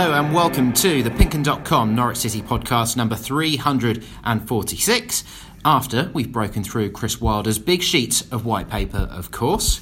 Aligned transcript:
Hello 0.00 0.14
and 0.14 0.32
welcome 0.32 0.72
to 0.74 1.02
the 1.02 1.10
PinkUn.com 1.10 1.96
Norwich 1.96 2.18
City 2.18 2.40
podcast 2.40 2.96
number 2.96 3.16
346. 3.16 5.24
After 5.64 6.08
we've 6.14 6.30
broken 6.30 6.62
through 6.62 6.92
Chris 6.92 7.20
Wilder's 7.20 7.58
big 7.58 7.82
sheets 7.82 8.20
of 8.30 8.44
white 8.44 8.70
paper, 8.70 9.08
of 9.10 9.32
course. 9.32 9.80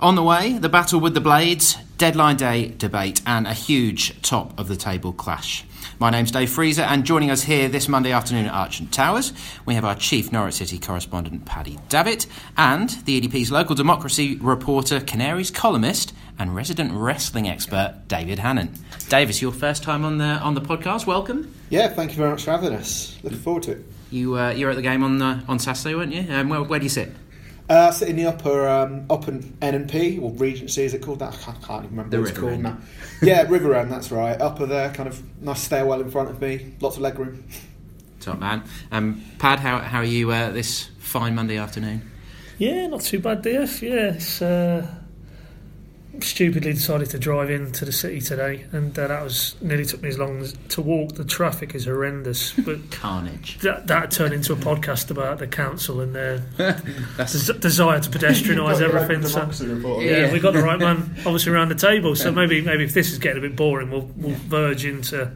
On 0.00 0.14
the 0.14 0.22
way, 0.22 0.56
the 0.56 0.70
battle 0.70 0.98
with 0.98 1.12
the 1.12 1.20
Blades, 1.20 1.76
deadline 1.98 2.38
day 2.38 2.68
debate, 2.68 3.20
and 3.26 3.46
a 3.46 3.52
huge 3.52 4.22
top 4.22 4.58
of 4.58 4.66
the 4.66 4.76
table 4.76 5.12
clash. 5.12 5.66
My 5.98 6.08
name's 6.08 6.30
Dave 6.30 6.48
Freezer, 6.48 6.80
and 6.80 7.04
joining 7.04 7.30
us 7.30 7.42
here 7.42 7.68
this 7.68 7.86
Monday 7.86 8.12
afternoon 8.12 8.46
at 8.46 8.54
Archant 8.54 8.90
Towers, 8.90 9.34
we 9.66 9.74
have 9.74 9.84
our 9.84 9.94
chief 9.94 10.32
Norwich 10.32 10.54
City 10.54 10.78
correspondent, 10.78 11.44
Paddy 11.44 11.78
Davitt, 11.90 12.26
and 12.56 12.88
the 13.04 13.20
EDP's 13.20 13.52
local 13.52 13.74
democracy 13.74 14.36
reporter, 14.36 15.00
Canaries 15.00 15.50
columnist, 15.50 16.14
and 16.40 16.56
resident 16.56 16.90
wrestling 16.92 17.46
expert, 17.46 17.96
David 18.08 18.38
Hannant. 18.38 18.70
David, 19.10 19.40
your 19.42 19.52
first 19.52 19.82
time 19.82 20.04
on 20.04 20.16
the 20.18 20.24
on 20.24 20.54
the 20.54 20.60
podcast. 20.60 21.06
Welcome. 21.06 21.54
Yeah, 21.68 21.88
thank 21.88 22.12
you 22.12 22.16
very 22.16 22.30
much 22.30 22.44
for 22.44 22.50
having 22.52 22.72
us. 22.72 23.18
Looking 23.22 23.38
forward 23.38 23.62
to 23.64 23.72
it. 23.72 23.84
You 24.10 24.36
uh, 24.38 24.50
you 24.50 24.64
were 24.64 24.70
at 24.72 24.76
the 24.76 24.82
game 24.82 25.04
on 25.04 25.20
uh, 25.20 25.44
on 25.46 25.58
Saturday, 25.58 25.94
weren't 25.94 26.12
you? 26.12 26.26
Um, 26.34 26.48
where, 26.48 26.62
where 26.62 26.78
do 26.80 26.84
you 26.84 26.90
sit? 26.90 27.12
Uh, 27.68 27.92
sit 27.92 28.08
in 28.08 28.16
the 28.16 28.26
upper 28.26 28.66
um, 28.66 29.04
upper 29.10 29.30
NNP 29.32 30.20
or 30.20 30.32
Regency, 30.32 30.82
is 30.82 30.94
it 30.94 31.02
called 31.02 31.20
that? 31.20 31.34
I 31.46 31.52
can't 31.64 31.84
even 31.84 31.96
remember 31.96 32.16
The 32.16 32.20
what 32.22 32.28
it's 32.30 32.38
River 32.38 32.40
called 32.40 32.52
End. 32.54 32.62
now. 32.64 32.78
Yeah, 33.22 33.42
River 33.42 33.74
End, 33.76 33.92
that's 33.92 34.10
right. 34.10 34.40
Upper 34.40 34.66
there, 34.66 34.90
kind 34.92 35.08
of 35.08 35.22
nice 35.42 35.60
stairwell 35.62 36.00
in 36.00 36.10
front 36.10 36.30
of 36.30 36.40
me, 36.40 36.74
lots 36.80 36.96
of 36.96 37.02
leg 37.02 37.18
room. 37.18 37.44
Top 38.18 38.38
man. 38.40 38.64
Um, 38.90 39.22
Pad, 39.38 39.60
how 39.60 39.78
how 39.78 39.98
are 39.98 40.04
you 40.04 40.32
uh, 40.32 40.50
this 40.50 40.88
fine 40.98 41.34
Monday 41.34 41.58
afternoon? 41.58 42.10
Yeah, 42.58 42.86
not 42.88 43.02
too 43.02 43.20
bad, 43.20 43.42
DF. 43.42 43.82
Yeah, 43.82 44.14
it's, 44.14 44.42
uh, 44.42 44.86
stupidly 46.24 46.72
decided 46.72 47.10
to 47.10 47.18
drive 47.18 47.50
into 47.50 47.84
the 47.84 47.92
city 47.92 48.20
today, 48.20 48.66
and 48.72 48.98
uh, 48.98 49.06
that 49.08 49.22
was 49.22 49.56
nearly 49.60 49.84
took 49.84 50.02
me 50.02 50.08
as 50.08 50.18
long 50.18 50.40
as 50.40 50.54
to 50.70 50.80
walk. 50.82 51.12
The 51.14 51.24
traffic 51.24 51.74
is 51.74 51.84
horrendous, 51.86 52.52
but 52.52 52.78
Carnage. 52.90 53.58
that, 53.60 53.86
that 53.86 54.10
turned 54.10 54.34
into 54.34 54.52
a 54.52 54.56
podcast 54.56 55.10
about 55.10 55.38
the 55.38 55.46
council 55.46 56.00
and 56.00 56.14
their 56.14 56.38
des- 56.56 57.58
desire 57.58 58.00
to 58.00 58.10
pedestrianise 58.18 58.80
everything. 58.80 59.26
So, 59.26 60.00
yeah, 60.00 60.32
we 60.32 60.40
got 60.40 60.52
the 60.52 60.62
right 60.62 60.78
man 60.78 61.14
obviously 61.20 61.52
around 61.52 61.68
the 61.68 61.74
table. 61.74 62.14
So 62.16 62.30
maybe 62.32 62.60
maybe 62.60 62.84
if 62.84 62.94
this 62.94 63.10
is 63.12 63.18
getting 63.18 63.38
a 63.38 63.48
bit 63.48 63.56
boring, 63.56 63.90
we'll 63.90 64.10
we'll 64.16 64.34
verge 64.36 64.84
into. 64.84 65.30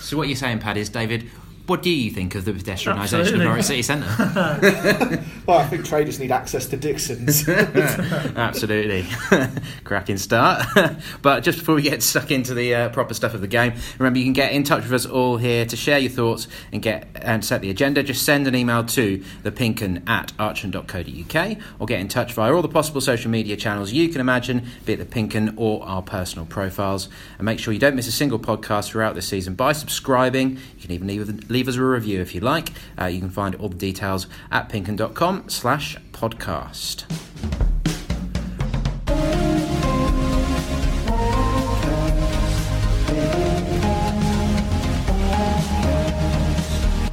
so. 0.00 0.16
What 0.16 0.28
you're 0.28 0.36
saying, 0.36 0.58
Pad, 0.58 0.76
is 0.76 0.88
David. 0.88 1.30
What 1.66 1.82
do 1.82 1.90
you 1.90 2.10
think 2.10 2.34
of 2.34 2.44
the 2.44 2.52
pedestrianisation 2.52 2.92
of 2.92 3.00
Absolutely. 3.20 3.44
Norwich 3.44 3.64
City 3.66 3.82
Centre? 3.82 5.24
Well, 5.44 5.58
I 5.58 5.66
think 5.66 5.84
traders 5.84 6.20
need 6.20 6.30
access 6.30 6.66
to 6.66 6.76
Dixon's. 6.76 7.48
Absolutely. 7.48 9.04
Cracking 9.84 10.16
start. 10.16 10.64
but 11.22 11.40
just 11.40 11.58
before 11.58 11.74
we 11.74 11.82
get 11.82 12.00
stuck 12.02 12.30
into 12.30 12.54
the 12.54 12.74
uh, 12.74 12.88
proper 12.90 13.12
stuff 13.12 13.34
of 13.34 13.40
the 13.40 13.48
game, 13.48 13.72
remember 13.98 14.20
you 14.20 14.24
can 14.24 14.34
get 14.34 14.52
in 14.52 14.62
touch 14.62 14.84
with 14.84 14.92
us 14.92 15.04
all 15.04 15.38
here 15.38 15.66
to 15.66 15.76
share 15.76 15.98
your 15.98 16.12
thoughts 16.12 16.46
and 16.70 16.80
get 16.80 17.08
and 17.16 17.44
set 17.44 17.60
the 17.60 17.70
agenda. 17.70 18.04
Just 18.04 18.24
send 18.24 18.46
an 18.46 18.54
email 18.54 18.84
to 18.84 19.18
thepinkun 19.42 20.08
at 20.08 20.32
archant.co.uk 20.38 21.58
or 21.80 21.86
get 21.86 21.98
in 21.98 22.06
touch 22.06 22.32
via 22.34 22.54
all 22.54 22.62
the 22.62 22.68
possible 22.68 23.00
social 23.00 23.30
media 23.30 23.56
channels 23.56 23.92
you 23.92 24.08
can 24.10 24.20
imagine, 24.20 24.64
be 24.86 24.92
it 24.92 24.98
the 24.98 25.04
PinkUn 25.04 25.54
or 25.56 25.82
our 25.84 26.02
personal 26.02 26.46
profiles. 26.46 27.08
And 27.38 27.44
make 27.44 27.58
sure 27.58 27.74
you 27.74 27.80
don't 27.80 27.96
miss 27.96 28.06
a 28.06 28.12
single 28.12 28.38
podcast 28.38 28.90
throughout 28.90 29.16
the 29.16 29.22
season 29.22 29.54
by 29.54 29.72
subscribing. 29.72 30.50
You 30.50 30.82
can 30.82 30.92
even 30.92 31.08
leave, 31.08 31.50
leave 31.50 31.66
us 31.66 31.74
a 31.74 31.82
review 31.82 32.20
if 32.20 32.32
you 32.32 32.40
like. 32.40 32.68
Uh, 32.96 33.06
you 33.06 33.18
can 33.18 33.30
find 33.30 33.56
all 33.56 33.68
the 33.68 33.76
details 33.76 34.28
at 34.52 34.68
pinkun.com 34.68 35.31
slash 35.48 35.96
podcast. 36.12 37.04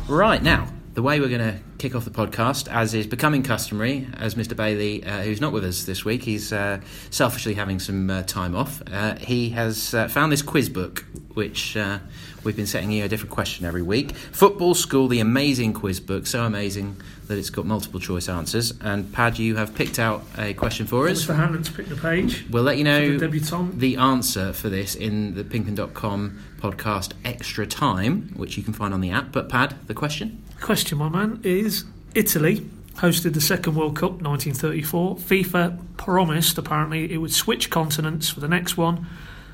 Right 0.08 0.42
now, 0.42 0.68
the 0.96 1.02
way 1.02 1.20
we're 1.20 1.30
going 1.30 1.40
to 1.40 1.69
kick 1.80 1.96
off 1.96 2.04
the 2.04 2.12
podcast, 2.12 2.68
as 2.68 2.94
is 2.94 3.08
becoming 3.08 3.42
customary, 3.42 4.06
as 4.18 4.36
Mr. 4.36 4.56
Bailey, 4.56 5.04
uh, 5.04 5.22
who's 5.22 5.40
not 5.40 5.54
with 5.54 5.64
us 5.64 5.86
this 5.86 6.04
week, 6.04 6.24
he's 6.24 6.52
uh, 6.52 6.82
selfishly 7.10 7.54
having 7.54 7.80
some 7.80 8.10
uh, 8.10 8.22
time 8.24 8.54
off. 8.54 8.84
Uh, 8.92 9.16
he 9.16 9.50
has 9.52 9.94
uh, 9.94 10.10
found 10.10 10.32
this 10.32 10.42
quiz 10.42 10.70
book, 10.70 11.06
which 11.34 11.78
uh, 11.78 12.00
we've 12.44 12.58
been 12.58 12.68
setting 12.68 12.92
you 12.92 13.06
a 13.06 13.08
different 13.08 13.32
question 13.32 13.66
every 13.66 13.82
week. 13.82 14.12
Football 14.12 14.76
School, 14.76 15.08
the 15.08 15.22
amazing 15.22 15.74
quiz 15.74 16.02
book, 16.02 16.28
so 16.28 16.44
amazing 16.44 16.98
that 17.30 17.38
it's 17.38 17.50
got 17.50 17.66
multiple 17.66 18.00
choice 18.00 18.28
answers. 18.28 18.74
And 18.82 19.14
Pad, 19.14 19.40
you 19.40 19.56
have 19.56 19.74
picked 19.74 20.00
out 20.00 20.24
a 20.38 20.54
question 20.56 20.86
for 20.86 21.08
us. 21.08 21.26
Mr. 21.26 21.36
Hannant 21.36 21.64
to 21.66 21.72
pick 21.72 21.88
the 21.88 21.96
page. 21.96 22.46
We'll 22.50 22.64
let 22.64 22.78
you 22.78 22.84
know 22.84 23.18
the 23.18 23.72
the 23.74 23.96
answer 23.98 24.52
for 24.52 24.68
this 24.68 24.96
in 24.96 25.36
the 25.36 25.44
pinkun.com 25.44 26.44
podcast 26.60 27.14
extra 27.24 27.66
time, 27.66 28.34
which 28.36 28.58
you 28.58 28.64
can 28.64 28.74
find 28.74 28.94
on 28.94 29.00
the 29.00 29.12
app. 29.12 29.32
But 29.32 29.48
Pad, 29.48 29.76
the 29.88 29.94
question? 29.94 30.44
Question, 30.60 30.98
my 30.98 31.08
man, 31.08 31.40
is 31.44 31.69
Italy 32.16 32.66
hosted 32.96 33.34
the 33.34 33.42
second 33.42 33.76
World 33.76 33.96
Cup 33.96 34.22
1934. 34.22 35.16
FIFA 35.18 35.98
promised 35.98 36.58
apparently 36.58 37.12
it 37.12 37.18
would 37.18 37.34
switch 37.34 37.70
continents 37.70 38.30
for 38.30 38.40
the 38.40 38.48
next 38.48 38.78
one, 38.78 39.08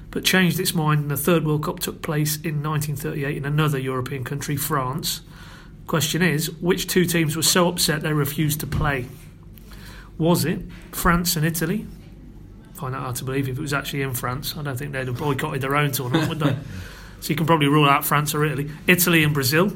but 0.09 0.23
changed 0.23 0.59
its 0.59 0.73
mind 0.73 1.01
and 1.01 1.11
the 1.11 1.17
third 1.17 1.45
World 1.45 1.63
Cup 1.63 1.79
took 1.79 2.01
place 2.01 2.37
in 2.37 2.63
1938 2.63 3.37
in 3.37 3.45
another 3.45 3.77
European 3.77 4.23
country, 4.23 4.55
France. 4.55 5.21
Question 5.85 6.21
is, 6.21 6.51
which 6.53 6.87
two 6.87 7.05
teams 7.05 7.35
were 7.35 7.43
so 7.43 7.67
upset 7.67 8.01
they 8.01 8.13
refused 8.13 8.59
to 8.61 8.67
play? 8.67 9.05
Was 10.17 10.45
it 10.45 10.61
France 10.91 11.35
and 11.35 11.45
Italy? 11.45 11.85
Find 12.73 12.93
that 12.93 12.99
hard 12.99 13.15
to 13.17 13.23
believe 13.23 13.47
if 13.47 13.57
it 13.57 13.61
was 13.61 13.73
actually 13.73 14.01
in 14.01 14.13
France. 14.13 14.55
I 14.57 14.63
don't 14.63 14.77
think 14.77 14.91
they'd 14.91 15.07
have 15.07 15.17
boycotted 15.17 15.61
their 15.61 15.75
own 15.75 15.91
tournament, 15.91 16.29
would 16.29 16.39
they? 16.39 16.57
So 17.21 17.29
you 17.29 17.37
can 17.37 17.47
probably 17.47 17.67
rule 17.67 17.89
out 17.89 18.05
France 18.05 18.35
or 18.35 18.45
Italy. 18.45 18.69
Italy 18.85 19.23
and 19.23 19.33
Brazil. 19.33 19.71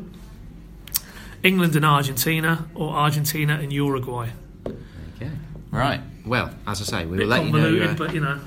England 1.43 1.75
and 1.75 1.85
Argentina, 1.85 2.67
or 2.75 2.93
Argentina 2.93 3.59
and 3.61 3.71
Uruguay. 3.71 4.29
Okay. 4.65 5.31
Right. 5.71 6.01
Well, 6.25 6.51
as 6.67 6.81
I 6.81 6.83
say, 6.99 7.05
we 7.05 7.17
will 7.17 7.27
let 7.27 7.45
you 7.45 7.51
know. 7.51 7.85
uh, 7.85 7.93
but 7.95 8.13
you 8.13 8.19
know, 8.21 8.39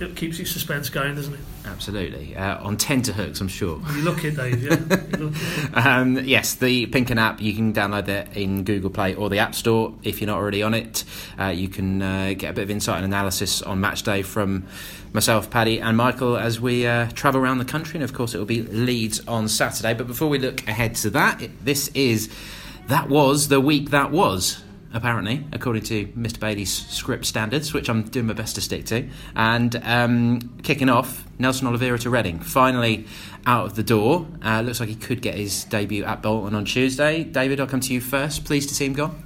it 0.00 0.16
keeps 0.16 0.38
your 0.38 0.46
suspense 0.46 0.88
going, 0.90 1.14
doesn't 1.14 1.34
it? 1.34 1.40
absolutely. 1.66 2.34
Uh, 2.36 2.58
on 2.62 2.76
tenterhooks, 2.76 3.40
I'm 3.40 3.48
sure. 3.48 3.80
You 3.94 4.02
look 4.02 4.24
it, 4.24 4.36
Dave. 4.36 4.62
Yeah. 4.62 4.74
It. 4.74 5.10
Um, 5.74 6.16
yes, 6.24 6.54
the 6.54 6.86
PinkUn 6.86 7.16
app, 7.18 7.40
you 7.40 7.54
can 7.54 7.72
download 7.72 8.06
that 8.06 8.36
in 8.36 8.64
Google 8.64 8.90
Play 8.90 9.14
or 9.14 9.28
the 9.30 9.38
App 9.38 9.54
Store 9.54 9.94
if 10.02 10.20
you're 10.20 10.26
not 10.26 10.38
already 10.38 10.62
on 10.62 10.74
it. 10.74 11.04
Uh, 11.38 11.46
you 11.46 11.68
can 11.68 12.02
uh, 12.02 12.34
get 12.36 12.50
a 12.50 12.52
bit 12.54 12.62
of 12.62 12.70
insight 12.70 12.96
and 12.96 13.04
analysis 13.04 13.62
on 13.62 13.80
match 13.80 14.02
day 14.02 14.22
from 14.22 14.66
myself, 15.12 15.50
Paddy, 15.50 15.80
and 15.80 15.96
Michael 15.96 16.36
as 16.36 16.60
we 16.60 16.86
uh, 16.86 17.10
travel 17.10 17.40
around 17.40 17.58
the 17.58 17.64
country. 17.64 17.96
And 17.96 18.04
of 18.04 18.12
course, 18.12 18.34
it 18.34 18.38
will 18.38 18.46
be 18.46 18.62
Leeds 18.62 19.20
on 19.26 19.48
Saturday. 19.48 19.94
But 19.94 20.06
before 20.06 20.28
we 20.28 20.38
look 20.38 20.66
ahead 20.68 20.94
to 20.96 21.10
that, 21.10 21.42
it, 21.42 21.64
this 21.64 21.88
is 21.88 22.30
That 22.88 23.08
Was 23.08 23.48
the 23.48 23.60
Week 23.60 23.90
That 23.90 24.10
Was. 24.10 24.62
Apparently, 24.92 25.44
according 25.52 25.82
to 25.82 26.06
Mr. 26.08 26.40
Bailey's 26.40 26.72
script 26.72 27.24
standards, 27.24 27.72
which 27.72 27.88
I'm 27.88 28.02
doing 28.02 28.26
my 28.26 28.32
best 28.32 28.56
to 28.56 28.60
stick 28.60 28.86
to. 28.86 29.08
And 29.36 29.76
um, 29.84 30.58
kicking 30.64 30.88
off, 30.88 31.24
Nelson 31.38 31.68
Oliveira 31.68 31.96
to 32.00 32.10
Reading. 32.10 32.40
Finally 32.40 33.06
out 33.46 33.66
of 33.66 33.76
the 33.76 33.82
door. 33.84 34.26
Uh, 34.44 34.62
looks 34.62 34.80
like 34.80 34.88
he 34.88 34.96
could 34.96 35.22
get 35.22 35.34
his 35.34 35.64
debut 35.64 36.04
at 36.04 36.22
Bolton 36.22 36.54
on 36.54 36.64
Tuesday. 36.64 37.24
David, 37.24 37.60
I'll 37.60 37.66
come 37.66 37.80
to 37.80 37.94
you 37.94 38.00
first. 38.00 38.44
Pleased 38.44 38.68
to 38.70 38.74
see 38.74 38.86
him 38.86 38.92
gone. 38.92 39.24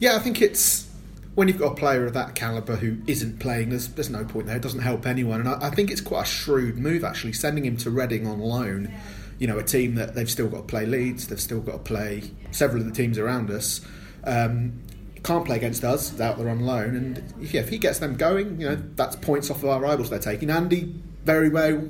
yeah, 0.00 0.16
I 0.16 0.18
think 0.18 0.42
it's 0.42 0.89
when 1.34 1.48
you've 1.48 1.58
got 1.58 1.72
a 1.72 1.74
player 1.74 2.06
of 2.06 2.14
that 2.14 2.34
calibre 2.34 2.76
who 2.76 2.98
isn't 3.06 3.38
playing, 3.38 3.70
there's, 3.70 3.88
there's 3.88 4.10
no 4.10 4.24
point 4.24 4.46
there. 4.46 4.56
It 4.56 4.62
doesn't 4.62 4.80
help 4.80 5.06
anyone. 5.06 5.40
And 5.40 5.48
I, 5.48 5.68
I 5.68 5.70
think 5.70 5.90
it's 5.90 6.00
quite 6.00 6.22
a 6.22 6.28
shrewd 6.28 6.76
move, 6.76 7.04
actually, 7.04 7.32
sending 7.32 7.64
him 7.64 7.76
to 7.78 7.90
Reading 7.90 8.26
on 8.26 8.40
loan. 8.40 8.92
You 9.38 9.46
know, 9.46 9.58
a 9.58 9.62
team 9.62 9.94
that 9.94 10.14
they've 10.14 10.30
still 10.30 10.48
got 10.48 10.58
to 10.58 10.62
play 10.64 10.84
Leeds, 10.86 11.28
they've 11.28 11.40
still 11.40 11.60
got 11.60 11.72
to 11.72 11.78
play 11.78 12.30
several 12.50 12.82
of 12.82 12.86
the 12.86 12.92
teams 12.92 13.16
around 13.16 13.50
us. 13.50 13.80
Um, 14.24 14.82
can't 15.22 15.44
play 15.44 15.56
against 15.56 15.84
us 15.84 16.18
out 16.20 16.38
there 16.38 16.48
on 16.48 16.60
loan, 16.60 16.96
and 16.96 17.34
yeah, 17.52 17.60
if 17.60 17.68
he 17.68 17.78
gets 17.78 17.98
them 17.98 18.16
going, 18.16 18.60
you 18.60 18.68
know 18.68 18.82
that's 18.94 19.16
points 19.16 19.50
off 19.50 19.62
of 19.62 19.68
our 19.68 19.80
rivals 19.80 20.10
they're 20.10 20.18
taking. 20.18 20.50
Andy 20.50 20.94
very 21.24 21.50
well 21.50 21.88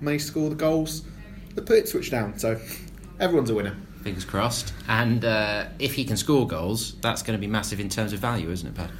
may 0.00 0.16
score 0.16 0.48
the 0.48 0.54
goals 0.54 1.02
The 1.54 1.62
put 1.62 1.78
Ipswich 1.78 2.10
down, 2.10 2.38
so 2.38 2.58
everyone's 3.18 3.50
a 3.50 3.54
winner. 3.54 3.76
Fingers 4.02 4.24
crossed. 4.24 4.72
And 4.88 5.24
uh, 5.24 5.66
if 5.78 5.94
he 5.94 6.04
can 6.04 6.16
score 6.16 6.46
goals, 6.46 6.94
that's 7.00 7.22
going 7.22 7.38
to 7.38 7.40
be 7.40 7.46
massive 7.46 7.80
in 7.80 7.88
terms 7.88 8.12
of 8.12 8.20
value, 8.20 8.50
isn't 8.50 8.66
it, 8.66 8.74
Pat? 8.74 8.90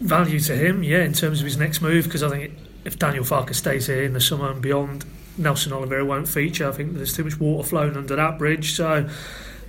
Value 0.00 0.38
to 0.40 0.54
him, 0.54 0.82
yeah, 0.82 1.02
in 1.02 1.14
terms 1.14 1.40
of 1.40 1.46
his 1.46 1.56
next 1.56 1.80
move, 1.80 2.04
because 2.04 2.22
I 2.22 2.28
think 2.28 2.52
if 2.84 2.98
Daniel 2.98 3.24
Farke 3.24 3.54
stays 3.54 3.86
here 3.86 4.02
in 4.02 4.12
the 4.12 4.20
summer 4.20 4.50
and 4.50 4.60
beyond, 4.60 5.06
Nelson 5.38 5.72
Oliveira 5.72 6.04
won't 6.04 6.28
feature. 6.28 6.68
I 6.68 6.72
think 6.72 6.94
there's 6.94 7.14
too 7.14 7.24
much 7.24 7.40
water 7.40 7.66
flowing 7.66 7.96
under 7.96 8.14
that 8.16 8.38
bridge. 8.38 8.74
So 8.74 9.08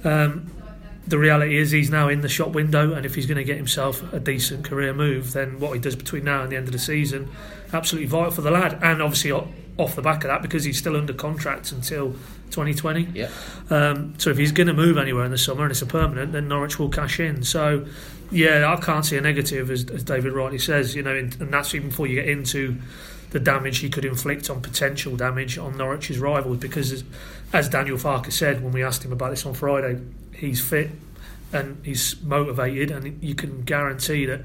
um, 0.03 0.51
the 1.07 1.17
reality 1.17 1.57
is 1.57 1.71
he's 1.71 1.89
now 1.89 2.09
in 2.09 2.21
the 2.21 2.29
shop 2.29 2.49
window, 2.49 2.93
and 2.93 3.05
if 3.05 3.15
he's 3.15 3.25
going 3.25 3.37
to 3.37 3.43
get 3.43 3.57
himself 3.57 4.13
a 4.13 4.19
decent 4.19 4.65
career 4.65 4.93
move, 4.93 5.31
then 5.33 5.59
what 5.59 5.73
he 5.73 5.79
does 5.79 5.95
between 5.95 6.25
now 6.25 6.43
and 6.43 6.51
the 6.51 6.57
end 6.57 6.67
of 6.67 6.73
the 6.73 6.79
season, 6.79 7.29
absolutely 7.71 8.07
vital 8.07 8.31
for 8.31 8.41
the 8.41 8.51
lad. 8.51 8.77
And 8.83 9.01
obviously 9.01 9.31
off 9.77 9.95
the 9.95 10.01
back 10.01 10.23
of 10.23 10.29
that, 10.29 10.41
because 10.41 10.63
he's 10.63 10.77
still 10.77 10.95
under 10.95 11.13
contract 11.13 11.71
until 11.71 12.13
2020. 12.51 13.09
Yeah. 13.13 13.29
Um, 13.69 14.15
so 14.17 14.29
if 14.29 14.37
he's 14.37 14.51
going 14.51 14.67
to 14.67 14.73
move 14.73 14.97
anywhere 14.97 15.25
in 15.25 15.31
the 15.31 15.37
summer 15.37 15.63
and 15.63 15.71
it's 15.71 15.81
a 15.81 15.85
permanent, 15.85 16.31
then 16.31 16.47
Norwich 16.47 16.79
will 16.79 16.89
cash 16.89 17.19
in. 17.19 17.43
So 17.43 17.85
yeah, 18.31 18.73
I 18.73 18.79
can't 18.81 19.05
see 19.05 19.17
a 19.17 19.21
negative, 19.21 19.71
as, 19.71 19.89
as 19.89 20.03
David 20.03 20.33
rightly 20.33 20.59
says. 20.59 20.95
You 20.95 21.03
know, 21.03 21.15
and 21.15 21.39
and 21.39 21.53
that's 21.53 21.73
even 21.73 21.89
before 21.89 22.07
you 22.07 22.15
get 22.15 22.27
into 22.27 22.77
the 23.31 23.39
damage 23.39 23.79
he 23.79 23.89
could 23.89 24.05
inflict 24.05 24.49
on 24.49 24.61
potential 24.61 25.17
damage 25.17 25.57
on 25.57 25.77
Norwich's 25.77 26.19
rivals. 26.19 26.57
Because, 26.57 26.91
as, 26.91 27.03
as 27.53 27.69
Daniel 27.69 27.97
Farke 27.97 28.31
said 28.31 28.63
when 28.63 28.71
we 28.71 28.83
asked 28.83 29.03
him 29.03 29.11
about 29.11 29.31
this 29.31 29.45
on 29.45 29.53
Friday, 29.53 30.01
he's 30.33 30.61
fit 30.61 30.91
and 31.53 31.83
he's 31.85 32.21
motivated, 32.21 32.91
and 32.91 33.21
you 33.23 33.35
can 33.35 33.61
guarantee 33.61 34.25
that 34.25 34.41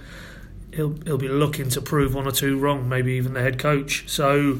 he'll 0.72 0.96
he'll 1.04 1.18
be 1.18 1.28
looking 1.28 1.68
to 1.70 1.80
prove 1.80 2.14
one 2.14 2.26
or 2.26 2.32
two 2.32 2.58
wrong, 2.58 2.88
maybe 2.88 3.12
even 3.12 3.32
the 3.34 3.42
head 3.42 3.58
coach. 3.58 4.08
So 4.08 4.58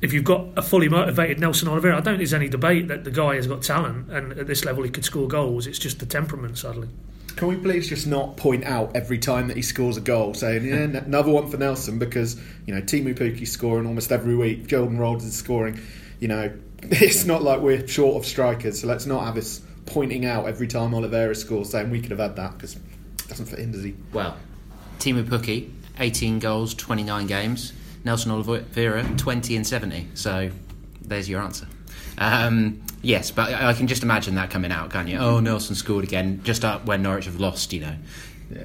if 0.00 0.12
you've 0.12 0.24
got 0.24 0.46
a 0.56 0.62
fully 0.62 0.88
motivated 0.88 1.40
Nelson 1.40 1.68
Oliveira, 1.68 1.96
I 1.96 2.00
don't 2.00 2.04
think 2.14 2.18
there's 2.18 2.34
any 2.34 2.48
debate 2.48 2.88
that 2.88 3.04
the 3.04 3.10
guy 3.10 3.36
has 3.36 3.46
got 3.46 3.62
talent 3.62 4.10
and 4.10 4.32
at 4.32 4.46
this 4.46 4.64
level 4.64 4.82
he 4.82 4.90
could 4.90 5.04
score 5.04 5.28
goals. 5.28 5.66
It's 5.66 5.78
just 5.78 5.98
the 5.98 6.06
temperament, 6.06 6.58
sadly. 6.58 6.88
Can 7.36 7.48
we 7.48 7.56
please 7.56 7.88
just 7.88 8.06
not 8.06 8.38
point 8.38 8.64
out 8.64 8.96
every 8.96 9.18
time 9.18 9.48
that 9.48 9.56
he 9.56 9.62
scores 9.62 9.98
a 9.98 10.00
goal, 10.00 10.32
saying 10.32 10.64
yeah, 10.64 10.76
another 10.76 11.30
one 11.30 11.50
for 11.50 11.58
Nelson 11.58 11.98
because 11.98 12.40
you 12.64 12.74
know 12.74 12.80
Teemu 12.80 13.14
Pukki's 13.14 13.52
scoring 13.52 13.86
almost 13.86 14.10
every 14.10 14.34
week, 14.34 14.66
Jordan 14.66 14.98
Rhodes 14.98 15.24
is 15.24 15.36
scoring. 15.36 15.78
You 16.18 16.28
know, 16.28 16.52
it's 16.82 17.26
not 17.26 17.42
like 17.42 17.60
we're 17.60 17.86
short 17.86 18.16
of 18.16 18.24
strikers, 18.24 18.80
so 18.80 18.86
let's 18.86 19.04
not 19.04 19.24
have 19.24 19.34
this 19.34 19.60
pointing 19.84 20.24
out 20.24 20.46
every 20.46 20.66
time 20.66 20.94
Oliveira 20.94 21.34
scores, 21.34 21.70
saying 21.70 21.90
we 21.90 22.00
could 22.00 22.10
have 22.10 22.20
had 22.20 22.36
that 22.36 22.54
because 22.54 22.76
it 22.76 22.82
doesn't 23.28 23.46
fit 23.46 23.58
in, 23.58 23.72
does 23.72 23.82
he? 23.82 23.94
Well, 24.14 24.38
Teemu 24.98 25.24
Pukki, 25.24 25.70
18 25.98 26.38
goals, 26.38 26.74
29 26.74 27.26
games. 27.26 27.74
Nelson 28.06 28.30
Oliveira, 28.30 29.04
20 29.16 29.56
and 29.56 29.66
70. 29.66 30.06
So 30.14 30.50
there's 31.02 31.28
your 31.28 31.42
answer. 31.42 31.66
Um, 32.18 32.80
yes, 33.02 33.32
but 33.32 33.52
I 33.52 33.72
can 33.74 33.88
just 33.88 34.04
imagine 34.04 34.36
that 34.36 34.48
coming 34.48 34.70
out, 34.70 34.90
can 34.90 35.08
you? 35.08 35.18
Oh, 35.18 35.40
Nelson 35.40 35.74
scored 35.74 36.04
again, 36.04 36.40
just 36.44 36.64
up 36.64 36.86
when 36.86 37.02
Norwich 37.02 37.24
have 37.24 37.40
lost, 37.40 37.72
you 37.72 37.80
know. 37.80 37.96
Yeah. 38.48 38.62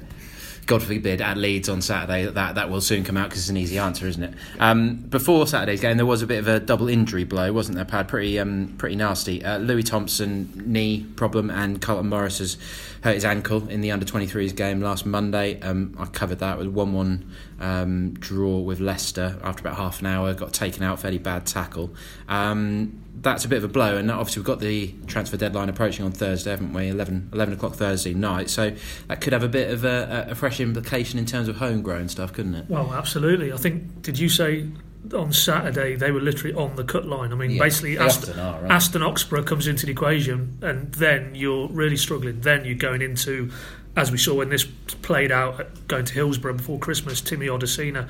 God 0.66 0.80
forbid, 0.80 1.20
at 1.20 1.36
Leeds 1.36 1.68
on 1.68 1.82
Saturday, 1.82 2.24
that, 2.24 2.54
that 2.54 2.70
will 2.70 2.80
soon 2.80 3.02
come 3.02 3.16
out 3.16 3.30
because 3.30 3.42
it's 3.42 3.50
an 3.50 3.56
easy 3.56 3.78
answer, 3.78 4.06
isn't 4.06 4.22
it? 4.22 4.34
Um, 4.60 4.94
before 4.96 5.44
Saturday's 5.48 5.80
game, 5.80 5.96
there 5.96 6.06
was 6.06 6.22
a 6.22 6.26
bit 6.26 6.38
of 6.38 6.46
a 6.46 6.60
double 6.60 6.88
injury 6.88 7.24
blow, 7.24 7.52
wasn't 7.52 7.74
there, 7.74 7.84
Pad? 7.84 8.06
Pretty, 8.06 8.38
um, 8.38 8.76
pretty 8.78 8.94
nasty. 8.94 9.44
Uh, 9.44 9.58
Louis 9.58 9.82
Thompson, 9.82 10.52
knee 10.64 11.04
problem, 11.16 11.50
and 11.50 11.82
Carlton 11.82 12.08
Morris 12.08 12.38
has 12.38 12.58
hurt 13.02 13.14
his 13.14 13.24
ankle 13.24 13.68
in 13.68 13.80
the 13.80 13.90
under 13.90 14.06
23s 14.06 14.54
game 14.54 14.80
last 14.80 15.04
Monday. 15.04 15.60
Um, 15.62 15.96
I 15.98 16.06
covered 16.06 16.38
that 16.38 16.58
with 16.58 16.68
1 16.68 16.92
1 16.92 17.32
um, 17.62 18.14
draw 18.14 18.58
with 18.58 18.80
Leicester 18.80 19.38
after 19.42 19.60
about 19.60 19.76
half 19.76 20.00
an 20.00 20.06
hour, 20.06 20.34
got 20.34 20.52
taken 20.52 20.82
out, 20.82 20.98
fairly 20.98 21.18
bad 21.18 21.46
tackle. 21.46 21.94
Um, 22.28 23.00
that's 23.20 23.44
a 23.44 23.48
bit 23.48 23.58
of 23.58 23.64
a 23.64 23.68
blow, 23.68 23.96
and 23.96 24.10
obviously 24.10 24.40
we've 24.40 24.46
got 24.46 24.58
the 24.58 24.92
transfer 25.06 25.36
deadline 25.36 25.68
approaching 25.68 26.04
on 26.04 26.10
Thursday, 26.10 26.50
haven't 26.50 26.72
we? 26.72 26.88
11, 26.88 27.30
11 27.32 27.54
o'clock 27.54 27.74
Thursday 27.74 28.14
night, 28.14 28.50
so 28.50 28.72
that 29.06 29.20
could 29.20 29.32
have 29.32 29.44
a 29.44 29.48
bit 29.48 29.70
of 29.70 29.84
a, 29.84 30.26
a 30.30 30.34
fresh 30.34 30.58
implication 30.58 31.18
in 31.18 31.24
terms 31.24 31.46
of 31.46 31.56
homegrown 31.56 32.08
stuff, 32.08 32.32
couldn't 32.32 32.54
it? 32.56 32.68
Well, 32.68 32.92
absolutely. 32.92 33.52
I 33.52 33.56
think, 33.56 34.02
did 34.02 34.18
you 34.18 34.28
say 34.28 34.66
on 35.12 35.32
Saturday 35.32 35.96
they 35.96 36.10
were 36.10 36.20
literally 36.20 36.54
on 36.54 36.76
the 36.76 36.84
cut 36.84 37.06
line. 37.06 37.32
I 37.32 37.34
mean, 37.34 37.50
yeah, 37.52 37.62
basically, 37.62 37.98
Aston, 37.98 38.38
are, 38.38 38.60
right? 38.60 38.70
Aston 38.70 39.02
Oxborough 39.02 39.44
comes 39.44 39.66
into 39.66 39.86
the 39.86 39.92
equation, 39.92 40.58
and 40.62 40.92
then 40.94 41.34
you're 41.34 41.68
really 41.68 41.96
struggling. 41.96 42.40
Then 42.40 42.64
you're 42.64 42.76
going 42.76 43.02
into, 43.02 43.50
as 43.96 44.10
we 44.10 44.18
saw 44.18 44.34
when 44.34 44.48
this 44.48 44.64
played 44.64 45.30
out, 45.30 45.86
going 45.88 46.04
to 46.04 46.14
Hillsborough 46.14 46.54
before 46.54 46.78
Christmas. 46.78 47.20
Timi 47.20 47.46
Odusina 47.46 48.08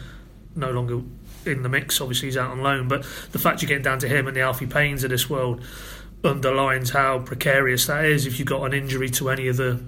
no 0.54 0.70
longer 0.70 1.02
in 1.44 1.62
the 1.62 1.68
mix. 1.68 2.00
Obviously, 2.00 2.28
he's 2.28 2.36
out 2.36 2.50
on 2.50 2.60
loan, 2.62 2.88
but 2.88 3.02
the 3.32 3.38
fact 3.38 3.62
you're 3.62 3.68
getting 3.68 3.82
down 3.82 3.98
to 4.00 4.08
him 4.08 4.28
and 4.28 4.36
the 4.36 4.40
Alfie 4.40 4.66
Paynes 4.66 5.02
of 5.02 5.10
this 5.10 5.28
world 5.28 5.62
underlines 6.24 6.90
how 6.90 7.18
precarious 7.18 7.86
that 7.86 8.04
is. 8.04 8.26
If 8.26 8.38
you've 8.38 8.48
got 8.48 8.64
an 8.64 8.72
injury 8.72 9.10
to 9.10 9.30
any 9.30 9.48
of 9.48 9.56
the 9.56 9.80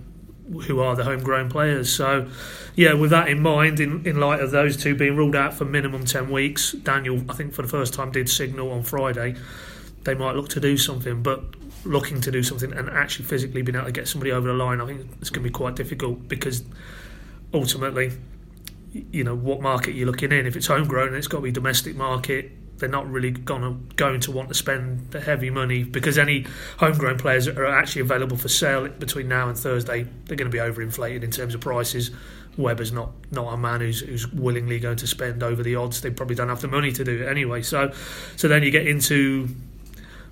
who 0.66 0.80
are 0.80 0.94
the 0.94 1.04
homegrown 1.04 1.48
players. 1.48 1.90
So, 1.90 2.28
yeah, 2.74 2.92
with 2.92 3.10
that 3.10 3.28
in 3.28 3.40
mind, 3.40 3.80
in, 3.80 4.06
in 4.06 4.20
light 4.20 4.40
of 4.40 4.50
those 4.50 4.76
two 4.76 4.94
being 4.94 5.16
ruled 5.16 5.34
out 5.34 5.54
for 5.54 5.64
minimum 5.64 6.04
10 6.04 6.30
weeks, 6.30 6.72
Daniel, 6.72 7.22
I 7.30 7.32
think 7.32 7.54
for 7.54 7.62
the 7.62 7.68
first 7.68 7.94
time, 7.94 8.12
did 8.12 8.28
signal 8.28 8.70
on 8.70 8.82
Friday 8.82 9.36
they 10.04 10.14
might 10.14 10.36
look 10.36 10.48
to 10.50 10.60
do 10.60 10.76
something, 10.76 11.22
but 11.22 11.63
looking 11.84 12.20
to 12.22 12.30
do 12.30 12.42
something 12.42 12.72
and 12.72 12.88
actually 12.90 13.26
physically 13.26 13.62
being 13.62 13.76
able 13.76 13.86
to 13.86 13.92
get 13.92 14.08
somebody 14.08 14.32
over 14.32 14.48
the 14.48 14.54
line, 14.54 14.80
I 14.80 14.86
think 14.86 15.02
it's 15.20 15.30
going 15.30 15.42
to 15.42 15.50
be 15.50 15.52
quite 15.52 15.76
difficult 15.76 16.28
because 16.28 16.62
ultimately, 17.52 18.12
you 18.92 19.24
know, 19.24 19.34
what 19.34 19.60
market 19.60 19.94
you're 19.94 20.06
looking 20.06 20.32
in. 20.32 20.46
If 20.46 20.56
it's 20.56 20.66
homegrown, 20.66 21.14
it's 21.14 21.28
got 21.28 21.38
to 21.38 21.42
be 21.42 21.52
domestic 21.52 21.96
market 21.96 22.52
they're 22.78 22.88
not 22.88 23.08
really 23.10 23.30
gonna 23.30 23.72
going 23.96 24.20
to 24.20 24.30
want 24.30 24.48
to 24.48 24.54
spend 24.54 25.10
the 25.10 25.20
heavy 25.20 25.50
money 25.50 25.84
because 25.84 26.18
any 26.18 26.46
homegrown 26.78 27.18
players 27.18 27.46
that 27.46 27.56
are 27.56 27.66
actually 27.66 28.02
available 28.02 28.36
for 28.36 28.48
sale 28.48 28.88
between 28.88 29.28
now 29.28 29.48
and 29.48 29.56
Thursday 29.56 30.06
they're 30.26 30.36
going 30.36 30.50
to 30.50 30.54
be 30.54 30.58
overinflated 30.58 31.22
in 31.22 31.30
terms 31.30 31.54
of 31.54 31.60
prices. 31.60 32.10
Webber's 32.56 32.92
not 32.92 33.12
not 33.30 33.52
a 33.52 33.56
man 33.56 33.80
who's 33.80 34.00
who's 34.00 34.30
willingly 34.32 34.78
going 34.78 34.96
to 34.96 35.06
spend 35.06 35.42
over 35.42 35.62
the 35.62 35.76
odds. 35.76 36.00
They 36.00 36.10
probably 36.10 36.36
don't 36.36 36.48
have 36.48 36.60
the 36.60 36.68
money 36.68 36.92
to 36.92 37.04
do 37.04 37.22
it 37.22 37.26
anyway. 37.26 37.62
So 37.62 37.92
so 38.36 38.48
then 38.48 38.62
you 38.62 38.70
get 38.70 38.86
into 38.86 39.48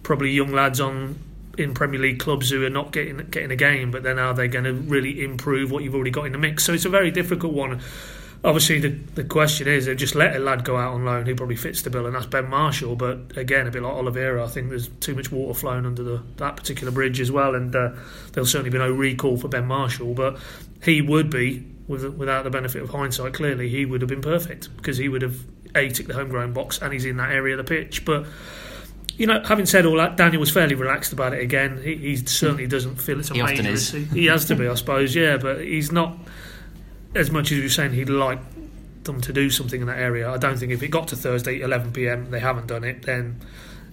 probably 0.02 0.30
young 0.30 0.52
lads 0.52 0.80
on 0.80 1.18
in 1.58 1.74
Premier 1.74 2.00
League 2.00 2.18
clubs 2.18 2.50
who 2.50 2.64
are 2.64 2.70
not 2.70 2.92
getting 2.92 3.18
getting 3.30 3.50
a 3.50 3.56
game, 3.56 3.90
but 3.90 4.02
then 4.02 4.18
are 4.18 4.34
they 4.34 4.48
going 4.48 4.64
to 4.64 4.72
really 4.72 5.24
improve 5.24 5.70
what 5.70 5.82
you've 5.82 5.94
already 5.94 6.10
got 6.10 6.26
in 6.26 6.32
the 6.32 6.38
mix? 6.38 6.64
So 6.64 6.72
it's 6.72 6.84
a 6.84 6.90
very 6.90 7.10
difficult 7.10 7.52
one 7.52 7.80
obviously 8.44 8.80
the 8.80 8.88
the 9.14 9.24
question 9.24 9.68
is 9.68 9.86
they've 9.86 9.96
just 9.96 10.14
let 10.14 10.34
a 10.34 10.38
lad 10.38 10.64
go 10.64 10.76
out 10.76 10.94
on 10.94 11.04
loan 11.04 11.26
who 11.26 11.34
probably 11.34 11.56
fits 11.56 11.82
the 11.82 11.90
bill 11.90 12.06
and 12.06 12.14
that's 12.14 12.26
Ben 12.26 12.48
Marshall 12.48 12.96
but 12.96 13.36
again 13.36 13.66
a 13.66 13.70
bit 13.70 13.82
like 13.82 13.92
Oliveira 13.92 14.44
I 14.44 14.48
think 14.48 14.68
there's 14.68 14.88
too 15.00 15.14
much 15.14 15.30
water 15.30 15.58
flowing 15.58 15.86
under 15.86 16.02
the, 16.02 16.22
that 16.36 16.56
particular 16.56 16.92
bridge 16.92 17.20
as 17.20 17.30
well 17.30 17.54
and 17.54 17.74
uh, 17.74 17.92
there'll 18.32 18.46
certainly 18.46 18.70
be 18.70 18.78
no 18.78 18.90
recall 18.90 19.36
for 19.36 19.48
Ben 19.48 19.66
Marshall 19.66 20.14
but 20.14 20.38
he 20.82 21.00
would 21.02 21.30
be 21.30 21.64
with, 21.86 22.04
without 22.16 22.44
the 22.44 22.50
benefit 22.50 22.82
of 22.82 22.90
hindsight 22.90 23.34
clearly 23.34 23.68
he 23.68 23.84
would 23.84 24.00
have 24.00 24.08
been 24.08 24.22
perfect 24.22 24.74
because 24.76 24.96
he 24.96 25.08
would 25.08 25.22
have 25.22 25.36
a 25.74 25.88
ticked 25.88 26.08
the 26.08 26.14
homegrown 26.14 26.52
box 26.52 26.82
and 26.82 26.92
he's 26.92 27.04
in 27.04 27.16
that 27.16 27.30
area 27.30 27.56
of 27.56 27.64
the 27.64 27.74
pitch 27.74 28.04
but 28.04 28.26
you 29.16 29.26
know, 29.26 29.42
having 29.44 29.66
said 29.66 29.86
all 29.86 29.96
that, 29.96 30.16
Daniel 30.16 30.40
was 30.40 30.50
fairly 30.50 30.74
relaxed 30.74 31.12
about 31.12 31.34
it 31.34 31.40
again. 31.40 31.80
He, 31.82 31.96
he 31.96 32.16
certainly 32.16 32.66
doesn't 32.66 32.96
feel 32.96 33.20
it's 33.20 33.30
a 33.30 33.34
he 33.34 33.42
major 33.42 33.68
issue. 33.68 34.04
He 34.06 34.26
has 34.26 34.46
to 34.46 34.56
be, 34.56 34.66
I 34.66 34.74
suppose, 34.74 35.14
yeah, 35.14 35.36
but 35.36 35.60
he's 35.60 35.92
not 35.92 36.16
as 37.14 37.30
much 37.30 37.52
as 37.52 37.58
you're 37.58 37.68
saying 37.68 37.92
he'd 37.92 38.08
like 38.08 38.38
them 39.04 39.20
to 39.20 39.32
do 39.32 39.50
something 39.50 39.80
in 39.80 39.86
that 39.86 39.98
area, 39.98 40.30
I 40.30 40.38
don't 40.38 40.56
think 40.56 40.72
if 40.72 40.82
it 40.82 40.88
got 40.88 41.08
to 41.08 41.16
Thursday 41.16 41.60
11 41.60 41.92
p.m. 41.92 42.30
they 42.30 42.40
haven't 42.40 42.68
done 42.68 42.84
it, 42.84 43.02
then 43.02 43.40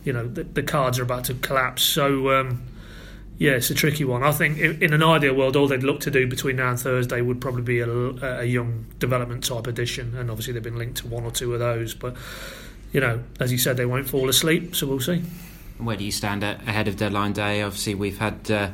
you 0.04 0.14
know 0.14 0.28
the, 0.28 0.44
the 0.44 0.64
cards 0.64 1.00
are 1.00 1.04
about 1.04 1.26
to 1.26 1.34
collapse. 1.36 1.84
So 1.84 2.32
um, 2.40 2.64
yeah, 3.38 3.52
it's 3.52 3.70
a 3.70 3.74
tricky 3.74 4.06
one. 4.06 4.24
I 4.24 4.32
think 4.32 4.60
in 4.60 4.94
an 4.94 5.04
ideal 5.04 5.34
world, 5.34 5.56
all 5.56 5.68
they'd 5.68 5.84
look 5.84 6.02
to 6.02 6.12
do 6.12 6.28
between 6.28 6.58
now 6.58 6.70
and 6.70 6.80
Thursday 6.80 7.22
would 7.22 7.42
probably 7.42 7.64
be 7.64 7.80
a, 7.80 7.90
a 7.90 8.46
young 8.46 8.86
development 9.00 9.44
type 9.44 9.68
addition, 9.68 10.16
and 10.16 10.30
obviously 10.30 10.54
they've 10.54 10.64
been 10.64 10.78
linked 10.78 10.98
to 10.98 11.08
one 11.08 11.24
or 11.24 11.32
two 11.32 11.54
of 11.54 11.60
those. 11.60 11.94
But 11.94 12.16
you 12.92 13.00
know, 13.00 13.24
as 13.40 13.52
you 13.52 13.58
said, 13.58 13.78
they 13.78 13.86
won't 13.86 14.08
fall 14.08 14.30
asleep, 14.30 14.76
so 14.76 14.88
we'll 14.88 15.00
see. 15.00 15.22
Where 15.78 15.96
do 15.96 16.04
you 16.04 16.12
stand 16.12 16.44
ahead 16.44 16.88
of 16.88 16.98
deadline 16.98 17.34
day? 17.34 17.62
Obviously, 17.62 17.96
we've 17.96 18.18
had. 18.18 18.50
Uh, 18.50 18.70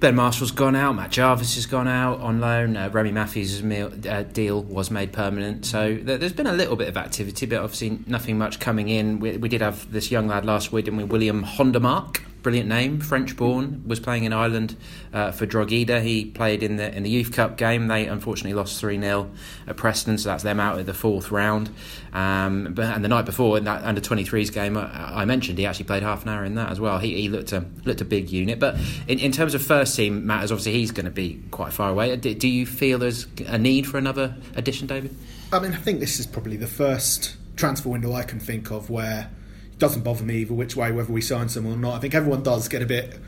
Ben 0.00 0.14
Marshall's 0.14 0.52
gone 0.52 0.76
out, 0.76 0.94
Matt 0.94 1.10
Jarvis 1.10 1.56
has 1.56 1.66
gone 1.66 1.88
out 1.88 2.20
on 2.20 2.40
loan, 2.40 2.76
uh, 2.76 2.88
Remy 2.88 3.10
Matthews' 3.10 3.64
meal, 3.64 3.92
uh, 4.08 4.22
deal 4.22 4.62
was 4.62 4.92
made 4.92 5.12
permanent. 5.12 5.66
So 5.66 5.98
there, 6.00 6.18
has 6.18 6.32
been 6.32 6.46
a 6.46 6.52
little 6.52 6.76
bit 6.76 6.86
of 6.86 6.96
activity, 6.96 7.46
but 7.46 7.58
obviously 7.58 7.98
nothing 8.06 8.38
much 8.38 8.60
coming 8.60 8.88
in. 8.88 9.18
We, 9.18 9.38
we 9.38 9.48
did 9.48 9.60
have 9.60 9.90
this 9.90 10.12
young 10.12 10.28
lad 10.28 10.44
last 10.44 10.70
week, 10.70 10.84
didn't 10.84 10.98
we? 10.98 11.04
William 11.04 11.44
Hondermarck 11.44 12.20
brilliant 12.42 12.68
name, 12.68 13.00
French 13.00 13.36
born, 13.36 13.82
was 13.86 14.00
playing 14.00 14.24
in 14.24 14.32
Ireland 14.32 14.76
uh, 15.12 15.32
for 15.32 15.46
Drogheda. 15.46 16.00
He 16.00 16.24
played 16.24 16.62
in 16.62 16.76
the 16.76 16.94
in 16.94 17.02
the 17.02 17.10
Youth 17.10 17.32
Cup 17.32 17.56
game. 17.56 17.88
They 17.88 18.06
unfortunately 18.06 18.54
lost 18.54 18.80
3 18.80 19.00
0 19.00 19.30
at 19.66 19.76
Preston, 19.76 20.18
so 20.18 20.28
that's 20.30 20.42
them 20.42 20.60
out 20.60 20.78
at 20.78 20.86
the 20.86 20.94
fourth 20.94 21.30
round. 21.30 21.70
Um, 22.12 22.72
but, 22.74 22.86
and 22.86 23.04
the 23.04 23.08
night 23.08 23.26
before, 23.26 23.58
in 23.58 23.64
that 23.64 23.84
under 23.84 24.00
23s 24.00 24.52
game, 24.52 24.76
I, 24.76 25.20
I, 25.20 25.24
mentioned 25.24 25.58
he 25.58 25.66
actually 25.66 25.84
played 25.84 26.02
half 26.02 26.22
an 26.22 26.30
hour 26.30 26.44
in 26.44 26.54
that 26.54 26.70
as 26.70 26.80
well. 26.80 26.98
He, 26.98 27.14
he 27.14 27.28
looked, 27.28 27.52
a, 27.52 27.64
looked 27.84 28.00
a 28.00 28.04
big 28.04 28.30
unit. 28.30 28.58
But 28.58 28.76
in, 29.06 29.18
in 29.18 29.30
terms 29.30 29.54
of 29.54 29.62
first 29.62 29.94
team 29.94 30.26
matters, 30.26 30.50
obviously 30.50 30.72
he's 30.72 30.90
going 30.90 31.04
to 31.04 31.12
be 31.12 31.42
quite 31.50 31.72
far 31.72 31.90
away. 31.90 32.16
Do, 32.16 32.34
do 32.34 32.48
you 32.48 32.64
feel 32.64 32.98
there's 32.98 33.26
a 33.46 33.58
need 33.58 33.86
for 33.86 33.98
another 33.98 34.34
addition, 34.56 34.86
David? 34.86 35.14
I 35.52 35.58
mean, 35.58 35.72
I 35.72 35.76
think 35.76 36.00
this 36.00 36.18
is 36.18 36.26
probably 36.26 36.56
the 36.56 36.66
first 36.66 37.36
transfer 37.56 37.88
window 37.88 38.12
I 38.12 38.22
can 38.22 38.40
think 38.40 38.70
of 38.70 38.88
where 38.88 39.30
doesn't 39.78 40.02
bother 40.02 40.24
me 40.24 40.38
either 40.38 40.54
which 40.54 40.76
way, 40.76 40.92
whether 40.92 41.12
we 41.12 41.20
sign 41.20 41.48
someone 41.48 41.74
or 41.74 41.78
not. 41.78 41.94
I 41.94 41.98
think 42.00 42.14
everyone 42.14 42.42
does 42.42 42.68
get 42.68 42.82
a 42.82 42.86
bit 42.86 43.18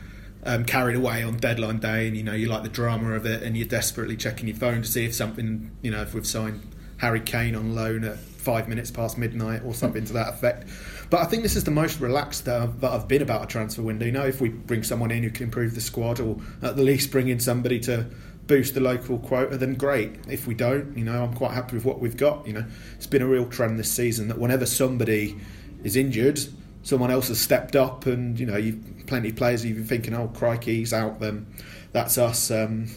um, 0.43 0.65
carried 0.65 0.95
away 0.95 1.23
on 1.23 1.37
deadline 1.37 1.79
day, 1.79 2.07
and 2.07 2.17
you 2.17 2.23
know 2.23 2.33
you 2.33 2.47
like 2.47 2.63
the 2.63 2.69
drama 2.69 3.13
of 3.13 3.25
it, 3.25 3.43
and 3.43 3.57
you're 3.57 3.67
desperately 3.67 4.17
checking 4.17 4.47
your 4.47 4.57
phone 4.57 4.81
to 4.81 4.87
see 4.87 5.05
if 5.05 5.13
something, 5.13 5.71
you 5.81 5.91
know, 5.91 6.01
if 6.01 6.13
we've 6.13 6.27
signed 6.27 6.61
Harry 6.97 7.21
Kane 7.21 7.55
on 7.55 7.75
loan 7.75 8.03
at 8.03 8.17
five 8.17 8.67
minutes 8.67 8.89
past 8.89 9.17
midnight 9.17 9.61
or 9.63 9.73
something 9.73 10.03
to 10.05 10.13
that 10.13 10.29
effect. 10.29 10.67
But 11.09 11.19
I 11.19 11.25
think 11.25 11.43
this 11.43 11.55
is 11.55 11.63
the 11.63 11.71
most 11.71 11.99
relaxed 11.99 12.45
that 12.45 12.61
I've, 12.61 12.79
that 12.81 12.91
I've 12.91 13.07
been 13.07 13.21
about 13.21 13.43
a 13.43 13.47
transfer 13.47 13.81
window. 13.81 14.05
You 14.05 14.13
know, 14.13 14.25
if 14.25 14.41
we 14.41 14.49
bring 14.49 14.83
someone 14.83 15.11
in 15.11 15.23
who 15.23 15.29
can 15.29 15.45
improve 15.45 15.75
the 15.75 15.81
squad, 15.81 16.19
or 16.19 16.37
at 16.61 16.75
the 16.75 16.83
least 16.83 17.11
bring 17.11 17.27
in 17.27 17.39
somebody 17.39 17.79
to 17.81 18.07
boost 18.47 18.73
the 18.73 18.79
local 18.79 19.19
quota, 19.19 19.57
then 19.57 19.75
great. 19.75 20.13
If 20.27 20.47
we 20.47 20.55
don't, 20.55 20.97
you 20.97 21.03
know, 21.03 21.23
I'm 21.23 21.33
quite 21.33 21.51
happy 21.51 21.75
with 21.75 21.85
what 21.85 21.99
we've 21.99 22.17
got. 22.17 22.47
You 22.47 22.53
know, 22.53 22.65
it's 22.95 23.07
been 23.07 23.21
a 23.21 23.27
real 23.27 23.45
trend 23.45 23.77
this 23.77 23.91
season 23.91 24.27
that 24.29 24.39
whenever 24.39 24.65
somebody 24.65 25.39
is 25.83 25.95
injured, 25.95 26.39
someone 26.83 27.11
else 27.11 27.27
has 27.29 27.39
stepped 27.39 27.75
up, 27.75 28.05
and 28.05 28.39
you 28.39 28.45
know, 28.45 28.57
you've 28.57 29.05
plenty 29.07 29.29
of 29.29 29.35
players 29.35 29.65
you've 29.65 29.77
been 29.77 29.85
thinking, 29.85 30.13
oh 30.13 30.29
crikey, 30.29 30.77
he's 30.77 30.93
out. 30.93 31.19
Then 31.19 31.45
that's 31.91 32.17
us 32.17 32.49
um, 32.51 32.87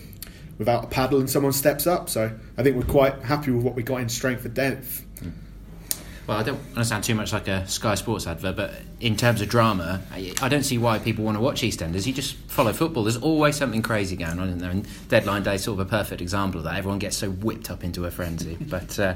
without 0.58 0.84
a 0.84 0.86
paddle, 0.86 1.18
and 1.18 1.28
someone 1.28 1.52
steps 1.52 1.86
up. 1.86 2.08
So 2.08 2.30
I 2.56 2.62
think 2.62 2.76
we're 2.76 2.84
quite 2.84 3.22
happy 3.22 3.50
with 3.50 3.64
what 3.64 3.74
we 3.74 3.82
got 3.82 4.00
in 4.00 4.08
strength 4.08 4.44
and 4.44 4.54
depth. 4.54 5.04
Well, 6.26 6.38
I 6.38 6.42
don't 6.42 6.56
want 6.56 6.76
to 6.76 6.84
sound 6.84 7.04
too 7.04 7.14
much 7.14 7.32
like 7.32 7.48
a 7.48 7.66
Sky 7.68 7.94
Sports 7.94 8.26
advert, 8.26 8.56
but 8.56 8.72
in 9.00 9.16
terms 9.16 9.40
of 9.42 9.48
drama, 9.48 10.00
I 10.40 10.48
don't 10.48 10.62
see 10.62 10.78
why 10.78 10.98
people 10.98 11.24
want 11.24 11.36
to 11.36 11.40
watch 11.40 11.60
EastEnders. 11.60 12.06
You 12.06 12.14
just 12.14 12.34
follow 12.48 12.72
football. 12.72 13.04
There's 13.04 13.18
always 13.18 13.56
something 13.56 13.82
crazy 13.82 14.16
going 14.16 14.38
on 14.38 14.48
in 14.48 14.58
there, 14.58 14.70
and 14.70 14.86
Deadline 15.08 15.42
Day 15.42 15.56
is 15.56 15.64
sort 15.64 15.78
of 15.78 15.86
a 15.86 15.90
perfect 15.90 16.22
example 16.22 16.58
of 16.58 16.64
that. 16.64 16.76
Everyone 16.76 16.98
gets 16.98 17.18
so 17.18 17.30
whipped 17.30 17.70
up 17.70 17.84
into 17.84 18.06
a 18.06 18.10
frenzy. 18.10 18.56
but 18.60 18.98
uh, 18.98 19.14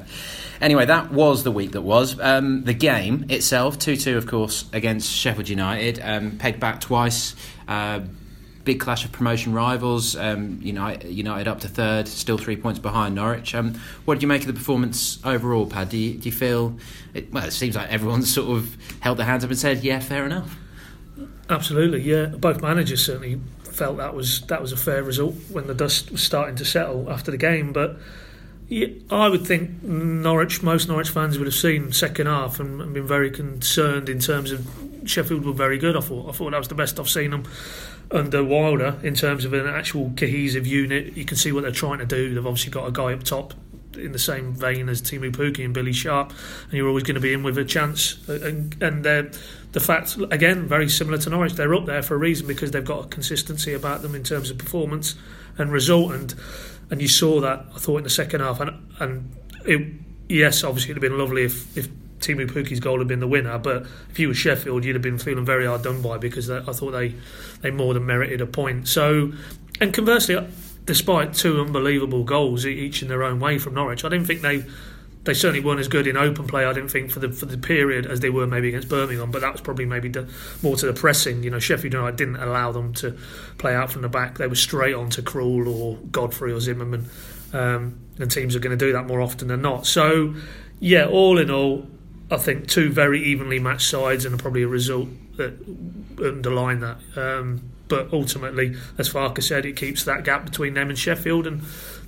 anyway, 0.61 0.85
that 0.85 1.11
was 1.11 1.43
the 1.43 1.51
week 1.51 1.71
that 1.71 1.81
was. 1.81 2.19
Um, 2.19 2.63
the 2.63 2.73
game 2.73 3.25
itself, 3.29 3.79
2 3.79 3.95
2, 3.95 4.17
of 4.17 4.27
course, 4.27 4.65
against 4.71 5.11
Sheffield 5.11 5.49
United, 5.49 5.99
um, 6.03 6.37
pegged 6.37 6.59
back 6.59 6.79
twice. 6.79 7.35
Uh, 7.67 8.01
big 8.69 8.79
clash 8.79 9.03
of 9.03 9.11
promotion 9.11 9.51
rivals. 9.51 10.15
Um, 10.15 10.59
United, 10.61 11.09
United 11.09 11.47
up 11.47 11.61
to 11.61 11.67
third, 11.67 12.07
still 12.07 12.37
three 12.37 12.55
points 12.55 12.77
behind 12.77 13.15
Norwich. 13.15 13.55
Um, 13.55 13.73
what 14.05 14.13
did 14.13 14.21
you 14.21 14.27
make 14.27 14.41
of 14.41 14.47
the 14.47 14.53
performance 14.53 15.17
overall, 15.25 15.65
Pad? 15.65 15.89
Do 15.89 15.97
you, 15.97 16.13
do 16.13 16.29
you 16.29 16.31
feel? 16.31 16.77
It, 17.15 17.33
well, 17.33 17.45
it 17.45 17.51
seems 17.51 17.75
like 17.75 17.89
everyone's 17.89 18.31
sort 18.39 18.55
of 18.55 18.77
held 18.99 19.17
their 19.17 19.25
hands 19.25 19.43
up 19.43 19.49
and 19.49 19.57
said, 19.57 19.83
"Yeah, 19.83 19.99
fair 20.01 20.23
enough." 20.23 20.55
Absolutely, 21.49 22.01
yeah. 22.01 22.27
Both 22.27 22.61
managers 22.61 23.03
certainly 23.03 23.41
felt 23.63 23.97
that 23.97 24.13
was 24.13 24.41
that 24.41 24.61
was 24.61 24.71
a 24.71 24.77
fair 24.77 25.01
result 25.01 25.33
when 25.49 25.65
the 25.65 25.73
dust 25.73 26.11
was 26.11 26.21
starting 26.21 26.55
to 26.57 26.65
settle 26.65 27.11
after 27.11 27.31
the 27.31 27.37
game. 27.37 27.73
But 27.73 27.97
I 29.09 29.29
would 29.29 29.47
think 29.47 29.81
Norwich, 29.81 30.61
most 30.61 30.87
Norwich 30.87 31.09
fans 31.09 31.39
would 31.39 31.47
have 31.47 31.55
seen 31.55 31.91
second 31.91 32.27
half 32.27 32.59
and, 32.59 32.79
and 32.81 32.93
been 32.93 33.07
very 33.07 33.31
concerned 33.31 34.09
in 34.09 34.19
terms 34.19 34.51
of 34.51 34.69
Sheffield 35.05 35.43
were 35.43 35.53
very 35.53 35.79
good. 35.79 35.97
I 35.97 36.01
thought 36.01 36.29
I 36.29 36.33
thought 36.33 36.51
that 36.51 36.59
was 36.59 36.67
the 36.67 36.75
best 36.75 36.99
I've 36.99 37.09
seen 37.09 37.31
them 37.31 37.45
under 38.11 38.43
Wilder 38.43 38.99
in 39.03 39.13
terms 39.13 39.45
of 39.45 39.53
an 39.53 39.67
actual 39.67 40.11
cohesive 40.15 40.65
unit. 40.65 41.15
You 41.15 41.25
can 41.25 41.37
see 41.37 41.51
what 41.51 41.61
they're 41.61 41.71
trying 41.71 41.99
to 41.99 42.05
do. 42.05 42.33
They've 42.33 42.45
obviously 42.45 42.71
got 42.71 42.87
a 42.87 42.91
guy 42.91 43.13
up 43.13 43.23
top 43.23 43.53
in 43.95 44.11
the 44.11 44.19
same 44.19 44.53
vein 44.53 44.87
as 44.87 45.01
Teemu 45.01 45.31
Pukki 45.31 45.65
and 45.65 45.73
Billy 45.73 45.93
Sharp, 45.93 46.31
and 46.63 46.73
you're 46.73 46.87
always 46.87 47.03
going 47.03 47.15
to 47.15 47.21
be 47.21 47.33
in 47.33 47.43
with 47.43 47.57
a 47.57 47.65
chance. 47.65 48.27
And, 48.27 48.81
and 48.81 49.03
the 49.03 49.79
fact, 49.79 50.17
again, 50.31 50.67
very 50.67 50.89
similar 50.89 51.17
to 51.19 51.29
Norwich, 51.29 51.53
they're 51.53 51.73
up 51.73 51.85
there 51.85 52.01
for 52.01 52.15
a 52.15 52.17
reason 52.17 52.47
because 52.47 52.71
they've 52.71 52.83
got 52.83 53.05
a 53.05 53.07
consistency 53.07 53.73
about 53.73 54.01
them 54.01 54.15
in 54.15 54.23
terms 54.23 54.49
of 54.49 54.57
performance 54.57 55.15
and 55.57 55.71
result. 55.71 56.13
And 56.13 56.33
and 56.89 57.01
you 57.01 57.07
saw 57.07 57.39
that 57.41 57.65
I 57.75 57.77
thought 57.77 57.97
in 57.97 58.03
the 58.03 58.09
second 58.09 58.41
half. 58.41 58.59
And 58.59 58.91
and 58.99 59.35
it, 59.65 59.93
yes, 60.27 60.63
obviously 60.63 60.91
it'd 60.91 61.03
have 61.03 61.09
been 61.09 61.19
lovely 61.19 61.43
if 61.43 61.77
if 61.77 61.87
Teemu 62.19 62.47
Pukki's 62.47 62.79
goal 62.79 62.99
had 62.99 63.07
been 63.07 63.19
the 63.19 63.27
winner. 63.27 63.57
But 63.57 63.87
if 64.09 64.19
you 64.19 64.27
were 64.29 64.33
Sheffield, 64.33 64.85
you'd 64.85 64.95
have 64.95 65.01
been 65.01 65.17
feeling 65.17 65.45
very 65.45 65.65
hard 65.65 65.83
done 65.83 66.01
by 66.01 66.17
because 66.17 66.49
I 66.49 66.61
thought 66.61 66.91
they 66.91 67.15
they 67.61 67.71
more 67.71 67.93
than 67.93 68.05
merited 68.05 68.41
a 68.41 68.45
point. 68.45 68.87
So, 68.87 69.33
and 69.79 69.93
conversely, 69.93 70.47
despite 70.85 71.33
two 71.33 71.61
unbelievable 71.61 72.23
goals 72.23 72.65
each 72.65 73.01
in 73.01 73.07
their 73.07 73.23
own 73.23 73.39
way 73.39 73.57
from 73.57 73.75
Norwich, 73.75 74.03
I 74.03 74.09
didn't 74.09 74.25
think 74.25 74.41
they 74.41 74.65
they 75.25 75.33
certainly 75.33 75.63
weren't 75.63 75.79
as 75.79 75.87
good 75.87 76.07
in 76.07 76.15
open 76.17 76.47
play. 76.47 76.65
I 76.65 76.73
didn't 76.73 76.89
think 76.89 77.11
for 77.11 77.19
the 77.19 77.29
for 77.29 77.45
the 77.45 77.57
period 77.57 78.05
as 78.05 78.21
they 78.21 78.29
were 78.29 78.47
maybe 78.47 78.69
against 78.69 78.89
Birmingham, 78.89 79.31
but 79.31 79.41
that 79.41 79.51
was 79.51 79.61
probably 79.61 79.85
maybe 79.85 80.09
the, 80.09 80.29
more 80.63 80.75
to 80.77 80.85
the 80.85 80.93
pressing. 80.93 81.43
You 81.43 81.51
know, 81.51 81.59
Sheffield 81.59 81.93
United 81.93 82.15
didn't 82.15 82.37
allow 82.37 82.71
them 82.71 82.93
to 82.95 83.17
play 83.57 83.75
out 83.75 83.91
from 83.91 84.01
the 84.01 84.09
back. 84.09 84.37
They 84.37 84.47
were 84.47 84.55
straight 84.55 84.95
on 84.95 85.09
to 85.11 85.21
Krul 85.21 85.67
or 85.67 85.97
Godfrey 86.11 86.53
or 86.53 86.59
Zimmermann, 86.59 87.05
um, 87.53 87.99
and 88.17 88.31
teams 88.31 88.55
are 88.55 88.59
going 88.59 88.77
to 88.77 88.85
do 88.85 88.93
that 88.93 89.05
more 89.05 89.21
often 89.21 89.49
than 89.49 89.61
not. 89.61 89.85
So, 89.85 90.35
yeah, 90.79 91.05
all 91.05 91.37
in 91.37 91.51
all, 91.51 91.87
I 92.31 92.37
think 92.37 92.67
two 92.67 92.91
very 92.91 93.23
evenly 93.23 93.59
matched 93.59 93.89
sides 93.89 94.25
and 94.25 94.37
probably 94.39 94.63
a 94.63 94.67
result 94.67 95.09
that 95.37 95.53
underline 96.23 96.79
that. 96.81 96.97
Um, 97.15 97.71
but 97.87 98.13
ultimately, 98.13 98.75
as 98.97 99.11
Farke 99.11 99.41
said, 99.41 99.65
it 99.65 99.75
keeps 99.75 100.03
that 100.03 100.23
gap 100.23 100.45
between 100.45 100.75
them 100.75 100.89
and 100.89 100.97
Sheffield. 100.97 101.47
And 101.47 101.63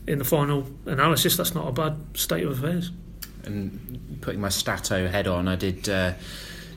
in 0.06 0.20
the 0.20 0.25
final 0.25 0.68
analysis, 0.86 1.38
that's 1.38 1.56
not 1.56 1.68
a 1.68 1.72
bad 1.72 1.98
state 2.13 2.44
of 2.44 2.63
affairs. 2.63 2.92
And 3.44 4.20
putting 4.22 4.40
my 4.40 4.50
stato 4.50 5.08
head 5.08 5.28
on, 5.28 5.48
I 5.48 5.56
did 5.56 5.90
uh, 5.90 6.13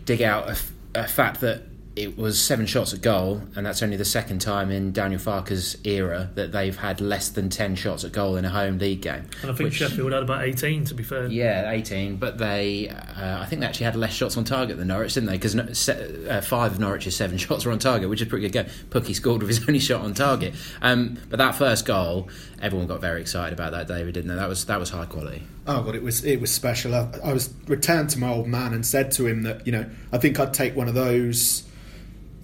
dig 0.06 0.22
out 0.22 0.48
a, 0.48 0.56
a 0.94 1.06
fact 1.06 1.40
that 1.42 1.64
it 1.96 2.18
was 2.18 2.42
seven 2.42 2.66
shots 2.66 2.92
at 2.92 3.02
goal, 3.02 3.40
and 3.54 3.64
that's 3.64 3.82
only 3.82 3.96
the 3.96 4.04
second 4.04 4.40
time 4.40 4.70
in 4.70 4.92
Daniel 4.92 5.20
Farke's 5.20 5.76
era 5.84 6.28
that 6.34 6.50
they've 6.50 6.76
had 6.76 7.00
less 7.00 7.28
than 7.28 7.48
ten 7.48 7.76
shots 7.76 8.02
at 8.04 8.12
goal 8.12 8.36
in 8.36 8.44
a 8.44 8.50
home 8.50 8.78
league 8.78 9.00
game. 9.00 9.26
And 9.42 9.50
I 9.50 9.54
think 9.54 9.68
which, 9.68 9.74
Sheffield 9.74 10.12
had 10.12 10.22
about 10.24 10.42
eighteen, 10.42 10.84
to 10.86 10.94
be 10.94 11.04
fair. 11.04 11.26
Yeah, 11.26 11.70
eighteen, 11.70 12.16
but 12.16 12.38
they, 12.38 12.88
uh, 12.88 13.40
I 13.40 13.46
think 13.46 13.60
they 13.60 13.66
actually 13.66 13.84
had 13.84 13.96
less 13.96 14.12
shots 14.12 14.36
on 14.36 14.44
target 14.44 14.76
than 14.76 14.88
Norwich, 14.88 15.14
didn't 15.14 15.28
they? 15.28 15.38
Because 15.38 15.88
uh, 15.88 16.40
five 16.44 16.72
of 16.72 16.80
Norwich's 16.80 17.14
seven 17.14 17.38
shots 17.38 17.64
were 17.64 17.70
on 17.70 17.78
target, 17.78 18.08
which 18.08 18.20
is 18.20 18.28
pretty 18.28 18.48
good. 18.48 18.66
Go, 18.66 18.70
Pukki 19.00 19.14
scored 19.14 19.42
with 19.42 19.48
his 19.48 19.60
only 19.68 19.80
shot 19.80 20.00
on 20.00 20.14
target. 20.14 20.54
Um, 20.82 21.16
but 21.30 21.38
that 21.38 21.54
first 21.54 21.86
goal, 21.86 22.28
everyone 22.60 22.88
got 22.88 23.00
very 23.00 23.20
excited 23.20 23.52
about 23.52 23.70
that, 23.72 23.86
David, 23.86 24.14
didn't 24.14 24.30
they? 24.30 24.36
That 24.36 24.48
was 24.48 24.64
that 24.64 24.80
was 24.80 24.90
high 24.90 25.06
quality. 25.06 25.44
Oh 25.68 25.82
god, 25.84 25.94
it 25.94 26.02
was 26.02 26.24
it 26.24 26.40
was 26.40 26.52
special. 26.52 26.92
I, 26.92 27.08
I 27.22 27.32
was 27.32 27.54
returned 27.68 28.10
to 28.10 28.18
my 28.18 28.30
old 28.30 28.48
man 28.48 28.74
and 28.74 28.84
said 28.84 29.12
to 29.12 29.26
him 29.26 29.42
that 29.42 29.64
you 29.64 29.72
know 29.72 29.86
I 30.12 30.18
think 30.18 30.40
I'd 30.40 30.52
take 30.52 30.74
one 30.74 30.88
of 30.88 30.94
those 30.94 31.62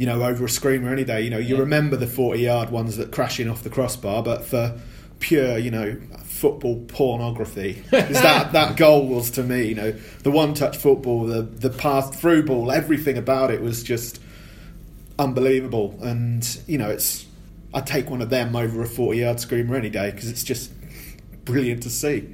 you 0.01 0.07
know, 0.07 0.23
over 0.23 0.47
a 0.47 0.49
screamer 0.49 0.91
any 0.91 1.05
day. 1.05 1.21
You 1.21 1.29
know, 1.29 1.37
you 1.37 1.57
yeah. 1.57 1.61
remember 1.61 1.95
the 1.95 2.07
40 2.07 2.41
yard 2.41 2.71
ones 2.71 2.97
that 2.97 3.13
crashing 3.13 3.51
off 3.51 3.63
the 3.63 3.69
crossbar, 3.69 4.23
but 4.23 4.47
for 4.47 4.81
pure, 5.19 5.59
you 5.59 5.71
know, 5.71 5.95
football 6.25 6.83
pornography, 6.89 7.73
that, 7.91 8.53
that 8.53 8.79
goal 8.79 9.07
was 9.07 9.31
to 9.33 9.43
me, 9.43 9.67
you 9.67 9.75
know, 9.75 9.93
the 10.23 10.31
one 10.31 10.55
touch 10.55 10.79
football, 10.79 11.27
the, 11.27 11.43
the 11.43 11.69
pass 11.69 12.19
through 12.19 12.45
ball, 12.45 12.73
everything 12.73 13.19
about 13.19 13.51
it 13.51 13.61
was 13.61 13.83
just 13.83 14.23
unbelievable. 15.19 15.99
And, 16.01 16.49
you 16.67 16.79
know, 16.79 16.89
it's, 16.89 17.27
I'd 17.75 17.87
take 17.87 18.09
one 18.09 18.23
of 18.23 18.31
them 18.31 18.57
over 18.57 18.81
a 18.81 18.87
40 18.87 19.19
yard 19.19 19.39
screamer 19.39 19.77
any 19.77 19.91
day 19.91 20.13
because 20.13 20.31
it's 20.31 20.45
just 20.45 20.73
brilliant 21.45 21.83
to 21.83 21.91
see. 21.91 22.27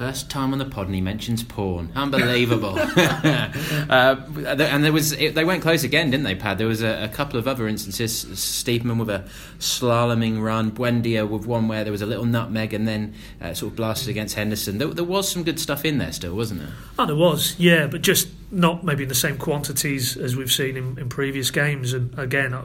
First 0.00 0.30
time 0.30 0.54
on 0.54 0.58
the 0.58 0.64
pod 0.64 0.86
and 0.86 0.94
he 0.94 1.02
mentions 1.02 1.42
porn. 1.42 1.92
Unbelievable. 1.94 2.78
uh, 2.78 4.16
and 4.46 4.82
there 4.82 4.94
was 4.94 5.12
it, 5.12 5.34
they 5.34 5.44
went 5.44 5.60
close 5.60 5.84
again, 5.84 6.10
didn't 6.10 6.24
they, 6.24 6.34
Pad? 6.34 6.56
There 6.56 6.66
was 6.66 6.80
a, 6.80 7.04
a, 7.04 7.08
couple 7.08 7.38
of 7.38 7.46
other 7.46 7.68
instances. 7.68 8.24
Stiepermann 8.24 8.98
with 8.98 9.10
a 9.10 9.28
slaloming 9.58 10.40
run, 10.40 10.70
Buendia 10.70 11.28
with 11.28 11.44
one 11.44 11.68
where 11.68 11.84
there 11.84 11.92
was 11.92 12.00
a 12.00 12.06
little 12.06 12.24
nutmeg 12.24 12.72
and 12.72 12.88
then 12.88 13.12
uh, 13.42 13.52
sort 13.52 13.72
of 13.72 13.76
blasted 13.76 14.08
against 14.08 14.36
Henderson. 14.36 14.78
There, 14.78 14.88
there, 14.88 15.04
was 15.04 15.30
some 15.30 15.44
good 15.44 15.60
stuff 15.60 15.84
in 15.84 15.98
there 15.98 16.12
still, 16.12 16.34
wasn't 16.34 16.60
there? 16.60 16.72
Oh, 16.98 17.04
there 17.04 17.14
was, 17.14 17.54
yeah, 17.58 17.86
but 17.86 18.00
just 18.00 18.28
not 18.50 18.82
maybe 18.82 19.02
in 19.02 19.10
the 19.10 19.14
same 19.14 19.36
quantities 19.36 20.16
as 20.16 20.34
we've 20.34 20.50
seen 20.50 20.78
in, 20.78 20.98
in 20.98 21.10
previous 21.10 21.50
games. 21.50 21.92
And 21.92 22.18
again, 22.18 22.54
I 22.54 22.62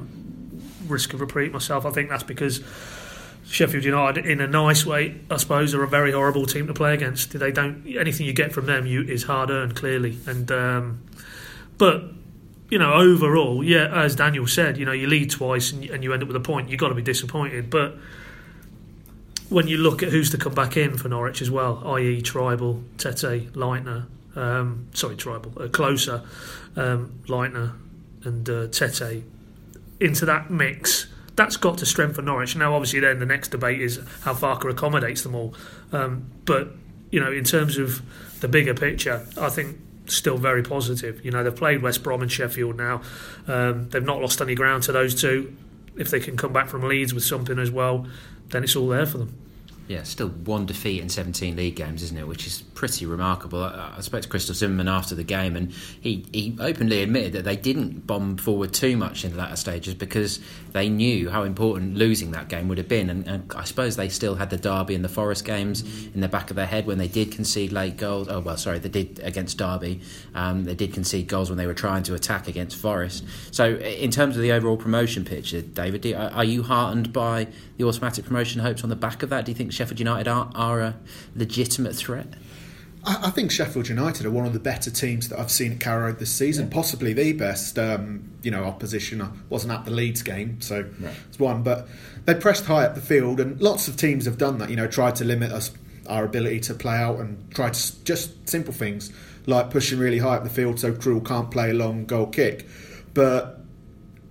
risk 0.88 1.14
of 1.14 1.22
repeating 1.22 1.52
myself. 1.52 1.86
I 1.86 1.92
think 1.92 2.10
that's 2.10 2.24
because 2.24 2.64
Sheffield 3.48 3.84
United, 3.84 4.26
in 4.26 4.42
a 4.42 4.48
nice 4.48 4.86
way, 4.86 5.20
I 5.30 5.38
suppose, 5.38 5.74
are 5.74 5.84
a 5.84 5.88
very 5.88 6.12
horrible 6.12 6.46
team 6.46 6.68
to 6.68 6.74
play 6.74 6.94
against. 6.94 7.38
They 7.38 7.52
don't 7.52 7.86
anything 7.88 8.26
you 8.26 8.34
get 8.34 8.54
from 8.54 8.66
them 8.66 8.86
you, 8.86 9.02
is 9.02 9.24
hard 9.24 9.50
earned, 9.50 9.76
clearly. 9.76 10.18
And 10.26 10.52
um, 10.52 11.04
but 11.78 12.04
you 12.70 12.80
know, 12.80 12.94
overall, 12.94 13.64
yeah, 13.64 13.88
as 13.94 14.16
Daniel 14.16 14.48
said, 14.48 14.78
you 14.78 14.86
know, 14.86 14.92
you 14.92 15.08
lead 15.08 15.30
twice 15.30 15.72
and, 15.72 15.86
and 15.86 16.04
you 16.04 16.14
end 16.14 16.24
up 16.24 16.28
with 16.28 16.36
a 16.36 16.42
point. 16.42 16.70
You've 16.70 16.80
got 16.80 16.90
to 16.90 16.96
be 16.96 17.04
disappointed. 17.04 17.70
But 17.70 17.96
when 19.50 19.68
you 19.68 19.78
look 19.78 20.02
at 20.02 20.10
who's 20.10 20.32
to 20.32 20.38
come 20.38 20.56
back 20.56 20.76
in 20.76 20.98
for 20.98 21.08
Norwich 21.08 21.42
as 21.42 21.52
well, 21.52 21.84
i.e., 21.96 22.22
Trybull, 22.22 22.84
Tete, 22.98 23.54
Leitner, 23.54 24.08
um, 24.36 24.88
sorry, 24.94 25.16
Trybull, 25.16 25.66
uh, 25.66 25.68
Klose, 25.68 26.26
um, 26.76 27.20
Leitner, 27.28 27.74
and 28.24 28.50
uh, 28.50 28.68
Tete 28.68 29.24
into 30.00 30.26
that 30.26 30.50
mix 30.50 31.08
that's 31.36 31.58
got 31.58 31.78
to 31.80 31.86
strengthen 31.86 32.26
Norwich. 32.26 32.56
Now, 32.56 32.74
obviously, 32.74 33.00
then 33.02 33.20
the 33.20 33.26
next 33.26 33.50
debate 33.50 33.82
is 33.82 34.00
how 34.22 34.34
Farke 34.34 34.70
accommodates 34.70 35.24
them 35.24 35.36
all. 35.36 35.54
Um, 35.92 36.32
but 36.46 36.70
you 37.12 37.20
know, 37.20 37.32
in 37.32 37.44
terms 37.44 37.78
of 37.78 38.02
the 38.42 38.48
bigger 38.48 38.74
picture, 38.74 39.26
I 39.40 39.50
think 39.50 39.78
still 40.08 40.38
very 40.38 40.64
positive. 40.64 41.24
You 41.24 41.32
know, 41.32 41.44
they've 41.44 41.56
played 41.56 41.82
West 41.82 42.04
Brom 42.04 42.22
and 42.22 42.32
Sheffield 42.32 42.78
now. 42.78 43.02
Um, 43.48 43.90
they've 43.90 44.04
not 44.04 44.22
lost 44.22 44.42
any 44.42 44.56
ground 44.56 44.84
to 44.84 44.92
those 44.92 45.20
two. 45.20 45.56
If 45.98 46.10
they 46.10 46.20
can 46.20 46.38
come 46.38 46.54
back 46.54 46.68
from 46.68 46.84
Leeds 46.84 47.14
with 47.14 47.24
something 47.24 47.58
as 47.58 47.72
well, 47.72 48.08
then 48.50 48.64
it's 48.64 48.76
all 48.76 48.88
there 48.88 49.06
for 49.06 49.18
them. 49.18 49.45
Yeah, 49.88 50.02
still 50.02 50.30
one 50.30 50.66
defeat 50.66 51.00
in 51.00 51.10
17 51.10 51.56
league 51.56 51.76
games, 51.76 52.02
isn't 52.02 52.18
it? 52.18 52.28
Which 52.28 52.48
is 52.48 52.64
pretty 52.74 53.06
remarkable. 53.06 53.64
I, 53.64 53.94
I 53.98 54.02
spoke 54.02 54.24
to 54.24 54.28
Christoph 54.28 54.56
Zimmermann 54.56 54.88
after 54.88 55.14
the 55.14 55.24
game, 55.24 55.56
and 55.56 55.72
he, 56.02 56.26
he 56.34 56.58
openly 56.60 57.04
admitted 57.04 57.34
that 57.34 57.44
they 57.44 57.56
didn't 57.56 58.08
bomb 58.08 58.38
forward 58.38 58.74
too 58.74 58.98
much 58.98 59.24
in 59.24 59.32
the 59.32 59.38
latter 59.38 59.56
stages 59.56 59.94
because 59.94 60.40
they 60.72 60.90
knew 60.90 61.30
how 61.30 61.44
important 61.44 61.96
losing 61.96 62.32
that 62.32 62.48
game 62.48 62.68
would 62.68 62.80
have 62.80 62.88
been. 62.88 63.12
And, 63.12 63.28
and 63.28 63.54
I 63.56 63.64
suppose 63.64 63.96
they 63.96 64.10
still 64.10 64.34
had 64.34 64.50
the 64.50 64.58
Derby 64.58 64.96
and 64.96 65.06
the 65.06 65.10
Forest 65.10 65.46
games 65.46 65.84
in 66.16 66.20
the 66.20 66.28
back 66.28 66.50
of 66.50 66.56
their 66.56 66.66
head 66.66 66.88
when 66.88 66.98
they 66.98 67.08
did 67.08 67.32
concede 67.32 67.72
late 67.72 67.98
goals. 67.98 68.28
Oh, 68.28 68.40
well, 68.40 68.58
sorry, 68.58 68.80
they 68.80 68.90
did 68.90 69.20
against 69.24 69.60
Derby. 69.60 70.02
Um, 70.34 70.64
they 70.64 70.76
did 70.76 70.94
concede 70.94 71.28
goals 71.28 71.50
when 71.50 71.58
they 71.60 71.68
were 71.68 71.76
trying 71.76 72.02
to 72.04 72.16
attack 72.16 72.48
against 72.48 72.76
Forest. 72.76 73.24
So, 73.52 73.76
in 73.76 74.10
terms 74.10 74.36
of 74.36 74.42
the 74.42 74.52
overall 74.52 74.78
promotion 74.78 75.26
picture, 75.26 75.62
David, 75.62 76.12
are 76.12 76.44
you 76.44 76.64
heartened 76.64 77.14
by 77.14 77.48
the 77.78 77.84
automatic 77.84 78.26
promotion 78.26 78.62
hopes 78.62 78.84
on 78.84 78.90
the 78.90 78.96
back 78.96 79.22
of 79.22 79.30
that? 79.30 79.46
Do 79.46 79.52
you 79.52 79.56
think 79.56 79.75
Sheffield 79.76 80.00
United 80.00 80.28
are, 80.28 80.50
are 80.56 80.82
a 80.82 80.96
legitimate 81.36 81.96
threat? 81.96 82.28
I, 83.08 83.30
think 83.30 83.52
Sheffield 83.52 83.88
United 83.88 84.26
are 84.26 84.32
one 84.32 84.48
of 84.48 84.54
the 84.54 84.60
better 84.60 84.90
teams 84.90 85.30
that 85.30 85.40
I've 85.40 85.52
seen 85.52 85.74
at 85.74 85.80
Carrow 85.80 86.12
this 86.12 86.32
season, 86.32 86.68
yeah. 86.68 86.74
possibly 86.74 87.14
the 87.14 87.34
best. 87.34 87.78
Um, 87.78 88.32
you 88.42 88.50
know, 88.52 88.64
opposition. 88.64 89.22
I 89.22 89.30
wasn't 89.50 89.74
at 89.74 89.86
the 89.86 89.92
Leeds 89.92 90.24
game, 90.24 90.62
so 90.62 90.82
right. 91.00 91.14
it's 91.28 91.40
one. 91.40 91.62
But 91.62 91.88
they 92.26 92.34
pressed 92.34 92.66
high 92.66 92.86
up 92.86 92.96
the 92.96 93.02
field, 93.02 93.40
and 93.40 93.62
lots 93.62 93.88
of 93.88 93.96
teams 93.96 94.26
have 94.26 94.38
done 94.38 94.58
that. 94.58 94.70
You 94.70 94.76
know, 94.76 94.88
tried 94.88 95.16
to 95.18 95.24
limit 95.24 95.52
us 95.52 95.72
our 96.08 96.26
ability 96.26 96.62
to 96.62 96.74
play 96.74 96.98
out 96.98 97.20
and 97.20 97.52
try 97.54 97.70
to 97.70 98.04
just 98.04 98.48
simple 98.48 98.74
things 98.74 99.12
like 99.48 99.70
pushing 99.70 100.00
really 100.00 100.20
high 100.20 100.36
up 100.36 100.44
the 100.44 100.50
field 100.50 100.80
so 100.80 100.92
Krul 100.92 101.26
can't 101.26 101.52
play 101.52 101.72
a 101.72 101.74
long 101.74 102.06
goal 102.06 102.28
kick. 102.28 102.68
But 103.14 103.62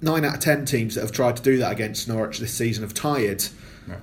nine 0.01 0.25
out 0.25 0.35
of 0.35 0.41
ten 0.41 0.65
teams 0.65 0.95
that 0.95 1.03
have 1.03 1.13
tried 1.13 1.37
to 1.37 1.43
do 1.43 1.59
that 1.59 1.73
against 1.73 2.09
Norwich 2.09 2.39
this 2.39 2.53
season 2.53 2.83
have 2.83 2.95
tired. 2.95 3.45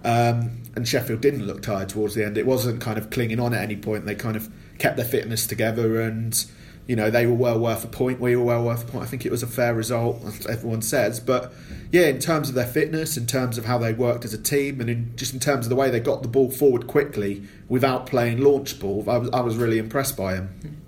Um, 0.04 0.62
and 0.76 0.88
Sheffield 0.88 1.22
didn't 1.22 1.46
look 1.46 1.62
tired 1.62 1.90
towards 1.90 2.16
the 2.16 2.26
end. 2.26 2.38
It 2.38 2.46
wasn't 2.46 2.82
kind 2.82 2.98
of 2.98 3.10
clinging 3.10 3.40
on 3.40 3.54
at 3.54 3.62
any 3.62 3.76
point. 3.76 4.06
They 4.06 4.16
kind 4.16 4.36
of 4.36 4.50
kept 4.78 4.96
their 4.96 5.06
fitness 5.06 5.46
together 5.46 6.02
and 6.02 6.44
you 6.88 6.96
know 6.96 7.12
they 7.12 7.26
were 7.26 7.36
well 7.36 7.60
worth 7.60 7.84
a 7.84 7.88
point. 7.88 8.20
We 8.20 8.36
were 8.36 8.44
well 8.44 8.64
worth 8.64 8.88
a 8.88 8.92
point. 8.92 9.04
I 9.04 9.08
think 9.08 9.26
it 9.26 9.32
was 9.32 9.44
a 9.44 9.48
fair 9.48 9.74
result, 9.74 10.24
as 10.26 10.46
everyone 10.48 10.82
says. 10.82 11.20
But 11.20 11.54
yeah, 11.92 12.08
in 12.08 12.20
terms 12.20 12.50
of 12.50 12.56
their 12.56 12.66
fitness, 12.66 13.18
in 13.18 13.28
terms 13.28 13.58
of 13.58 13.66
how 13.66 13.78
they 13.78 13.94
worked 13.94 14.26
as 14.26 14.34
a 14.34 14.42
team, 14.42 14.82
and 14.82 14.90
in, 14.90 15.16
just 15.16 15.34
in 15.34 15.40
terms 15.40 15.66
of 15.66 15.70
the 15.70 15.76
way 15.76 15.90
they 15.90 16.00
got 16.00 16.22
the 16.22 16.28
ball 16.28 16.50
forward 16.50 16.88
quickly 16.88 17.44
without 17.70 18.08
playing 18.08 18.42
launch 18.42 18.80
ball, 18.80 19.08
I 19.10 19.18
was, 19.18 19.30
I 19.32 19.42
was 19.42 19.56
really 19.56 19.78
impressed 19.78 20.18
by 20.18 20.34
them. 20.34 20.81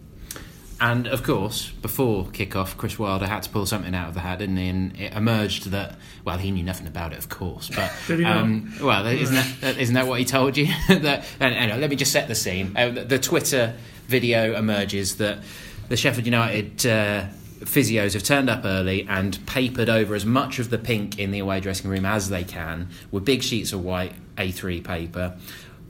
And 0.82 1.08
of 1.08 1.24
course, 1.24 1.70
before 1.82 2.28
kick-off, 2.28 2.78
Chris 2.78 3.00
Wilder 3.00 3.28
had 3.28 3.44
to 3.44 3.50
pull 3.50 3.66
something 3.66 3.96
out 3.96 4.10
of 4.10 4.14
the 4.16 4.20
hat, 4.20 4.40
didn't 4.40 4.58
he? 4.58 4.68
And 4.68 5.00
it 5.00 5.14
emerged 5.14 5.68
that, 5.72 5.96
well, 6.26 6.38
he 6.38 6.52
knew 6.52 6.64
nothing 6.64 6.88
about 6.88 7.14
it, 7.14 7.20
of 7.20 7.30
course. 7.30 7.70
But 7.74 7.92
Did 8.08 8.20
he 8.20 8.26
not? 8.26 8.38
um, 8.38 8.74
well, 8.82 9.06
isn't 9.06 9.62
that 9.62 9.78
isn't 9.78 9.96
that 9.96 10.08
what 10.08 10.20
he 10.20 10.26
told 10.26 10.58
you? 10.58 10.68
that 10.90 11.26
and, 11.40 11.56
anyway, 11.56 11.80
let 11.80 11.90
me 11.90 11.96
just 11.96 12.12
set 12.12 12.28
the 12.28 12.36
scene. 12.36 12.74
Uh, 12.76 12.90
the, 12.90 13.04
the 13.04 13.20
Twitter 13.20 13.76
video 14.08 14.58
emerges 14.58 15.18
that 15.18 15.40
the 15.90 15.96
Sheffield 15.98 16.26
United 16.26 16.86
uh, 16.86 17.26
physios 17.62 18.14
have 18.14 18.24
turned 18.24 18.50
up 18.50 18.66
early 18.66 19.06
and 19.10 19.46
papered 19.46 19.90
over 19.90 20.16
as 20.16 20.26
much 20.26 20.60
of 20.60 20.70
the 20.70 20.78
pink 20.78 21.18
in 21.20 21.32
the 21.32 21.40
away 21.40 21.60
dressing 21.60 21.90
room 21.90 22.06
as 22.06 22.30
they 22.30 22.44
can 22.44 22.90
with 23.12 23.24
big 23.24 23.42
sheets 23.42 23.72
of 23.74 23.84
white 23.84 24.14
A3 24.38 24.84
paper. 24.84 25.36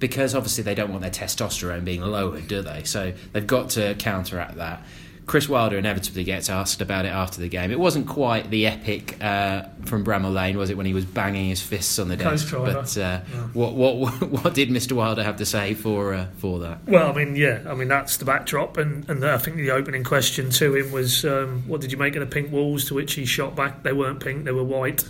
Because 0.03 0.35
obviously 0.35 0.65
they 0.65 0.75
don't 0.75 0.89
want 0.89 1.01
their 1.01 1.09
testosterone 1.09 1.85
being 1.85 2.01
lowered, 2.01 2.49
do 2.49 2.61
they? 2.61 2.83
So 2.83 3.13
they've 3.31 3.47
got 3.47 3.69
to 3.69 3.95
counteract 3.95 4.57
that. 4.57 4.83
Chris 5.27 5.47
Wilder 5.47 5.77
inevitably 5.77 6.25
gets 6.25 6.49
asked 6.49 6.81
about 6.81 7.05
it 7.05 7.13
after 7.13 7.39
the 7.39 7.47
game. 7.47 7.71
It 7.71 7.79
wasn't 7.79 8.05
quite 8.05 8.49
the 8.49 8.67
epic 8.67 9.23
uh, 9.23 9.63
from 9.85 10.03
Bramall 10.03 10.33
Lane, 10.33 10.57
was 10.57 10.69
it, 10.69 10.75
when 10.75 10.85
he 10.85 10.93
was 10.93 11.05
banging 11.05 11.47
his 11.47 11.61
fists 11.61 11.99
on 11.99 12.09
the 12.09 12.17
desk? 12.17 12.51
But 12.51 12.97
uh, 12.97 13.21
what, 13.53 13.75
what 13.75 14.21
what 14.29 14.53
did 14.53 14.67
Mr 14.67 14.91
Wilder 14.91 15.23
have 15.23 15.37
to 15.37 15.45
say 15.45 15.73
for 15.73 16.13
uh, 16.13 16.25
for 16.39 16.59
that? 16.59 16.85
Well, 16.85 17.09
I 17.09 17.15
mean, 17.15 17.37
yeah, 17.37 17.61
I 17.65 17.73
mean 17.73 17.87
that's 17.87 18.17
the 18.17 18.25
backdrop, 18.25 18.75
and, 18.75 19.09
and 19.09 19.23
I 19.25 19.37
think 19.37 19.55
the 19.55 19.71
opening 19.71 20.03
question 20.03 20.49
to 20.49 20.75
him 20.75 20.91
was, 20.91 21.23
um, 21.23 21.63
"What 21.65 21.79
did 21.79 21.93
you 21.93 21.97
make 21.97 22.17
of 22.17 22.19
the 22.19 22.33
pink 22.33 22.51
walls?" 22.51 22.83
To 22.89 22.95
which 22.95 23.13
he 23.13 23.23
shot 23.23 23.55
back, 23.55 23.83
"They 23.83 23.93
weren't 23.93 24.19
pink, 24.19 24.43
they 24.43 24.51
were 24.51 24.65
white." 24.65 25.05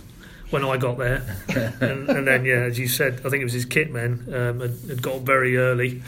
When 0.50 0.64
I 0.64 0.76
got 0.76 0.98
there, 0.98 1.22
and, 1.80 2.08
and 2.08 2.28
then 2.28 2.44
yeah, 2.44 2.60
as 2.64 2.78
you 2.78 2.86
said, 2.86 3.14
I 3.24 3.28
think 3.30 3.40
it 3.40 3.44
was 3.44 3.52
his 3.54 3.64
kit 3.64 3.90
men 3.90 4.24
um, 4.32 4.60
had, 4.60 4.74
had 4.88 5.02
got 5.02 5.22
very 5.22 5.56
early, 5.56 6.02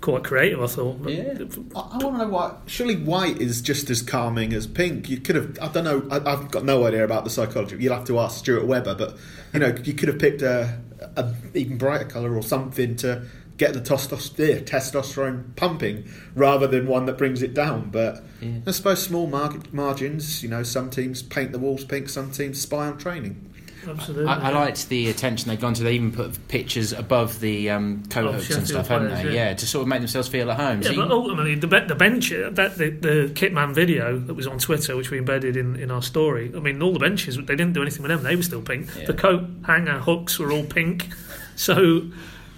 quite 0.00 0.24
creative. 0.24 0.60
I 0.60 0.66
thought. 0.66 1.02
But- 1.02 1.12
Yeah. 1.12 1.34
I, 1.76 1.78
I 1.78 1.96
want 1.98 2.16
to 2.18 2.24
know 2.24 2.28
why. 2.28 2.56
Surely 2.66 2.96
white 2.96 3.40
is 3.40 3.60
just 3.60 3.90
as 3.90 4.02
calming 4.02 4.52
as 4.52 4.66
pink. 4.66 5.08
You 5.08 5.18
could 5.18 5.36
have. 5.36 5.58
I 5.62 5.68
don't 5.68 5.84
know. 5.84 6.08
I, 6.10 6.32
I've 6.32 6.50
got 6.50 6.64
no 6.64 6.84
idea 6.86 7.04
about 7.04 7.24
the 7.24 7.30
psychology. 7.30 7.76
You'll 7.78 7.94
have 7.94 8.06
to 8.06 8.18
ask 8.18 8.38
Stuart 8.38 8.66
Webber. 8.66 8.94
But 8.96 9.16
you 9.52 9.60
know, 9.60 9.74
you 9.84 9.92
could 9.92 10.08
have 10.08 10.18
picked 10.18 10.42
a, 10.42 10.80
a 11.16 11.32
even 11.54 11.78
brighter 11.78 12.06
colour 12.06 12.34
or 12.34 12.42
something 12.42 12.96
to 12.96 13.26
get 13.58 13.72
the 13.74 13.80
testosterone 13.80 15.54
pumping 15.56 16.08
rather 16.34 16.66
than 16.66 16.86
one 16.88 17.06
that 17.06 17.16
brings 17.18 17.42
it 17.42 17.54
down. 17.54 17.90
But 17.90 18.22
Yeah. 18.40 18.58
I 18.66 18.70
suppose 18.72 19.02
small 19.02 19.26
mar- 19.26 19.54
margins. 19.72 20.42
You 20.42 20.48
know, 20.48 20.62
some 20.62 20.90
teams 20.90 21.22
paint 21.22 21.52
the 21.52 21.58
walls 21.58 21.84
pink. 21.84 22.08
Some 22.08 22.30
teams 22.32 22.60
spy 22.60 22.86
on 22.88 22.98
training. 22.98 23.50
Absolutely. 23.88 24.26
I, 24.26 24.50
I 24.50 24.52
liked 24.52 24.88
the 24.88 25.08
attention 25.10 25.48
they've 25.48 25.60
gone 25.60 25.74
to. 25.74 25.82
They 25.82 25.94
even 25.94 26.12
put 26.12 26.48
pictures 26.48 26.92
above 26.92 27.40
the 27.40 27.70
um, 27.70 28.02
coat 28.10 28.26
Of 28.26 28.34
hooks 28.36 28.54
and 28.56 28.66
stuff, 28.66 28.88
haven't 28.88 29.08
players, 29.08 29.24
they? 29.24 29.34
yeah. 29.34 29.48
Yeah. 29.48 29.54
to 29.54 29.66
sort 29.66 29.82
of 29.82 29.88
make 29.88 30.00
themselves 30.00 30.28
feel 30.28 30.50
at 30.50 30.58
home. 30.58 30.82
Yeah, 30.82 30.88
So 30.90 30.96
but 30.96 31.06
you- 31.08 31.12
ultimately, 31.14 31.54
the, 31.56 31.66
the 31.66 31.94
bench, 31.94 32.32
uh, 32.32 32.50
that 32.50 32.78
the, 32.78 32.90
the 32.90 33.30
Kitman 33.34 33.74
video 33.74 34.18
that 34.18 34.34
was 34.34 34.46
on 34.46 34.58
Twitter, 34.58 34.96
which 34.96 35.10
we 35.10 35.18
embedded 35.18 35.56
in, 35.56 35.76
in 35.76 35.90
our 35.90 36.02
story, 36.02 36.52
I 36.56 36.60
mean, 36.60 36.82
all 36.82 36.92
the 36.92 36.98
benches, 36.98 37.36
they 37.36 37.42
didn't 37.56 37.72
do 37.74 37.82
anything 37.82 38.02
with 38.02 38.10
them. 38.10 38.22
They 38.22 38.36
were 38.36 38.42
still 38.42 38.62
pink. 38.62 38.88
Yeah. 38.96 39.06
The 39.06 39.14
coat 39.14 39.44
hanger 39.66 39.98
hooks 40.00 40.38
were 40.38 40.50
all 40.52 40.64
pink. 40.64 41.08
So, 41.56 42.02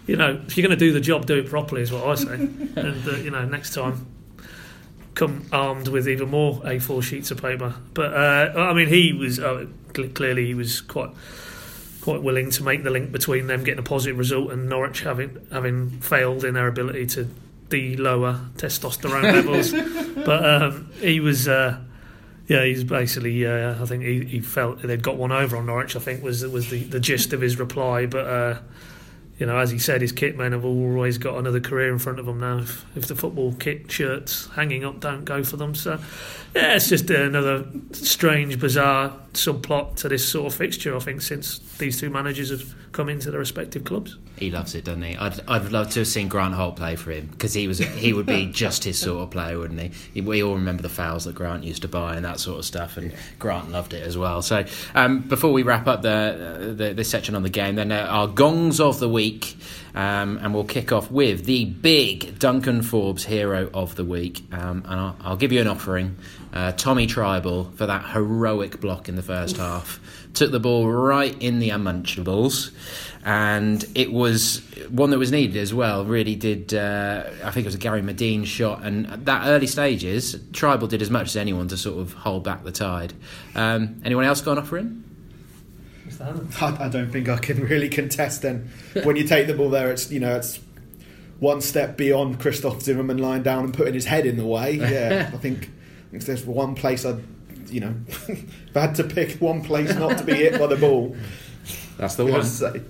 you 0.07 0.17
know, 0.17 0.41
if 0.47 0.57
you're 0.57 0.67
going 0.67 0.79
to 0.79 0.83
do 0.83 0.91
the 0.91 1.01
job, 1.03 1.27
do 1.27 1.37
it 1.37 1.51
properly, 1.51 1.83
is 1.83 1.93
what 1.93 2.07
I 2.07 2.15
say. 2.15 2.33
and, 2.77 3.07
uh, 3.07 3.11
you 3.17 3.31
know, 3.31 3.45
next 3.45 3.75
time, 3.75 4.07
come 5.15 5.45
armed 5.53 5.89
with 5.89 6.09
even 6.09 6.31
more 6.31 6.61
A4 6.63 7.03
sheets 7.03 7.31
of 7.31 7.43
paper. 7.43 7.75
But, 7.93 8.15
uh, 8.15 8.53
I 8.57 8.73
mean, 8.73 8.89
he 8.89 9.13
was, 9.13 9.39
uh, 9.39 9.67
clearly, 10.15 10.47
he 10.47 10.55
was 10.55 10.81
quite 10.81 11.11
quite 12.01 12.23
willing 12.23 12.51
to 12.53 12.63
make 12.63 12.85
the 12.85 12.91
link 12.91 13.11
between 13.11 13.49
them 13.49 13.65
getting 13.65 13.81
a 13.81 13.83
positive 13.83 14.17
result 14.17 14.53
and 14.53 14.69
Norwich 14.69 15.01
having 15.01 15.45
having 15.51 15.91
failed 16.01 16.45
in 16.45 16.55
their 16.55 16.69
ability 16.69 17.07
to 17.07 17.29
de-lower 17.69 18.41
testosterone 18.57 19.25
levels. 19.25 19.73
but 20.25 20.45
um, 20.45 20.91
he 21.01 21.19
was, 21.19 21.49
uh, 21.49 21.81
yeah, 22.47 22.65
he's 22.65 22.85
basically. 22.85 23.45
Uh, 23.47 23.83
I 23.83 23.87
think 23.87 24.05
he, 24.05 24.25
he 24.25 24.41
felt 24.41 24.83
they'd 24.83 25.03
got 25.03 25.17
one 25.17 25.33
over 25.33 25.57
on 25.57 25.67
Norwich. 25.67 25.97
I 25.97 25.99
think 25.99 26.23
was 26.23 26.47
was 26.47 26.71
the, 26.71 26.85
the 26.85 27.01
gist 27.01 27.33
of 27.33 27.41
his 27.41 27.59
reply. 27.59 28.07
But 28.07 28.27
uh, 28.27 28.59
you 29.39 29.47
know, 29.47 29.59
as 29.59 29.71
he 29.71 29.79
said, 29.79 30.01
his 30.01 30.13
kit 30.13 30.37
men 30.37 30.53
have 30.53 30.65
always 30.65 31.19
got 31.19 31.37
another 31.39 31.61
career 31.61 31.93
in 31.93 31.99
front 31.99 32.19
of 32.19 32.27
them 32.27 32.41
now. 32.41 32.59
If, 32.59 32.87
if 32.97 33.07
the 33.07 33.17
football 33.17 33.53
kit 33.55 33.91
shirts 33.91 34.49
hanging 34.55 34.85
up 34.85 35.01
don't 35.01 35.25
go 35.25 35.43
for 35.43 35.57
them, 35.57 35.75
so 35.75 35.99
yeah, 36.55 36.77
it's 36.77 36.89
just 36.89 37.11
another 37.11 37.67
strange, 37.93 38.59
bizarre 38.61 39.13
subplot 39.37 39.97
to 39.97 40.09
this 40.09 40.29
sort 40.29 40.53
of 40.53 40.59
fixture. 40.59 40.97
I 40.97 41.01
think 41.01 41.23
since 41.23 41.59
these 41.79 42.01
two 42.01 42.11
managers 42.11 42.51
have 42.51 42.75
come 42.97 43.11
into 43.11 43.31
their 43.31 43.41
respective 43.41 43.85
clubs. 43.85 44.17
He 44.39 44.51
loves 44.51 44.75
it, 44.75 44.85
doesn't 44.85 45.03
he? 45.03 45.17
I'd, 45.17 45.39
I'd 45.49 45.71
love 45.71 45.91
to 45.91 46.01
have 46.01 46.09
seen 46.09 46.29
Grant 46.29 46.55
Holt 46.55 46.77
play 46.77 46.97
for 46.97 47.11
him 47.11 47.27
because 47.27 47.53
he 47.53 47.69
was 47.69 47.79
he 47.79 48.13
would 48.15 48.27
be 48.27 48.47
just 48.53 48.85
his 48.85 48.99
sort 48.99 49.23
of 49.23 49.31
player, 49.31 49.59
wouldn't 49.59 49.93
he? 50.13 50.21
We 50.23 50.43
all 50.43 50.55
remember 50.55 50.83
the 50.83 50.89
fouls 50.89 51.25
that 51.25 51.35
Grant 51.35 51.63
used 51.63 51.83
to 51.83 51.89
buy 51.89 52.17
and 52.17 52.25
that 52.25 52.41
sort 52.41 52.59
of 52.59 52.65
stuff, 52.65 52.97
and 52.97 53.15
Grant 53.39 53.71
loved 53.71 53.93
it 53.93 54.03
as 54.03 54.17
well. 54.17 54.41
So 54.41 54.65
um, 54.95 55.21
before 55.21 55.53
we 55.53 55.63
wrap 55.63 55.87
up 55.87 56.03
the, 56.03 56.75
the 56.77 56.95
this 56.95 57.11
section 57.11 57.35
on 57.35 57.43
the 57.43 57.51
game, 57.51 57.77
then 57.77 57.93
uh, 57.93 58.07
our 58.09 58.27
gongs 58.27 58.81
of 58.81 58.99
the 58.99 59.09
week, 59.09 59.57
um, 59.95 60.39
and 60.43 60.55
we'll 60.55 60.65
kick 60.65 60.91
off 60.91 61.11
with 61.11 61.45
the 61.45 61.67
big 61.67 62.39
Duncan 62.39 62.81
Forbes 62.83 63.25
hero 63.25 63.71
of 63.75 63.95
the 63.95 64.05
week, 64.05 64.43
um, 64.53 64.83
and 64.87 65.01
I'll, 65.01 65.17
I'll 65.21 65.37
give 65.37 65.53
you 65.53 65.61
an 65.61 65.69
offering. 65.69 66.17
Uh, 66.57 66.73
Tommy 66.73 67.07
Trybull 67.07 67.75
for 67.75 67.85
that 67.85 68.13
heroic 68.13 68.81
block 68.81 69.11
in 69.11 69.15
the 69.15 69.23
first 69.23 69.59
half. 69.59 70.01
Took 70.33 70.53
the 70.53 70.59
ball 70.59 70.89
right 70.89 71.37
in 71.39 71.59
the 71.59 71.69
Unmunchables, 71.69 72.71
and 73.27 73.85
it 73.95 74.11
was 74.11 74.63
one 74.89 75.11
that 75.11 75.19
was 75.19 75.31
needed 75.31 75.59
as 75.59 75.75
well. 75.75 76.07
Really 76.07 76.35
did. 76.35 76.73
Uh, 76.73 77.25
I 77.45 77.51
think 77.51 77.67
it 77.67 77.67
was 77.67 77.75
a 77.75 77.79
Gary 77.79 78.01
Madine 78.01 78.47
shot, 78.47 78.83
and 78.83 79.07
at 79.07 79.27
that 79.27 79.49
early 79.49 79.67
stages, 79.67 80.35
Trybull 80.53 80.89
did 80.89 81.03
as 81.03 81.11
much 81.11 81.27
as 81.27 81.37
anyone 81.37 81.69
to 81.69 81.77
sort 81.77 82.01
of 82.01 82.15
hold 82.15 82.45
back 82.45 82.65
the 82.65 82.73
tide. 82.73 83.13
Um, 83.55 84.01
anyone 84.03 84.25
else 84.25 84.41
got 84.41 84.53
an 84.53 84.59
offering? 84.65 85.05
I, 86.23 86.87
I 86.87 86.89
don't 86.89 87.11
think 87.11 87.29
I 87.29 87.37
can 87.37 87.65
really 87.65 87.91
contest. 87.91 88.41
Then 88.41 88.71
when 89.03 89.17
you 89.17 89.25
take 89.25 89.47
the 89.47 89.53
ball 89.53 89.69
there, 89.69 89.93
it's 89.93 90.11
you 90.11 90.21
know 90.21 90.37
it's 90.37 90.59
one 91.39 91.61
step 91.61 91.99
beyond 91.99 92.41
Christoph 92.41 92.81
Zimmermann 92.81 93.19
lying 93.19 93.43
down 93.43 93.65
and 93.65 93.75
putting 93.75 93.93
his 93.93 94.07
head 94.07 94.25
in 94.25 94.39
the 94.39 94.47
way. 94.47 94.73
Yeah, 94.73 95.31
I 95.35 95.37
think 95.37 95.69
if 96.13 96.27
there's 96.27 96.45
one 96.45 96.75
place 96.75 97.05
I, 97.05 97.17
you 97.69 97.81
know, 97.81 97.95
if 98.09 98.77
I 98.77 98.81
had 98.81 98.95
to 98.97 99.05
pick 99.05 99.41
one 99.41 99.63
place 99.63 99.95
not 99.95 100.19
to 100.19 100.25
be 100.25 100.35
hit 100.35 100.59
by 100.59 100.67
the 100.67 100.77
ball, 100.77 101.17
That's 101.99 102.17
the 102.17 102.27
one. 102.27 102.45
say 102.45 102.83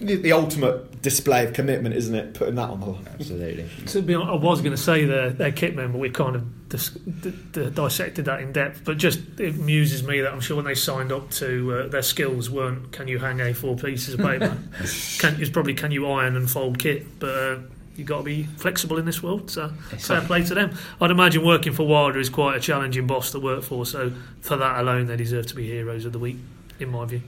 the 0.00 0.32
ultimate 0.32 1.00
display 1.00 1.44
of 1.44 1.52
commitment, 1.52 1.94
isn't 1.94 2.14
it? 2.14 2.34
Putting 2.34 2.56
that 2.56 2.70
on 2.70 2.80
the 2.80 2.86
line. 2.86 3.06
Absolutely. 3.14 3.66
To 3.86 4.02
be 4.02 4.14
honest, 4.14 4.30
I 4.30 4.34
was 4.34 4.60
going 4.60 4.72
to 4.72 4.76
say 4.82 5.04
their, 5.04 5.30
their 5.30 5.52
kit 5.52 5.76
men, 5.76 5.92
but 5.92 5.98
we 5.98 6.10
kind 6.10 6.34
of 6.34 6.68
dis- 6.68 6.90
d- 6.90 7.32
d- 7.52 7.70
dissected 7.70 8.24
that 8.24 8.40
in 8.40 8.52
depth. 8.52 8.84
But 8.84 8.98
just 8.98 9.20
it 9.38 9.54
amuses 9.54 10.02
me 10.02 10.20
that 10.22 10.32
I'm 10.32 10.40
sure 10.40 10.56
when 10.56 10.64
they 10.64 10.74
signed 10.74 11.12
up 11.12 11.30
to 11.32 11.72
uh, 11.72 11.88
their 11.88 12.02
skills 12.02 12.50
weren't 12.50 12.90
can 12.90 13.06
you 13.06 13.18
hang 13.20 13.38
A4 13.38 13.80
pieces 13.82 14.14
of 14.14 14.20
paper? 14.20 14.56
can, 15.18 15.40
it's 15.40 15.50
probably 15.50 15.74
can 15.74 15.92
you 15.92 16.08
iron 16.08 16.36
and 16.36 16.50
fold 16.50 16.78
kit, 16.78 17.06
but. 17.20 17.28
Uh, 17.28 17.58
You've 17.96 18.06
got 18.06 18.18
to 18.18 18.24
be 18.24 18.44
flexible 18.44 18.98
in 18.98 19.04
this 19.04 19.22
world, 19.22 19.50
so 19.50 19.72
It's 19.92 20.06
fair 20.06 20.18
like- 20.18 20.26
play 20.26 20.42
to 20.44 20.54
them. 20.54 20.70
I'd 21.00 21.10
imagine 21.10 21.44
working 21.44 21.72
for 21.72 21.86
Wilder 21.86 22.18
is 22.18 22.30
quite 22.30 22.56
a 22.56 22.60
challenging 22.60 23.06
boss 23.06 23.30
to 23.32 23.38
work 23.40 23.62
for, 23.62 23.84
so 23.84 24.12
for 24.40 24.56
that 24.56 24.80
alone, 24.80 25.06
they 25.06 25.16
deserve 25.16 25.46
to 25.48 25.54
be 25.56 25.66
heroes 25.66 26.04
of 26.04 26.12
the 26.12 26.18
week, 26.18 26.36
in 26.78 26.90
my 26.90 27.04
view. 27.04 27.22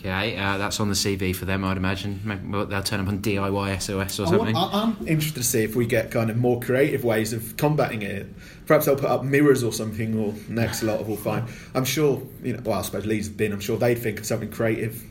Okay, 0.00 0.36
uh, 0.36 0.58
that's 0.58 0.78
on 0.80 0.88
the 0.88 0.94
CV 0.94 1.34
for 1.34 1.44
them, 1.46 1.64
I'd 1.64 1.76
imagine. 1.76 2.20
Maybe 2.24 2.40
they'll 2.66 2.82
turn 2.82 3.00
up 3.00 3.08
on 3.08 3.20
DIY 3.20 3.80
SOS 3.80 4.20
or 4.20 4.26
something. 4.26 4.54
I, 4.56 4.68
I'm 4.72 4.96
interested 5.06 5.40
to 5.40 5.46
see 5.46 5.62
if 5.62 5.74
we 5.74 5.86
get 5.86 6.10
kind 6.10 6.28
of 6.30 6.36
more 6.36 6.60
creative 6.60 7.02
ways 7.04 7.32
of 7.32 7.56
combating 7.56 8.02
it. 8.02 8.26
Perhaps 8.66 8.86
they'll 8.86 8.96
put 8.96 9.08
up 9.10 9.24
mirrors 9.24 9.62
or 9.62 9.72
something, 9.72 10.18
or 10.18 10.34
next 10.48 10.82
lot 10.82 11.06
will 11.06 11.16
find. 11.16 11.46
I'm 11.74 11.84
sure, 11.84 12.22
you 12.42 12.54
know. 12.54 12.60
Well, 12.64 12.78
I 12.78 12.82
suppose 12.82 13.06
Leeds 13.06 13.28
have 13.28 13.36
been. 13.36 13.52
I'm 13.52 13.60
sure 13.60 13.78
they'd 13.78 13.94
think 13.98 14.18
of 14.20 14.26
something 14.26 14.50
creative 14.50 15.02
I 15.02 15.06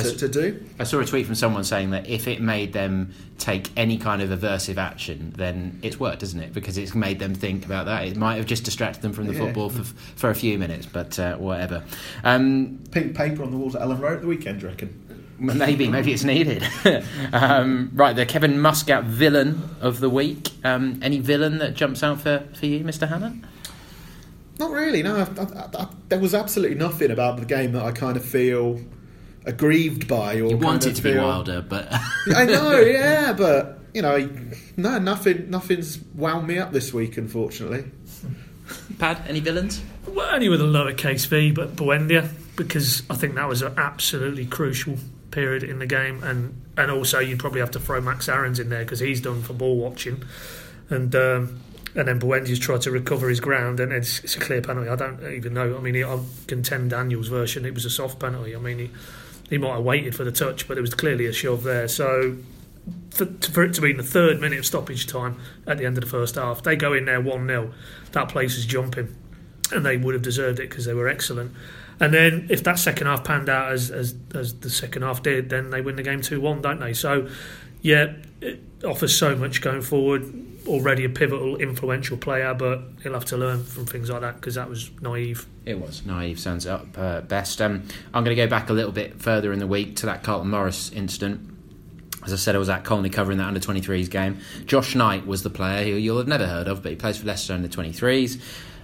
to, 0.00 0.16
to 0.16 0.28
do. 0.28 0.64
I 0.78 0.84
saw 0.84 1.00
a 1.00 1.04
tweet 1.04 1.26
from 1.26 1.34
someone 1.34 1.64
saying 1.64 1.90
that 1.90 2.08
if 2.08 2.26
it 2.28 2.40
made 2.40 2.72
them 2.72 3.12
take 3.38 3.70
any 3.76 3.98
kind 3.98 4.22
of 4.22 4.30
aversive 4.30 4.76
action, 4.78 5.32
then 5.36 5.78
it's 5.82 5.98
worked, 6.00 6.22
isn't 6.22 6.40
it? 6.40 6.52
Because 6.52 6.78
it's 6.78 6.94
made 6.94 7.18
them 7.18 7.34
think 7.34 7.64
about 7.66 7.86
that. 7.86 8.06
It 8.06 8.16
might 8.16 8.36
have 8.36 8.46
just 8.46 8.64
distracted 8.64 9.02
them 9.02 9.12
from 9.12 9.26
the 9.26 9.34
Yeah. 9.34 9.40
football 9.40 9.68
for, 9.70 9.82
for 9.84 10.30
a 10.30 10.34
few 10.34 10.58
minutes, 10.58 10.86
but 10.86 11.18
uh, 11.18 11.36
whatever. 11.36 11.82
Um, 12.24 12.78
Pink 12.90 13.14
paper 13.16 13.42
on 13.42 13.50
the 13.50 13.56
walls 13.56 13.74
at 13.74 13.82
Elland 13.82 14.00
Road 14.00 14.14
at 14.16 14.20
the 14.22 14.28
weekend, 14.28 14.62
reckon? 14.62 14.98
Maybe, 15.38 15.88
maybe 15.88 16.12
it's 16.12 16.22
needed. 16.22 16.64
um, 17.32 17.90
right, 17.94 18.14
the 18.14 18.24
Kevin 18.24 18.60
Muscat 18.60 19.04
villain 19.04 19.60
of 19.80 19.98
the 19.98 20.08
week. 20.08 20.50
Um, 20.62 21.00
any 21.02 21.18
villain 21.18 21.58
that 21.58 21.74
jumps 21.74 22.02
out 22.04 22.20
for, 22.20 22.44
for 22.54 22.66
you, 22.66 22.84
Mr. 22.84 23.08
Hannant? 23.08 23.42
Not 24.60 24.70
really. 24.70 25.02
No, 25.02 25.16
I, 25.16 25.22
I, 25.40 25.82
I, 25.82 25.88
there 26.08 26.20
was 26.20 26.34
absolutely 26.34 26.76
nothing 26.76 27.10
about 27.10 27.38
the 27.38 27.44
game 27.44 27.72
that 27.72 27.82
I 27.82 27.90
kind 27.90 28.16
of 28.16 28.24
feel 28.24 28.80
aggrieved 29.44 30.08
by. 30.08 30.34
Or 30.34 30.50
you 30.50 30.56
want 30.56 30.86
it 30.86 30.96
to 30.96 31.02
feel, 31.02 31.14
be 31.14 31.18
wilder, 31.18 31.62
but 31.62 31.88
I 32.34 32.44
know, 32.44 32.78
yeah, 32.80 33.32
but 33.32 33.80
you 33.94 34.02
know, 34.02 34.28
no, 34.76 34.98
nothing, 34.98 35.50
nothing's 35.50 35.98
wound 36.14 36.46
me 36.46 36.58
up 36.58 36.72
this 36.72 36.92
week, 36.92 37.16
unfortunately. 37.16 37.84
Pad, 38.98 39.22
any 39.28 39.40
villains? 39.40 39.82
Well, 40.06 40.34
only 40.34 40.48
with 40.48 40.60
a 40.60 40.64
lowercase 40.64 41.26
v, 41.26 41.52
but 41.52 41.76
Buendia, 41.76 42.28
because 42.56 43.02
I 43.10 43.14
think 43.14 43.34
that 43.34 43.48
was 43.48 43.62
an 43.62 43.74
absolutely 43.76 44.46
crucial 44.46 44.96
period 45.30 45.62
in 45.62 45.78
the 45.78 45.86
game, 45.86 46.22
and 46.22 46.60
and 46.76 46.90
also 46.90 47.18
you'd 47.18 47.38
probably 47.38 47.60
have 47.60 47.70
to 47.72 47.80
throw 47.80 48.00
Max 48.00 48.28
Aarons 48.28 48.58
in 48.58 48.70
there 48.70 48.84
because 48.84 49.00
he's 49.00 49.20
done 49.20 49.42
for 49.42 49.52
ball 49.52 49.76
watching, 49.76 50.22
and. 50.88 51.14
Um, 51.14 51.60
and 51.94 52.08
then 52.08 52.18
Buendia's 52.18 52.58
tried 52.58 52.80
to 52.82 52.90
recover 52.90 53.28
his 53.28 53.40
ground, 53.40 53.78
and 53.78 53.92
it's, 53.92 54.20
it's, 54.24 54.34
a 54.34 54.40
clear 54.40 54.62
penalty. 54.62 54.88
I 54.88 54.96
don't 54.96 55.22
even 55.30 55.52
know. 55.52 55.76
I 55.76 55.80
mean, 55.80 56.02
I 56.02 56.18
contend 56.46 56.88
Daniel's 56.88 57.28
version. 57.28 57.66
It 57.66 57.74
was 57.74 57.84
a 57.84 57.90
soft 57.90 58.18
penalty. 58.18 58.56
I 58.56 58.58
mean, 58.58 58.78
he, 58.78 58.90
he 59.52 59.58
might 59.58 59.74
have 59.74 59.84
waited 59.84 60.14
for 60.14 60.24
the 60.24 60.32
touch, 60.32 60.66
but 60.66 60.74
there 60.74 60.82
was 60.82 60.94
clearly 60.94 61.26
a 61.26 61.32
shove 61.32 61.62
there. 61.62 61.86
So 61.86 62.38
for, 63.10 63.26
for, 63.26 63.62
it 63.62 63.74
to 63.74 63.82
be 63.82 63.90
in 63.90 63.98
the 63.98 64.02
third 64.02 64.40
minute 64.40 64.58
of 64.58 64.64
stoppage 64.64 65.06
time 65.06 65.38
at 65.66 65.76
the 65.76 65.84
end 65.84 65.98
of 65.98 66.04
the 66.04 66.08
first 66.08 66.36
half, 66.36 66.62
they 66.62 66.74
go 66.74 66.94
in 66.94 67.04
there 67.04 67.20
1 67.20 67.46
0. 67.46 67.70
That 68.12 68.30
place 68.30 68.56
is 68.56 68.64
jumping, 68.64 69.14
and 69.70 69.84
they 69.84 69.98
would 69.98 70.14
have 70.14 70.22
deserved 70.22 70.58
it 70.58 70.70
because 70.70 70.86
they 70.86 70.94
were 70.94 71.06
excellent. 71.06 71.52
And 72.00 72.14
then 72.14 72.46
if 72.48 72.64
that 72.64 72.78
second 72.78 73.08
half 73.08 73.24
panned 73.24 73.50
out 73.50 73.70
as, 73.72 73.90
as, 73.90 74.14
as 74.34 74.54
the 74.54 74.70
second 74.70 75.02
half 75.02 75.22
did, 75.22 75.50
then 75.50 75.68
they 75.68 75.82
win 75.82 75.96
the 75.96 76.02
game 76.02 76.22
2 76.22 76.40
1, 76.40 76.62
don't 76.62 76.80
they? 76.80 76.94
So, 76.94 77.28
yeah, 77.82 78.14
it 78.40 78.60
offers 78.84 79.16
so 79.16 79.36
much 79.36 79.60
going 79.60 79.82
forward. 79.82 80.32
Already 80.66 81.04
a 81.04 81.08
pivotal, 81.08 81.56
influential 81.56 82.16
player, 82.16 82.54
but 82.54 82.82
he'll 83.02 83.14
have 83.14 83.24
to 83.26 83.36
learn 83.36 83.64
from 83.64 83.84
things 83.84 84.08
like 84.08 84.20
that 84.20 84.36
because 84.36 84.54
that 84.54 84.68
was 84.68 84.90
naive. 85.00 85.46
It 85.66 85.80
was 85.80 86.06
naive, 86.06 86.38
sounds 86.38 86.66
up 86.66 86.86
uh, 86.96 87.20
best. 87.22 87.60
Um, 87.60 87.82
I'm 88.14 88.22
going 88.22 88.36
to 88.36 88.40
go 88.40 88.48
back 88.48 88.70
a 88.70 88.72
little 88.72 88.92
bit 88.92 89.20
further 89.20 89.52
in 89.52 89.58
the 89.58 89.66
week 89.66 89.96
to 89.96 90.06
that 90.06 90.22
Carlton 90.22 90.50
Morris 90.50 90.92
incident. 90.92 91.48
As 92.24 92.32
I 92.32 92.36
said, 92.36 92.54
I 92.54 92.58
was 92.58 92.68
at 92.68 92.84
Colney 92.84 93.10
covering 93.10 93.38
that 93.38 93.48
under 93.48 93.58
23s 93.58 94.08
game. 94.08 94.38
Josh 94.66 94.94
Knight 94.94 95.26
was 95.26 95.42
the 95.42 95.50
player 95.50 95.82
who 95.84 95.98
you'll 95.98 96.18
have 96.18 96.28
never 96.28 96.46
heard 96.46 96.68
of, 96.68 96.80
but 96.82 96.90
he 96.90 96.96
plays 96.96 97.18
for 97.18 97.26
Leicester 97.26 97.54
under 97.54 97.66
23s. 97.66 98.40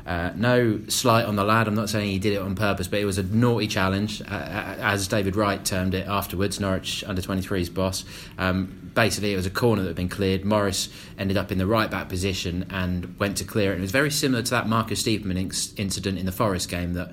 Uh, 0.09 0.33
no 0.35 0.81
slight 0.89 1.27
on 1.27 1.37
the 1.37 1.45
lad. 1.45 1.69
I'm 1.69 1.75
not 1.75 1.91
saying 1.91 2.11
he 2.11 2.19
did 2.19 2.33
it 2.33 2.41
on 2.41 2.55
purpose, 2.55 2.89
but 2.89 2.99
it 2.99 3.05
was 3.05 3.19
a 3.19 3.23
naughty 3.23 3.67
challenge, 3.67 4.23
uh, 4.23 4.35
uh 4.35 4.77
as 4.81 5.07
David 5.07 5.37
Wright 5.37 5.63
termed 5.63 5.93
it 5.93 6.09
afterwards. 6.09 6.59
Norwich 6.59 7.05
under 7.07 7.21
23s 7.21 7.73
boss. 7.73 8.07
Um, 8.39 8.78
basically, 8.99 9.33
it 9.33 9.37
was 9.37 9.47
a 9.47 9.51
corner 9.51 9.83
that 9.83 9.91
had 9.91 9.97
been 9.97 10.09
cleared. 10.09 10.45
Morris 10.45 10.89
ended 11.17 11.37
up 11.37 11.53
in 11.53 11.59
the 11.59 11.69
right 11.69 11.89
back 11.89 12.09
position 12.09 12.67
and 12.69 13.17
went 13.17 13.37
to 13.37 13.45
clear 13.45 13.71
it. 13.71 13.75
And 13.75 13.83
it 13.83 13.83
was 13.83 13.93
very 13.93 14.11
similar 14.11 14.43
to 14.43 14.51
that 14.51 14.69
Marcus 14.69 15.05
Stiepermann 15.05 15.79
incident 15.79 16.19
in 16.19 16.27
the 16.27 16.33
Forest 16.33 16.69
game 16.69 16.95
that 16.95 17.13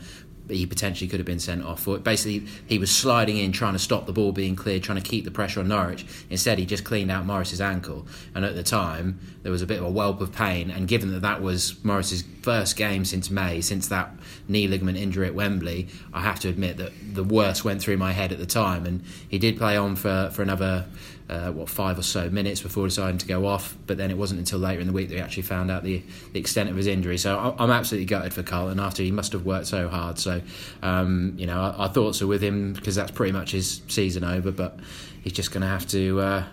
he 0.50 0.66
potentially 0.66 1.08
could 1.08 1.20
have 1.20 1.28
been 1.28 1.40
sent 1.40 1.64
off 1.64 1.84
for. 1.84 2.00
Basically, 2.00 2.48
he 2.66 2.80
was 2.80 2.90
sliding 2.90 3.38
in, 3.38 3.52
trying 3.52 3.74
to 3.74 3.80
stop 3.80 4.08
the 4.08 4.14
ball 4.14 4.32
being 4.32 4.56
cleared, 4.56 4.82
trying 4.82 5.00
to 5.00 5.08
keep 5.08 5.26
the 5.26 5.32
pressure 5.32 5.60
on 5.60 5.68
Norwich. 5.68 6.08
Instead, 6.32 6.58
he 6.58 6.66
just 6.66 6.84
cleaned 6.84 7.12
out 7.12 7.24
Morris's 7.24 7.62
ankle. 7.62 8.08
And 8.34 8.44
at 8.44 8.56
the 8.56 8.64
time, 8.64 9.20
there 9.44 9.52
was 9.52 9.62
a 9.62 9.68
bit 9.68 9.78
of 9.78 9.86
a 9.86 9.92
whelp 9.92 10.22
of 10.22 10.32
pain. 10.32 10.72
And 10.72 10.88
given 10.88 11.12
that 11.14 11.22
that 11.22 11.40
was 11.44 11.84
Morris's 11.86 12.24
first 12.42 12.78
game 12.78 13.06
since 13.06 13.30
May, 13.30 13.62
since 13.62 13.88
that 13.90 14.12
knee 14.48 14.68
ligament 14.68 14.98
injury 14.98 15.28
at 15.28 15.36
Wembley, 15.36 15.88
I 16.12 16.22
have 16.22 16.40
to 16.40 16.50
admit 16.50 16.78
that 16.78 16.94
the 17.14 17.24
worst 17.24 17.64
went 17.64 17.80
through 17.80 17.98
my 17.98 18.12
head 18.12 18.32
at 18.32 18.40
the 18.40 18.48
time. 18.48 18.88
And 18.88 19.04
he 19.30 19.38
did 19.38 19.58
play 19.58 19.78
on 19.78 19.96
for, 19.96 20.32
for 20.34 20.42
another 20.42 20.86
uh, 21.30 21.52
what 21.52 21.70
five 21.70 21.98
or 21.98 22.04
so 22.04 22.30
minutes 22.30 22.62
before 22.62 22.86
deciding 22.86 23.18
to 23.18 23.26
go 23.26 23.48
off. 23.48 23.76
But 23.88 23.98
then 23.98 24.12
it 24.12 24.18
wasn't 24.18 24.40
until 24.40 24.60
later 24.60 24.80
in 24.80 24.88
the 24.88 24.94
week 24.94 25.10
that 25.10 25.16
we 25.16 25.22
actually 25.22 25.44
found 25.44 25.72
out 25.72 25.84
the, 25.84 26.04
the 26.34 26.40
extent 26.40 26.70
of 26.70 26.76
his 26.76 26.88
injury. 26.88 27.18
So 27.18 27.56
I'm 27.58 27.72
absolutely 27.72 28.06
gutted 28.06 28.34
for 28.34 28.44
Carlton 28.44 28.80
after 28.80 29.02
he 29.02 29.12
must 29.12 29.32
have 29.34 29.46
worked 29.46 29.68
so 29.68 29.88
hard. 29.88 30.20
So 30.20 30.42
um, 30.84 31.34
you 31.38 31.48
know, 31.48 31.56
our, 31.58 31.74
our, 31.74 31.90
thoughts 31.90 32.22
are 32.22 32.28
with 32.28 32.44
him 32.44 32.74
because 32.74 32.96
that's 32.96 33.12
pretty 33.12 33.32
much 33.32 33.52
his 33.52 33.82
season 33.88 34.24
over. 34.24 34.52
But 34.52 34.80
he's 35.26 35.34
just 35.34 35.52
going 35.52 35.64
to 35.64 35.68
have 35.68 35.86
to. 35.88 36.22
Uh, 36.22 36.44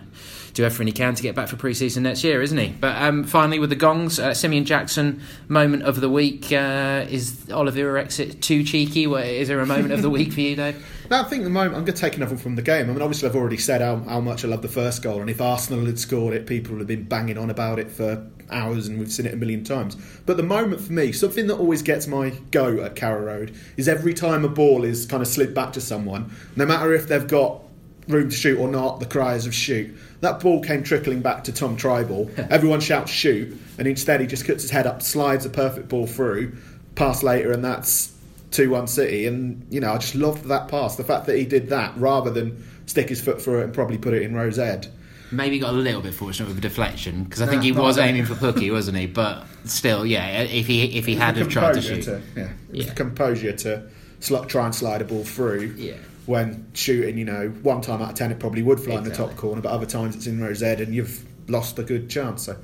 do 0.53 0.63
everything 0.63 0.87
he 0.87 0.93
can 0.93 1.15
to 1.15 1.23
get 1.23 1.35
back 1.35 1.47
for 1.47 1.55
pre-season 1.55 2.03
next 2.03 2.23
year, 2.23 2.41
isn't 2.41 2.57
he? 2.57 2.67
But 2.67 3.01
um, 3.01 3.23
finally, 3.23 3.57
with 3.59 3.71
the 3.71 3.75
gongs, 3.75 4.19
uh, 4.19 4.33
Simeon 4.33 4.65
Jackson 4.65 5.21
moment 5.47 5.83
of 5.83 5.99
the 5.99 6.09
week 6.09 6.51
uh, 6.51 7.05
is 7.09 7.49
Oliver 7.49 7.97
exit 7.97 8.41
too 8.41 8.63
cheeky? 8.63 9.05
Is 9.05 9.47
there 9.47 9.59
a 9.59 9.65
moment 9.65 9.93
of 9.93 10.01
the 10.01 10.09
week 10.09 10.31
for 10.31 10.41
you, 10.41 10.55
Dave? 10.55 10.85
No, 11.11 11.19
I 11.19 11.25
think 11.25 11.43
the 11.43 11.49
moment 11.49 11.75
I'm 11.75 11.83
going 11.83 11.95
to 11.95 12.01
take 12.01 12.15
another 12.15 12.37
from 12.37 12.55
the 12.55 12.61
game. 12.61 12.89
I 12.89 12.93
mean, 12.93 13.01
obviously, 13.01 13.27
I've 13.27 13.35
already 13.35 13.57
said 13.57 13.81
how, 13.81 13.97
how 13.97 14.21
much 14.21 14.45
I 14.45 14.47
love 14.47 14.61
the 14.61 14.69
first 14.69 15.03
goal, 15.03 15.19
and 15.19 15.29
if 15.29 15.41
Arsenal 15.41 15.85
had 15.85 15.99
scored 15.99 16.33
it, 16.33 16.47
people 16.47 16.71
would 16.71 16.79
have 16.79 16.87
been 16.87 17.03
banging 17.03 17.37
on 17.37 17.49
about 17.49 17.77
it 17.77 17.91
for 17.91 18.25
hours, 18.49 18.87
and 18.87 18.97
we've 18.97 19.11
seen 19.11 19.25
it 19.25 19.33
a 19.33 19.37
million 19.37 19.65
times. 19.65 19.97
But 20.25 20.37
the 20.37 20.43
moment 20.43 20.79
for 20.81 20.93
me, 20.93 21.11
something 21.11 21.47
that 21.47 21.55
always 21.55 21.81
gets 21.81 22.07
my 22.07 22.29
go 22.51 22.81
at 22.81 22.95
Carrow 22.95 23.25
Road, 23.25 23.53
is 23.75 23.87
every 23.87 24.13
time 24.13 24.45
a 24.45 24.49
ball 24.49 24.85
is 24.85 25.05
kind 25.05 25.21
of 25.21 25.27
slid 25.27 25.53
back 25.53 25.73
to 25.73 25.81
someone, 25.81 26.31
no 26.55 26.65
matter 26.65 26.93
if 26.93 27.07
they've 27.07 27.27
got 27.27 27.62
room 28.07 28.29
to 28.29 28.35
shoot 28.35 28.59
or 28.59 28.67
not, 28.67 28.99
the 28.99 29.05
cries 29.05 29.45
of 29.45 29.53
shoot. 29.53 29.95
That 30.21 30.39
ball 30.39 30.61
came 30.63 30.83
trickling 30.83 31.21
back 31.21 31.43
to 31.45 31.53
Tom 31.53 31.77
Trybull. 31.77 32.49
Everyone 32.51 32.79
shouts 32.79 33.11
shoot, 33.11 33.57
and 33.77 33.87
instead 33.87 34.21
he 34.21 34.27
just 34.27 34.45
cuts 34.45 34.61
his 34.61 34.71
head 34.71 34.87
up, 34.87 35.01
slides 35.01 35.45
a 35.45 35.49
perfect 35.49 35.89
ball 35.89 36.07
through, 36.07 36.55
pass 36.95 37.23
later, 37.23 37.51
and 37.51 37.63
that's 37.63 38.13
2 38.51 38.69
1 38.69 38.87
City. 38.87 39.25
And, 39.25 39.65
you 39.69 39.79
know, 39.79 39.93
I 39.93 39.97
just 39.97 40.15
loved 40.15 40.45
that 40.45 40.67
pass. 40.67 40.95
The 40.95 41.03
fact 41.03 41.25
that 41.25 41.37
he 41.37 41.45
did 41.45 41.69
that 41.69 41.95
rather 41.97 42.29
than 42.29 42.63
stick 42.85 43.09
his 43.09 43.21
foot 43.21 43.41
through 43.41 43.61
it 43.61 43.63
and 43.65 43.73
probably 43.73 43.97
put 43.97 44.13
it 44.13 44.21
in 44.21 44.35
Row 44.35 44.51
Z. 44.51 44.89
Maybe 45.31 45.57
got 45.57 45.73
a 45.73 45.77
little 45.77 46.01
bit 46.01 46.13
fortunate 46.13 46.47
with 46.47 46.59
a 46.59 46.61
deflection 46.61 47.23
because 47.23 47.41
I 47.41 47.47
think 47.47 47.63
he 47.63 47.71
was 47.71 47.97
aiming 47.97 48.25
for 48.25 48.35
Pukki, 48.35 48.71
wasn't 48.71 48.99
he? 48.99 49.07
But 49.07 49.45
still, 49.65 50.05
yeah, 50.05 50.41
if 50.43 50.67
he 50.67 50.95
if 50.95 51.07
he 51.07 51.15
had 51.15 51.37
have 51.37 51.49
tried 51.49 51.73
to 51.73 51.81
shoot, 51.81 52.03
to, 52.03 52.21
yeah, 52.35 52.49
yeah. 52.71 52.93
composure 52.93 53.51
to 53.51 53.89
sl- 54.19 54.43
try 54.43 54.65
and 54.65 54.75
slide 54.75 55.01
a 55.01 55.05
ball 55.05 55.23
through. 55.23 55.73
Yeah 55.75 55.95
when 56.25 56.67
shooting, 56.73 57.17
you 57.17 57.25
know, 57.25 57.49
one 57.63 57.81
time 57.81 58.01
out 58.01 58.11
of 58.11 58.15
ten 58.15 58.31
it 58.31 58.39
probably 58.39 58.63
would 58.63 58.79
fly 58.79 58.95
exactly. 58.95 59.11
in 59.11 59.11
the 59.11 59.15
top 59.15 59.35
corner, 59.37 59.61
but 59.61 59.71
other 59.71 59.85
times 59.85 60.15
it's 60.15 60.27
in 60.27 60.41
Row 60.41 60.53
Z 60.53 60.65
and 60.65 60.93
you've 60.93 61.25
lost 61.49 61.77
a 61.79 61.83
good 61.83 62.09
chance. 62.09 62.43
So 62.43 62.57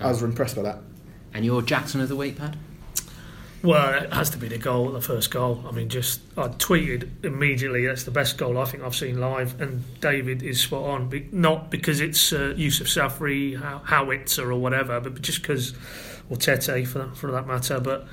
I 0.00 0.08
was 0.08 0.22
impressed 0.22 0.56
by 0.56 0.62
that. 0.62 0.78
And 1.32 1.44
your 1.44 1.62
Jackson 1.62 2.00
of 2.00 2.08
the 2.08 2.16
week, 2.16 2.38
Pad? 2.38 2.56
Well, 3.62 4.02
it 4.02 4.12
has 4.12 4.30
to 4.30 4.38
be 4.38 4.48
the 4.48 4.56
goal, 4.56 4.90
the 4.92 5.02
first 5.02 5.30
goal. 5.30 5.62
I 5.68 5.72
mean, 5.72 5.90
just 5.90 6.22
I 6.36 6.48
tweeted 6.48 7.24
immediately 7.24 7.86
that's 7.86 8.04
the 8.04 8.10
best 8.10 8.38
goal 8.38 8.56
I 8.56 8.64
think 8.64 8.82
I've 8.82 8.94
seen 8.94 9.20
live, 9.20 9.60
and 9.60 9.84
David 10.00 10.42
is 10.42 10.60
spot 10.60 10.84
on. 10.84 11.28
Not 11.30 11.70
because 11.70 12.00
it's 12.00 12.32
uh, 12.32 12.54
Youssouf 12.56 12.88
Saffari, 12.88 13.60
Howitzer, 13.84 14.50
or 14.50 14.58
whatever, 14.58 14.98
but 15.00 15.20
just 15.20 15.42
because, 15.42 15.74
or 16.30 16.38
Tete 16.38 16.88
for 16.88 17.00
that, 17.00 17.16
for 17.16 17.30
that 17.32 17.46
matter. 17.46 17.80
But 17.80 18.08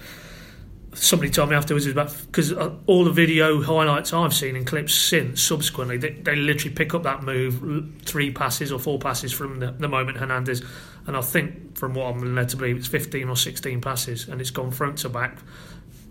somebody 0.99 1.29
told 1.29 1.49
me 1.49 1.55
afterwards 1.55 1.85
it 1.85 1.95
was 1.95 2.11
about 2.11 2.25
because 2.25 2.51
uh, 2.51 2.73
all 2.87 3.03
the 3.03 3.11
video 3.11 3.61
highlights 3.61 4.13
I've 4.13 4.33
seen 4.33 4.55
in 4.55 4.65
clips 4.65 4.93
since 4.93 5.41
subsequently 5.41 5.97
they, 5.97 6.09
they 6.09 6.35
literally 6.35 6.73
pick 6.73 6.93
up 6.93 7.03
that 7.03 7.23
move 7.23 8.01
three 8.03 8.31
passes 8.31 8.71
or 8.71 8.79
four 8.79 8.97
passes 8.97 9.31
from 9.31 9.59
the, 9.59 9.71
the 9.71 9.87
moment 9.87 10.17
Hernandez 10.17 10.63
and 11.05 11.15
I 11.15 11.21
think 11.21 11.77
from 11.77 11.93
what 11.93 12.07
I'm 12.07 12.35
led 12.35 12.49
to 12.49 12.57
believe 12.57 12.77
it's 12.77 12.87
15 12.87 13.29
or 13.29 13.35
16 13.35 13.79
passes 13.79 14.27
and 14.27 14.41
it's 14.41 14.49
gone 14.49 14.71
front 14.71 14.99
to 14.99 15.09
back. 15.09 15.37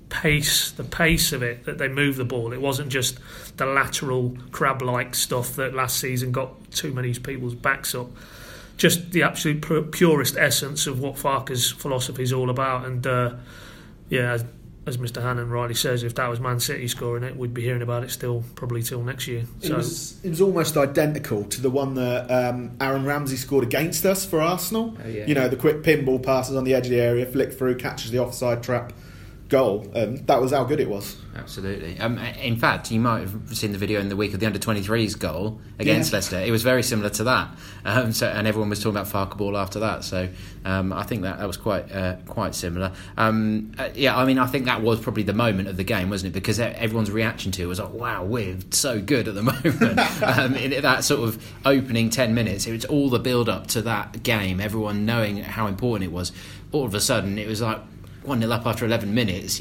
Pace 0.09 0.71
the 0.71 0.85
pace 0.85 1.33
of 1.33 1.43
it 1.43 1.65
that 1.65 1.79
they 1.79 1.89
move 1.89 2.15
the 2.15 2.25
ball 2.25 2.53
it 2.53 2.61
wasn't 2.61 2.89
just 2.89 3.19
the 3.57 3.67
lateral 3.67 4.37
crab 4.53 4.83
like 4.83 5.17
stuff 5.17 5.57
that 5.57 5.75
last 5.75 5.99
season 5.99 6.31
got 6.31 6.71
too 6.71 6.93
many 6.93 7.13
people's 7.13 7.57
backs 7.57 7.93
up. 7.95 8.09
Just 8.77 9.11
the 9.11 9.25
absolute 9.25 9.91
purest 9.91 10.37
essence 10.37 10.87
of 10.87 11.01
what 11.01 11.17
Farke's 11.17 11.73
philosophy 11.73 12.23
is 12.23 12.33
all 12.33 12.51
about 12.51 12.85
and 12.85 13.05
uh, 13.05 13.35
yeah 14.09 14.39
as 14.87 14.99
Mr. 14.99 15.21
Hannant 15.21 15.51
rightly 15.51 15.75
says, 15.75 16.05
if 16.05 16.15
that 16.15 16.29
was 16.29 16.39
Man 16.39 16.61
City 16.61 16.87
scoring 16.87 17.25
it, 17.25 17.37
we'd 17.37 17.53
be 17.53 17.63
hearing 17.63 17.83
about 17.83 18.05
it 18.05 18.11
still 18.11 18.45
probably 18.55 18.83
till 18.85 19.03
next 19.03 19.27
year. 19.27 19.45
So. 19.61 19.75
It, 19.75 19.77
was, 19.77 20.25
it 20.25 20.31
was 20.31 20.41
almost 20.41 20.77
identical 20.77 21.43
to 21.45 21.61
the 21.61 21.71
one 21.71 21.95
that 21.95 22.31
um, 22.31 22.71
Aaron 22.81 23.05
Ramsey 23.05 23.37
scored 23.37 23.65
against 23.65 24.07
us 24.07 24.25
for 24.25 24.41
Arsenal. 24.41 24.97
Oh, 25.05 25.09
yeah. 25.09 25.27
You 25.27 25.35
know, 25.35 25.49
the 25.49 25.57
quick 25.57 25.83
pinball 25.83 26.23
passes 26.23 26.55
on 26.57 26.63
the 26.63 26.73
edge 26.75 26.87
of 26.87 26.93
the 26.93 27.01
area, 27.01 27.27
flick 27.27 27.53
through, 27.53 27.77
catches 27.79 28.13
the 28.13 28.21
offside 28.21 28.63
trap 28.63 28.93
goal. 29.49 29.87
Um, 29.95 30.17
that 30.27 30.41
was 30.41 30.53
how 30.53 30.65
good 30.65 30.81
it 30.81 30.89
was. 30.89 31.17
Absolutely. 31.37 31.99
Um, 32.01 32.19
in 32.19 32.57
fact, 32.57 32.91
you 32.91 32.99
might 32.99 33.21
have 33.21 33.57
seen 33.57 33.73
the 33.73 33.79
video 33.79 34.01
in 34.01 34.09
the 34.09 34.17
week 34.17 34.35
of 34.35 34.41
the 34.41 34.47
under 34.47 34.59
23s 34.59 35.19
goal 35.19 35.61
against 35.79 36.11
yeah. 36.11 36.17
Leicester. 36.17 36.41
It 36.41 36.51
was 36.51 36.63
very 36.63 36.83
similar 36.83 37.11
to 37.11 37.25
that. 37.25 37.51
Um, 37.85 38.13
so, 38.13 38.27
and 38.27 38.47
everyone 38.47 38.71
was 38.71 38.83
talking 38.83 38.97
about 38.97 39.07
Farke 39.07 39.37
ball 39.37 39.57
after 39.57 39.79
that. 39.81 40.03
So 40.03 40.29
um, 40.65 40.93
I 40.93 41.05
think 41.05 41.23
that, 41.23 41.39
that 41.39 41.47
was 41.47 41.57
quite 41.57 41.93
uh, 41.93 42.17
quite 42.27 42.55
similar. 42.55 42.93
Um, 43.17 43.73
uh, 43.79 43.91
yeah, 43.95 44.17
I 44.17 44.25
mean, 44.25 44.39
I 44.39 44.47
think 44.47 44.65
that 44.65 44.83
was 44.83 45.01
probably 45.01 45.23
the 45.23 45.35
moment 45.35 45.69
of 45.69 45.77
the 45.77 45.85
game, 45.85 46.11
wasn't 46.11 46.31
it? 46.31 46.35
Because 46.35 46.59
everyone's 46.59 47.11
reaction 47.11 47.53
to 47.53 47.63
it 47.63 47.67
was 47.67 47.79
like, 47.79 47.93
wow, 47.93 48.25
we're 48.25 48.59
so 48.71 49.01
good 49.01 49.29
at 49.29 49.35
the 49.35 49.43
moment. 49.45 50.23
Um, 50.23 50.55
in 50.55 50.83
that 50.83 51.05
sort 51.05 51.29
of 51.29 51.45
opening 51.65 52.11
10 52.11 52.35
minutes, 52.35 52.67
it 52.67 52.73
was 52.73 52.85
all 52.87 53.11
the 53.11 53.19
build 53.19 53.49
up 53.49 53.69
to 53.69 53.83
that 53.83 54.23
game, 54.23 54.61
everyone 54.61 55.07
knowing 55.07 55.37
how 55.39 55.67
important 55.67 56.11
it 56.11 56.13
was. 56.13 56.33
All 56.73 56.85
of 56.85 56.95
a 56.95 57.01
sudden, 57.01 57.39
it 57.39 57.47
was 57.47 57.63
like, 57.63 57.81
1 58.27 58.41
0 58.41 58.53
up 58.53 58.67
after 58.67 58.85
11 58.85 59.15
minutes, 59.15 59.61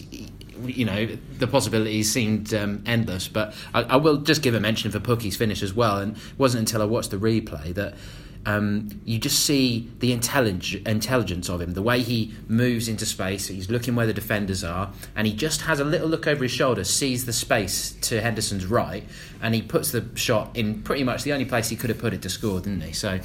you 0.63 0.85
know, 0.85 1.07
the 1.37 1.47
possibilities 1.47 2.11
seemed 2.11 2.53
um, 2.53 2.83
endless. 2.85 3.27
But 3.27 3.53
I, 3.73 3.83
I, 3.83 3.95
will 3.97 4.17
just 4.17 4.41
give 4.41 4.55
a 4.55 4.59
mention 4.59 4.91
for 4.91 4.99
Pukki's 4.99 5.35
finish 5.35 5.61
as 5.61 5.73
well. 5.73 5.99
And 5.99 6.15
it 6.15 6.23
wasn't 6.37 6.61
until 6.61 6.81
I 6.81 6.85
watched 6.85 7.11
the 7.11 7.17
replay 7.17 7.73
that 7.73 7.95
um, 8.45 9.01
you 9.05 9.17
just 9.17 9.45
see 9.45 9.91
the 9.99 10.15
intellig- 10.15 10.87
intelligence 10.87 11.49
of 11.49 11.61
him, 11.61 11.73
the 11.73 11.81
way 11.81 12.01
he 12.01 12.33
moves 12.47 12.87
into 12.87 13.05
space. 13.05 13.47
He's 13.47 13.69
looking 13.69 13.95
where 13.95 14.05
the 14.05 14.13
defenders 14.13 14.63
are, 14.63 14.91
and 15.15 15.25
he 15.25 15.33
just 15.33 15.61
has 15.61 15.79
a 15.79 15.83
little 15.83 16.07
look 16.07 16.27
over 16.27 16.43
his 16.43 16.51
shoulder, 16.51 16.83
sees 16.83 17.25
the 17.25 17.33
space 17.33 17.93
to 18.01 18.21
Henderson's 18.21 18.65
right, 18.65 19.03
and 19.41 19.55
he 19.55 19.61
puts 19.61 19.91
the 19.91 20.07
shot 20.15 20.55
in 20.55 20.83
pretty 20.83 21.03
much 21.03 21.23
the 21.23 21.33
only 21.33 21.45
place 21.45 21.69
he 21.69 21.75
could 21.75 21.89
have 21.89 21.99
put 21.99 22.13
it 22.13 22.21
to 22.21 22.29
score, 22.29 22.59
didn't 22.59 22.81
he? 22.81 22.93
So 22.93 23.19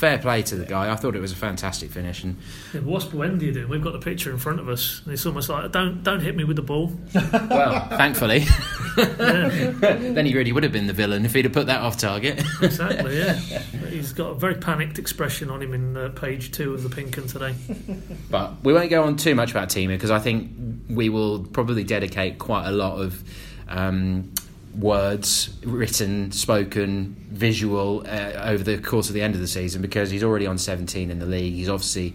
fair 0.00 0.16
play 0.16 0.42
to 0.42 0.56
the 0.56 0.64
guy. 0.64 0.90
I 0.90 0.96
thought 0.96 1.14
it 1.14 1.20
was 1.20 1.30
a 1.30 1.36
fantastic 1.36 1.90
finish. 1.90 2.24
And 2.24 2.38
yeah, 2.72 2.80
what's 2.80 3.04
Buendia 3.04 3.52
doing? 3.52 3.68
We've 3.68 3.84
got 3.84 3.92
the 3.92 3.98
picture 3.98 4.30
in 4.30 4.38
front 4.38 4.58
of 4.58 4.66
us, 4.66 5.02
and 5.04 5.12
it's 5.12 5.26
almost 5.26 5.50
like 5.50 5.70
don't 5.72 6.02
don't 6.02 6.20
hit 6.20 6.34
me 6.34 6.44
with 6.44 6.56
the 6.56 6.62
ball. 6.62 6.90
well, 7.32 7.86
thankfully, 7.90 8.46
then 8.96 10.24
he 10.24 10.34
really 10.34 10.52
would 10.52 10.62
have 10.62 10.72
been 10.72 10.86
the 10.86 10.94
villain 10.94 11.26
if 11.26 11.34
he'd 11.34 11.44
have 11.44 11.52
put 11.52 11.66
that 11.66 11.82
off 11.82 11.98
target. 11.98 12.42
exactly. 12.62 13.18
Yeah, 13.18 13.34
he's 13.90 14.14
got 14.14 14.30
a 14.30 14.34
very 14.34 14.54
panicked 14.54 14.98
expression 14.98 15.50
on 15.50 15.60
him 15.62 15.74
in 15.74 15.96
uh, 15.96 16.08
page 16.08 16.50
two 16.50 16.72
of 16.72 16.82
the 16.82 16.88
Pink 16.88 17.18
'Un 17.18 17.26
today. 17.26 17.54
But 18.30 18.64
we 18.64 18.72
won't 18.72 18.88
go 18.88 19.04
on 19.04 19.16
too 19.16 19.34
much 19.34 19.50
about 19.50 19.68
Teemu 19.68 19.88
because 19.88 20.10
I 20.10 20.18
think 20.18 20.50
we 20.88 21.10
will 21.10 21.44
probably 21.44 21.84
dedicate 21.84 22.38
quite 22.38 22.66
a 22.66 22.72
lot 22.72 22.98
of. 22.98 23.22
Um, 23.68 24.32
words 24.74 25.50
written, 25.64 26.32
spoken, 26.32 27.16
visual 27.30 28.04
uh, 28.06 28.32
over 28.44 28.62
the 28.62 28.78
course 28.78 29.08
of 29.08 29.14
the 29.14 29.22
end 29.22 29.34
of 29.34 29.40
the 29.40 29.48
season 29.48 29.82
because 29.82 30.10
he's 30.10 30.22
already 30.22 30.46
on 30.46 30.58
17 30.58 31.10
in 31.10 31.18
the 31.18 31.26
league. 31.26 31.54
He's 31.54 31.68
obviously 31.68 32.14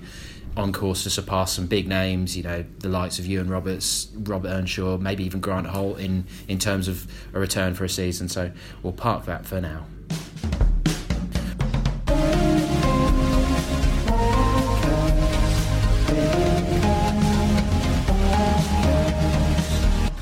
on 0.57 0.71
course 0.71 1.03
to 1.03 1.09
surpass 1.09 1.53
some 1.53 1.67
big 1.67 1.87
names, 1.87 2.37
you 2.37 2.43
know, 2.43 2.63
the 2.79 2.89
likes 2.89 3.19
of 3.19 3.29
Iwan 3.29 3.49
Roberts, 3.49 4.07
Robert 4.15 4.49
Earnshaw, 4.49 4.97
maybe 4.97 5.25
even 5.25 5.41
Grant 5.41 5.67
Holt 5.67 5.99
in, 5.99 6.25
in 6.47 6.59
terms 6.59 6.87
of 6.87 7.11
a 7.33 7.39
return 7.39 7.73
for 7.73 7.83
a 7.83 7.89
season. 7.89 8.29
So 8.29 8.51
we'll 8.81 8.93
park 8.93 9.25
that 9.25 9.45
for 9.45 9.59
now. 9.59 9.85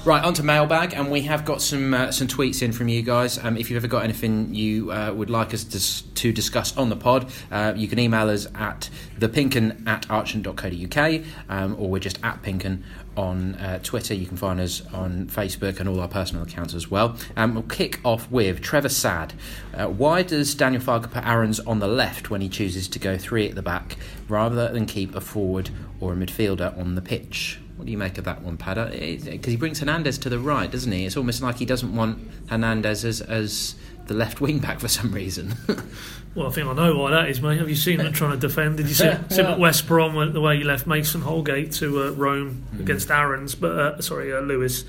Right, 0.06 0.22
on 0.22 0.34
to 0.34 0.44
mailbag, 0.44 0.94
and 0.94 1.10
we 1.10 1.22
have 1.22 1.46
got 1.46 1.62
some 1.62 1.94
uh, 1.94 2.12
some 2.12 2.28
tweets 2.28 2.62
in 2.62 2.74
from 2.74 2.90
you 2.90 3.02
guys. 3.04 3.38
Um, 3.38 3.56
if 3.56 3.70
you've 3.70 3.78
ever 3.78 3.88
got 3.88 4.04
anything 4.04 4.54
you 4.54 4.92
uh, 4.92 5.14
would 5.14 5.30
like 5.30 5.54
us 5.54 5.64
to, 5.64 6.14
to 6.16 6.34
discuss 6.34 6.76
on 6.76 6.90
the 6.90 6.98
pod, 6.98 7.32
uh, 7.50 7.72
you 7.74 7.88
can 7.88 7.98
email 8.00 8.30
us 8.30 8.46
at 8.54 8.90
thepinkun 9.18 9.88
at 9.88 10.06
archant.co.uk, 10.10 11.24
um, 11.48 11.78
or 11.80 11.90
we're 11.90 12.00
just 12.00 12.20
at 12.22 12.42
Pink 12.42 12.66
'Un 12.66 12.84
on 13.16 13.56
uh, 13.56 13.80
Twitter. 13.82 14.14
You 14.14 14.26
can 14.26 14.36
find 14.36 14.60
us 14.60 14.82
on 14.94 15.28
Facebook 15.28 15.80
and 15.80 15.88
all 15.88 16.02
our 16.02 16.10
personal 16.10 16.44
accounts 16.44 16.74
as 16.74 16.92
well. 16.92 17.16
Um, 17.38 17.54
we'll 17.54 17.64
kick 17.64 18.02
off 18.04 18.30
with 18.30 18.60
Trevor 18.60 18.90
Sad. 18.90 19.34
Uh, 19.74 19.88
why 19.88 20.22
does 20.22 20.54
Daniel 20.54 20.82
Farke 20.82 21.10
put 21.10 21.26
Aarons 21.26 21.62
on 21.62 21.80
the 21.80 21.88
left 21.88 22.30
when 22.30 22.42
he 22.42 22.50
chooses 22.50 22.90
to 22.90 23.00
go 23.00 23.18
three 23.18 23.48
at 23.48 23.56
the 23.56 23.62
back 23.62 23.96
rather 24.28 24.68
than 24.68 24.86
keep 24.86 25.16
a 25.16 25.22
forward 25.22 25.70
or 26.02 26.12
a 26.12 26.16
midfielder 26.18 26.78
on 26.78 26.96
the 26.96 27.02
pitch? 27.02 27.62
What 27.84 27.88
do 27.88 27.92
you 27.92 27.98
make 27.98 28.18
of 28.18 28.24
that 28.24 28.42
one, 28.42 28.58
Padda? 28.58 28.92
Because 29.26 29.52
he 29.52 29.58
brings 29.58 29.82
Hernandez 29.82 30.18
to 30.20 30.30
the 30.30 30.40
right, 30.40 30.72
doesn't 30.72 30.90
he? 30.90 31.06
It's 31.06 31.18
almost 31.18 31.42
like 31.42 31.58
he 31.58 31.66
doesn't 31.66 31.94
want 31.94 32.18
Hernandez 32.48 33.04
as, 33.04 33.20
as 33.20 33.76
the 34.08 34.14
left 34.14 34.40
wing 34.40 34.60
back 34.60 34.80
for 34.80 34.88
some 34.88 35.12
reason. 35.12 35.56
well, 36.34 36.48
I 36.48 36.52
think 36.52 36.66
I 36.66 36.74
know 36.76 36.98
why 36.98 37.12
that 37.12 37.28
is, 37.28 37.42
mate. 37.42 37.60
Have 37.60 37.68
you 37.68 37.76
seen 37.76 38.00
him 38.00 38.14
trying 38.14 38.32
to 38.32 38.38
defend? 38.38 38.78
Did 38.78 38.88
you 38.88 38.94
see, 38.94 39.12
see 39.30 39.42
him 39.42 39.48
at 39.48 39.60
West 39.60 39.86
Brom 39.86 40.32
the 40.32 40.40
way 40.40 40.60
he 40.60 40.64
left 40.64 40.88
Mason 40.88 41.24
Holgate 41.24 41.74
to 41.74 42.04
uh, 42.04 42.12
roam 42.12 42.64
mm. 42.74 42.80
against 42.80 43.12
Aarons? 43.12 43.54
But 43.54 43.72
uh, 43.78 44.02
sorry, 44.02 44.32
uh, 44.32 44.40
Lewis. 44.40 44.86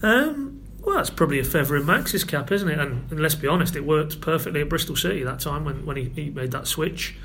Um, 0.00 0.62
well, 0.80 0.96
that's 0.96 1.10
probably 1.10 1.40
a 1.40 1.44
feather 1.44 1.76
in 1.76 1.84
Max's 1.84 2.24
cap, 2.24 2.50
isn't 2.50 2.70
it? 2.70 2.78
And, 2.78 3.10
and, 3.10 3.20
let's 3.20 3.34
be 3.34 3.48
honest, 3.48 3.76
it 3.76 3.84
worked 3.84 4.22
perfectly 4.22 4.62
at 4.62 4.70
Bristol 4.70 4.96
City 4.96 5.24
that 5.24 5.40
time 5.40 5.66
when, 5.66 5.84
when 5.84 5.98
he, 5.98 6.04
he 6.08 6.30
made 6.30 6.52
that 6.52 6.66
switch. 6.66 7.16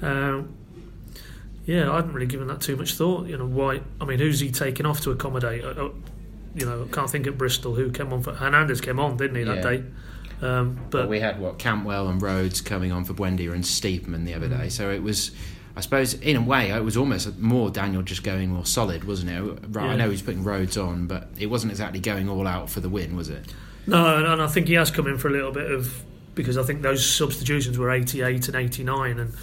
Um, 0.00 0.54
yeah, 1.70 1.88
I 1.88 1.96
hadn't 1.96 2.12
really 2.12 2.26
given 2.26 2.48
that 2.48 2.60
too 2.60 2.74
much 2.74 2.94
thought. 2.94 3.28
You 3.28 3.38
know, 3.38 3.46
why? 3.46 3.80
I 4.00 4.04
mean, 4.04 4.18
who's 4.18 4.40
he 4.40 4.50
taking 4.50 4.86
off 4.86 5.02
to 5.02 5.12
accommodate? 5.12 5.64
Uh, 5.64 5.68
uh, 5.68 5.90
you 6.52 6.66
know, 6.66 6.84
can't 6.90 7.08
think 7.08 7.28
at 7.28 7.38
Bristol 7.38 7.76
who 7.76 7.92
came 7.92 8.12
on 8.12 8.24
for 8.24 8.34
Hernandez 8.34 8.80
came 8.80 8.98
on, 8.98 9.16
didn't 9.16 9.36
he 9.36 9.44
that 9.44 9.56
yeah. 9.58 9.62
day? 9.62 9.84
Um, 10.42 10.80
but 10.90 11.02
well, 11.02 11.08
we 11.08 11.20
had 11.20 11.38
what 11.38 11.60
Cantwell 11.60 12.08
and 12.08 12.20
Rhodes 12.20 12.60
coming 12.60 12.90
on 12.90 13.04
for 13.04 13.14
Buendia 13.14 13.52
and 13.52 13.62
Stiepermann 13.62 14.24
the 14.24 14.34
other 14.34 14.48
mm. 14.48 14.58
day, 14.58 14.68
so 14.68 14.90
it 14.90 15.02
was. 15.02 15.30
I 15.76 15.82
suppose 15.82 16.14
in 16.14 16.36
a 16.36 16.42
way 16.42 16.72
it 16.72 16.82
was 16.82 16.96
almost 16.96 17.38
more 17.38 17.70
Daniel 17.70 18.02
just 18.02 18.24
going 18.24 18.50
more 18.50 18.66
solid, 18.66 19.04
wasn't 19.04 19.30
it? 19.30 19.40
Right, 19.68 19.86
yeah. 19.86 19.92
I 19.92 19.96
know 19.96 20.10
he's 20.10 20.20
putting 20.20 20.42
Rhodes 20.42 20.76
on, 20.76 21.06
but 21.06 21.28
it 21.38 21.46
wasn't 21.46 21.70
exactly 21.70 22.00
going 22.00 22.28
all 22.28 22.48
out 22.48 22.68
for 22.68 22.80
the 22.80 22.88
win, 22.88 23.14
was 23.14 23.28
it? 23.28 23.54
No, 23.86 24.16
and 24.16 24.42
I 24.42 24.48
think 24.48 24.66
he 24.66 24.74
has 24.74 24.90
come 24.90 25.06
in 25.06 25.16
for 25.16 25.28
a 25.28 25.30
little 25.30 25.52
bit 25.52 25.70
of 25.70 26.02
because 26.34 26.58
I 26.58 26.64
think 26.64 26.82
those 26.82 27.08
substitutions 27.08 27.78
were 27.78 27.90
88 27.90 28.48
and 28.48 28.56
89 28.56 29.18
and 29.20 29.34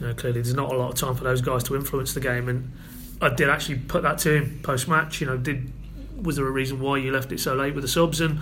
you 0.00 0.06
know, 0.06 0.14
clearly 0.14 0.40
there's 0.42 0.54
not 0.54 0.72
a 0.72 0.76
lot 0.76 0.90
of 0.90 0.94
time 0.96 1.14
for 1.14 1.24
those 1.24 1.40
guys 1.40 1.64
to 1.64 1.76
influence 1.76 2.14
the 2.14 2.20
game. 2.20 2.48
And 2.48 2.72
I 3.20 3.28
did 3.28 3.48
actually 3.48 3.78
put 3.78 4.02
that 4.02 4.18
to 4.18 4.34
him 4.34 4.60
post 4.62 4.88
match. 4.88 5.20
You 5.20 5.28
know, 5.28 5.36
did 5.36 5.72
was 6.20 6.36
there 6.36 6.46
a 6.46 6.50
reason 6.50 6.80
why 6.80 6.98
you 6.98 7.12
left 7.12 7.32
it 7.32 7.40
so 7.40 7.54
late 7.54 7.74
with 7.74 7.82
the 7.82 7.88
subs? 7.88 8.20
And 8.20 8.40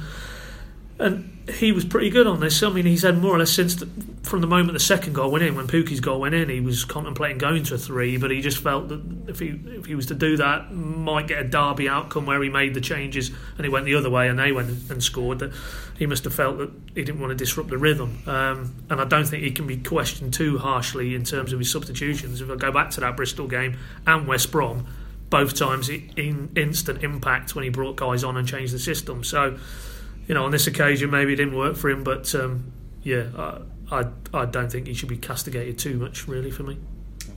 and 1.03 1.29
he 1.51 1.73
was 1.73 1.85
pretty 1.85 2.09
good 2.09 2.27
on 2.27 2.39
this. 2.41 2.63
I 2.63 2.71
mean, 2.71 2.87
he's 2.87 3.03
had 3.03 3.19
more 3.19 3.35
or 3.35 3.39
less 3.39 3.51
since 3.51 3.75
the, 3.75 3.89
from 4.23 4.41
the 4.41 4.47
moment 4.47 4.75
the 4.75 4.81
second 4.81 5.13
goal 5.13 5.33
went 5.33 5.45
in, 5.45 5.57
when 5.57 5.67
Pukki's 5.67 5.99
goal 5.99 6.21
went 6.21 6.35
in, 6.35 6.49
he 6.49 6.61
was 6.61 6.85
contemplating 6.85 7.39
going 7.39 7.65
to 7.65 7.75
a 7.75 7.79
three, 7.79 8.17
but 8.17 8.31
he 8.31 8.41
just 8.41 8.59
felt 8.59 8.89
that 8.89 9.03
if 9.27 9.41
he 9.41 9.49
if 9.49 9.87
he 9.87 9.97
was 9.97 10.07
to 10.07 10.15
do 10.15 10.37
that, 10.37 10.73
might 10.73 11.27
get 11.27 11.41
a 11.41 11.49
derby 11.49 11.89
outcome 11.89 12.27
where 12.27 12.41
he 12.43 12.49
made 12.49 12.75
the 12.75 12.81
changes 12.81 13.31
and 13.57 13.65
he 13.65 13.69
went 13.69 13.85
the 13.85 13.95
other 13.97 14.09
way 14.09 14.29
and 14.29 14.39
they 14.39 14.53
went 14.53 14.91
and 14.91 15.03
scored. 15.03 15.41
That 15.41 15.53
he 15.99 16.07
must 16.07 16.23
have 16.25 16.35
felt 16.35 16.59
that 16.59 16.71
he 16.95 17.03
didn't 17.03 17.21
want 17.21 17.33
to 17.33 17.37
disrupt 17.37 17.71
the 17.71 17.79
rhythm, 17.79 18.23
um, 18.27 18.75
and 18.89 19.01
I 19.01 19.05
don't 19.05 19.27
think 19.27 19.43
he 19.43 19.51
can 19.51 19.67
be 19.67 19.79
questioned 19.79 20.33
too 20.33 20.59
harshly 20.59 21.15
in 21.15 21.25
terms 21.25 21.53
of 21.53 21.59
his 21.59 21.71
substitutions. 21.71 22.41
If 22.41 22.51
I 22.51 22.55
go 22.55 22.71
back 22.71 22.91
to 22.93 23.01
that 23.01 23.17
Bristol 23.17 23.49
game 23.49 23.77
and 24.07 24.29
West 24.29 24.53
Brom, 24.53 24.87
both 25.29 25.57
times 25.57 25.89
in 25.89 26.51
instant 26.55 27.03
impact 27.03 27.57
when 27.57 27.65
he 27.65 27.71
brought 27.71 27.97
guys 27.97 28.23
on 28.23 28.37
and 28.37 28.47
changed 28.47 28.73
the 28.73 28.79
system. 28.79 29.25
So 29.25 29.59
you 30.27 30.35
know, 30.35 30.45
on 30.45 30.51
this 30.51 30.67
occasion, 30.67 31.11
maybe 31.11 31.33
it 31.33 31.37
didn't 31.37 31.57
work 31.57 31.77
for 31.77 31.91
him, 31.91 32.05
but 32.05 32.35
um, 32.35 32.73
yeah, 33.03 33.27
I, 33.37 34.01
I, 34.01 34.07
I 34.35 34.45
don't 34.47 34.71
think 34.71 34.87
he 34.87 34.95
should 34.95 35.09
be 35.09 35.19
castigated 35.19 35.79
too 35.79 35.97
much, 35.97 36.29
really, 36.29 36.51
for 36.51 36.63
me. 36.63 36.79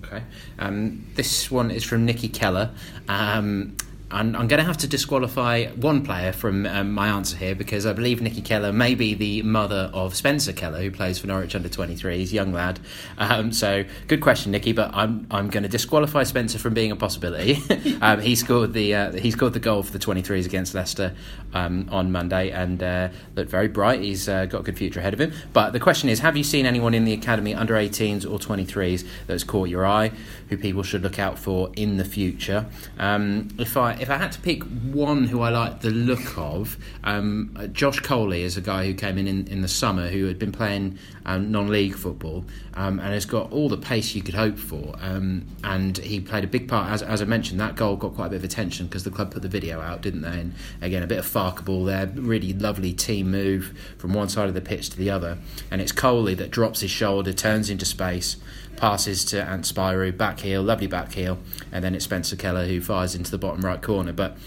Okay. 0.03 0.23
Um, 0.59 1.05
this 1.15 1.49
one 1.49 1.71
is 1.71 1.83
from 1.83 2.05
Nikki 2.05 2.29
Keller. 2.29 2.71
Um, 3.07 3.75
I'm, 4.11 4.35
I'm 4.35 4.47
going 4.47 4.59
to 4.59 4.63
have 4.65 4.77
to 4.77 4.87
disqualify 4.87 5.65
one 5.69 6.03
player 6.03 6.31
from 6.31 6.67
um, 6.67 6.91
my 6.91 7.07
answer 7.07 7.35
here 7.37 7.55
because 7.55 7.87
I 7.87 7.93
believe 7.93 8.21
Nikki 8.21 8.41
Keller 8.41 8.71
may 8.71 8.93
be 8.93 9.15
the 9.15 9.41
mother 9.41 9.89
of 9.93 10.15
Spencer 10.15 10.53
Keller, 10.53 10.79
who 10.79 10.91
plays 10.91 11.17
for 11.17 11.25
Norwich 11.25 11.55
under 11.55 11.69
23s, 11.69 12.31
young 12.31 12.53
lad. 12.53 12.79
Um, 13.17 13.51
so 13.51 13.83
good 14.07 14.21
question, 14.21 14.51
Nikki, 14.51 14.73
but 14.73 14.91
I'm 14.93 15.25
I'm 15.31 15.49
going 15.49 15.63
to 15.63 15.69
disqualify 15.69 16.23
Spencer 16.23 16.59
from 16.59 16.75
being 16.75 16.91
a 16.91 16.95
possibility. 16.95 17.57
um, 18.01 18.21
he 18.21 18.35
scored 18.35 18.73
the 18.73 18.93
uh, 18.93 19.11
he 19.13 19.31
scored 19.31 19.53
the 19.53 19.59
goal 19.59 19.81
for 19.81 19.91
the 19.91 19.99
23s 19.99 20.45
against 20.45 20.75
Leicester 20.75 21.15
um, 21.53 21.87
on 21.91 22.11
Monday 22.11 22.51
and 22.51 22.83
uh, 22.83 23.09
looked 23.35 23.49
very 23.49 23.67
bright. 23.67 24.01
He's 24.01 24.29
uh, 24.29 24.45
got 24.45 24.61
a 24.61 24.63
good 24.63 24.77
future 24.77 24.99
ahead 24.99 25.13
of 25.13 25.21
him. 25.21 25.33
But 25.51 25.73
the 25.73 25.79
question 25.79 26.09
is, 26.09 26.19
have 26.19 26.37
you 26.37 26.43
seen 26.43 26.67
anyone 26.67 26.93
in 26.93 27.05
the 27.05 27.13
academy 27.13 27.55
under 27.55 27.73
18s 27.73 28.23
or 28.23 28.37
23s 28.37 29.07
that's 29.25 29.43
caught 29.43 29.69
your 29.69 29.85
eye, 29.85 30.11
who 30.49 30.57
people 30.57 30.83
should 30.83 31.01
look 31.01 31.17
out 31.17 31.39
for 31.39 31.71
in 31.75 31.97
the 31.97 32.05
future? 32.05 32.67
Um, 32.99 33.47
if 33.57 33.77
I 33.77 33.94
if 33.99 34.09
I 34.09 34.17
had 34.17 34.31
to 34.33 34.39
pick 34.39 34.63
one 34.63 35.25
who 35.25 35.41
I 35.41 35.49
like 35.49 35.81
the 35.81 35.89
look 35.89 36.37
of, 36.37 36.77
um, 37.03 37.57
Josh 37.71 37.99
Coley 37.99 38.43
is 38.43 38.57
a 38.57 38.61
guy 38.61 38.85
who 38.85 38.93
came 38.93 39.17
in, 39.17 39.27
in 39.27 39.47
in 39.47 39.61
the 39.61 39.67
summer 39.67 40.07
who 40.07 40.25
had 40.25 40.37
been 40.37 40.51
playing 40.51 40.97
um, 41.25 41.51
non-league 41.51 41.95
football 41.95 42.45
um, 42.75 42.99
and 42.99 43.13
has 43.13 43.25
got 43.25 43.51
all 43.51 43.69
the 43.69 43.77
pace 43.77 44.13
you 44.15 44.21
could 44.21 44.35
hope 44.35 44.57
for. 44.57 44.95
Um, 45.01 45.45
and 45.63 45.97
he 45.97 46.19
played 46.19 46.43
a 46.43 46.47
big 46.47 46.67
part, 46.67 46.91
as, 46.91 47.01
as 47.01 47.21
I 47.21 47.25
mentioned, 47.25 47.59
that 47.59 47.75
goal 47.75 47.95
got 47.95 48.15
quite 48.15 48.27
a 48.27 48.29
bit 48.29 48.37
of 48.37 48.43
attention 48.43 48.85
because 48.87 49.03
the 49.03 49.11
club 49.11 49.31
put 49.31 49.41
the 49.41 49.47
video 49.47 49.81
out, 49.81 50.01
didn't 50.01 50.21
they? 50.21 50.39
And 50.39 50.53
again, 50.81 51.03
a 51.03 51.07
bit 51.07 51.17
of 51.17 51.25
Farke 51.25 51.65
ball 51.65 51.85
there, 51.85 52.07
really 52.07 52.53
lovely 52.53 52.93
team 52.93 53.31
move 53.31 53.77
from 53.97 54.13
one 54.13 54.29
side 54.29 54.47
of 54.47 54.53
the 54.53 54.61
pitch 54.61 54.89
to 54.91 54.97
the 54.97 55.09
other. 55.09 55.37
And 55.71 55.81
it's 55.81 55.91
Coley 55.91 56.35
that 56.35 56.51
drops 56.51 56.81
his 56.81 56.91
shoulder, 56.91 57.33
turns 57.33 57.69
into 57.69 57.85
space 57.85 58.37
passes 58.77 59.25
to 59.25 59.41
Ant 59.43 59.65
Spyrou, 59.65 60.15
back 60.15 60.39
heel, 60.39 60.61
lovely 60.61 60.87
back 60.87 61.13
heel, 61.13 61.37
and 61.71 61.83
then 61.83 61.95
it's 61.95 62.05
Spencer 62.05 62.35
Keller 62.35 62.65
who 62.65 62.81
fires 62.81 63.15
into 63.15 63.31
the 63.31 63.37
bottom 63.37 63.61
right 63.61 63.81
corner. 63.81 64.13
But 64.13 64.37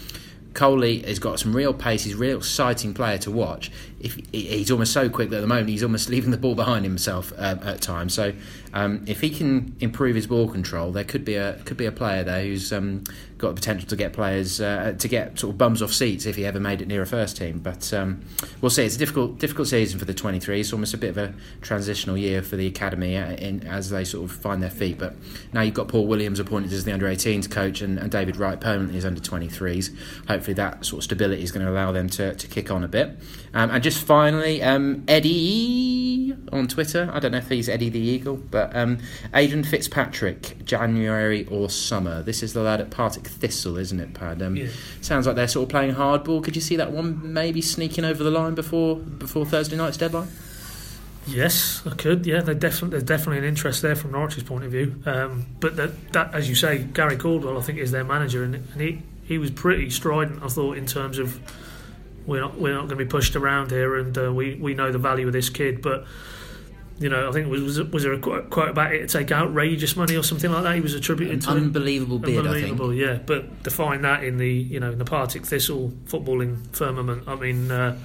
Coley 0.53 0.99
has 1.03 1.19
got 1.19 1.39
some 1.39 1.55
real 1.55 1.73
pace. 1.73 2.03
He's 2.03 2.15
a 2.15 2.17
real 2.17 2.37
exciting 2.37 2.93
player 2.93 3.17
to 3.19 3.31
watch. 3.31 3.71
if 3.99 4.17
he's 4.31 4.71
almost 4.71 4.91
so 4.91 5.09
quick 5.09 5.29
that 5.29 5.37
at 5.37 5.41
the 5.41 5.47
moment 5.47 5.69
he's 5.69 5.83
almost 5.83 6.09
leaving 6.09 6.31
the 6.31 6.37
ball 6.37 6.55
behind 6.55 6.85
himself 6.85 7.31
uh, 7.37 7.57
at 7.63 7.81
times. 7.81 8.13
So 8.13 8.33
um, 8.73 9.03
if 9.07 9.21
he 9.21 9.29
can 9.29 9.75
improve 9.79 10.15
his 10.15 10.27
ball 10.27 10.47
control, 10.47 10.91
there 10.91 11.03
could 11.03 11.25
be 11.25 11.35
a 11.35 11.53
could 11.65 11.77
be 11.77 11.85
a 11.85 11.91
player 11.91 12.23
there 12.23 12.43
who's 12.43 12.71
um, 12.71 13.03
got 13.37 13.49
the 13.49 13.55
potential 13.55 13.87
to 13.87 13.95
get 13.95 14.13
players 14.13 14.61
uh, 14.61 14.93
to 14.99 15.07
get 15.07 15.39
sort 15.39 15.51
of 15.51 15.57
bums 15.57 15.81
off 15.81 15.91
seats 15.91 16.25
if 16.25 16.35
he 16.35 16.45
ever 16.45 16.59
made 16.59 16.81
it 16.81 16.87
near 16.87 17.01
a 17.01 17.05
first 17.05 17.37
team. 17.37 17.59
But 17.59 17.91
um, 17.93 18.21
we'll 18.61 18.69
see. 18.69 18.83
It's 18.83 18.95
a 18.95 18.99
difficult 18.99 19.39
difficult 19.39 19.67
season 19.67 19.97
for 19.97 20.05
the 20.05 20.13
23. 20.13 20.59
It's 20.59 20.73
almost 20.73 20.93
a 20.93 20.97
bit 20.97 21.09
of 21.09 21.17
a 21.17 21.33
transitional 21.61 22.17
year 22.17 22.41
for 22.41 22.55
the 22.55 22.67
academy 22.67 23.17
uh, 23.17 23.31
in, 23.31 23.65
as 23.65 23.89
they 23.89 24.03
sort 24.03 24.29
of 24.29 24.35
find 24.35 24.61
their 24.61 24.69
feet. 24.69 24.99
But 24.99 25.15
now 25.53 25.61
you've 25.61 25.73
got 25.73 25.87
Paul 25.87 26.05
Williams 26.05 26.39
appointed 26.39 26.71
as 26.73 26.83
the 26.83 26.91
under 26.91 27.07
18s 27.07 27.49
coach 27.49 27.81
and, 27.81 27.97
and 27.97 28.11
David 28.11 28.37
Wright 28.37 28.59
permanently 28.59 28.97
as 28.97 29.05
under 29.05 29.21
23s. 29.21 29.95
Hopefully 30.27 30.53
that 30.55 30.85
sort 30.85 30.99
of 30.99 31.03
stability 31.05 31.41
is 31.41 31.51
going 31.51 31.65
to 31.65 31.71
allow 31.71 31.91
them 31.91 32.09
to, 32.09 32.35
to 32.35 32.47
kick 32.47 32.69
on 32.69 32.83
a 32.83 32.87
bit. 32.87 33.17
Um, 33.53 33.71
and 33.71 33.81
just 33.81 34.03
finally, 34.03 34.61
um, 34.61 35.03
Eddie 36.31 36.41
on 36.51 36.67
Twitter. 36.67 37.09
I 37.13 37.19
don't 37.19 37.31
know 37.31 37.37
if 37.39 37.49
he's 37.49 37.69
Eddie 37.69 37.89
the 37.89 37.99
Eagle, 37.99 38.37
but 38.37 38.75
um, 38.75 38.99
Aidan 39.33 39.63
Fitzpatrick, 39.63 40.63
January 40.65 41.45
or 41.47 41.69
summer. 41.69 42.21
This 42.21 42.43
is 42.43 42.53
the 42.53 42.61
lad 42.61 42.81
at 42.81 42.89
Partick 42.89 43.27
Thistle, 43.27 43.77
isn't 43.77 43.99
it, 43.99 44.13
Pad? 44.13 44.41
Um, 44.41 44.55
Yeah. 44.55 44.67
Sounds 45.01 45.27
like 45.27 45.35
they're 45.35 45.47
sort 45.47 45.63
of 45.63 45.69
playing 45.69 45.95
hardball. 45.95 46.43
Could 46.43 46.55
you 46.55 46.61
see 46.61 46.75
that 46.75 46.91
one 46.91 47.33
maybe 47.33 47.61
sneaking 47.61 48.05
over 48.05 48.23
the 48.23 48.31
line 48.31 48.55
before 48.55 48.95
before 48.97 49.45
Thursday 49.45 49.75
night's 49.75 49.97
deadline? 49.97 50.27
Yes, 51.27 51.81
I 51.85 51.91
could. 51.91 52.25
Yeah, 52.25 52.41
they 52.41 52.55
definitely 52.55 52.89
there's 52.91 53.03
definitely 53.03 53.39
an 53.39 53.43
interest 53.43 53.81
there 53.81 53.95
from 53.95 54.11
Norwich's 54.11 54.43
point 54.43 54.63
of 54.63 54.71
view. 54.71 54.95
Um, 55.05 55.45
but 55.59 55.75
that, 55.75 56.11
that, 56.13 56.33
as 56.33 56.49
you 56.49 56.55
say, 56.55 56.79
Gary 56.79 57.17
Caldwell, 57.17 57.57
I 57.57 57.61
think, 57.61 57.77
is 57.77 57.91
their 57.91 58.03
manager, 58.03 58.43
and, 58.43 58.55
and 58.55 58.81
he 58.81 59.01
he 59.23 59.37
was 59.37 59.51
pretty 59.51 59.89
strident. 59.91 60.41
I 60.41 60.47
thought 60.47 60.77
in 60.77 60.85
terms 60.87 61.19
of 61.19 61.39
we're 62.29 62.41
not 62.41 62.59
we're 62.59 62.73
not 62.73 62.87
going 62.87 62.97
to 62.97 63.03
be 63.03 63.05
pushed 63.05 63.35
around 63.35 63.71
here, 63.71 63.97
and 63.97 64.17
uh, 64.17 64.31
we 64.31 64.55
we 64.55 64.73
know 64.73 64.91
the 64.91 64.97
value 64.99 65.27
of 65.27 65.33
this 65.33 65.49
kid, 65.49 65.81
but. 65.81 66.05
You 67.01 67.07
know, 67.07 67.29
I 67.29 67.31
think 67.31 67.47
was 67.47 67.61
was, 67.61 67.81
was 67.81 68.03
there 68.03 68.11
a 68.11 68.19
quote 68.19 68.49
quote 68.49 68.71
about 68.71 68.93
it 68.93 69.07
to 69.07 69.07
take 69.07 69.31
outrageous 69.31 69.95
money 69.95 70.17
or 70.17 70.21
something 70.21 70.51
like 70.51 70.63
that? 70.63 70.75
He 70.75 70.81
was 70.81 70.93
attributed 70.93 71.41
to 71.43 71.51
him? 71.51 71.57
Unbelievable 71.57 72.17
I 72.17 72.25
think. 72.25 72.37
Unbelievable, 72.39 72.93
yeah. 72.93 73.19
But 73.25 73.63
define 73.63 74.01
that 74.01 74.25
in 74.25 74.37
the 74.37 74.51
you 74.51 74.81
know 74.81 74.91
in 74.91 74.99
the 74.99 75.05
Partick 75.05 75.45
Thistle 75.45 75.93
footballing 76.07 76.75
firmament. 76.75 77.25
I 77.25 77.35
mean, 77.35 77.71
uh, 77.71 77.97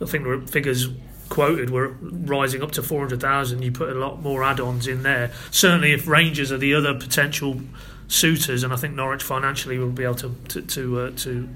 I 0.00 0.04
think 0.04 0.22
the 0.22 0.46
figures 0.46 0.90
quoted 1.28 1.70
were 1.70 1.96
rising 2.00 2.62
up 2.62 2.70
to 2.72 2.84
four 2.84 3.00
hundred 3.00 3.20
thousand. 3.20 3.62
You 3.62 3.72
put 3.72 3.88
a 3.88 3.98
lot 3.98 4.22
more 4.22 4.44
add-ons 4.44 4.86
in 4.86 5.02
there. 5.02 5.32
Certainly, 5.50 5.90
if 5.92 6.06
Rangers 6.06 6.52
are 6.52 6.58
the 6.58 6.72
other 6.72 6.94
potential 6.94 7.62
suitors, 8.06 8.62
and 8.62 8.72
I 8.72 8.76
think 8.76 8.94
Norwich 8.94 9.24
financially 9.24 9.76
will 9.78 9.90
be 9.90 10.04
able 10.04 10.14
to 10.16 10.36
to 10.50 10.62
to, 10.62 11.00
uh, 11.00 11.10
to 11.16 11.48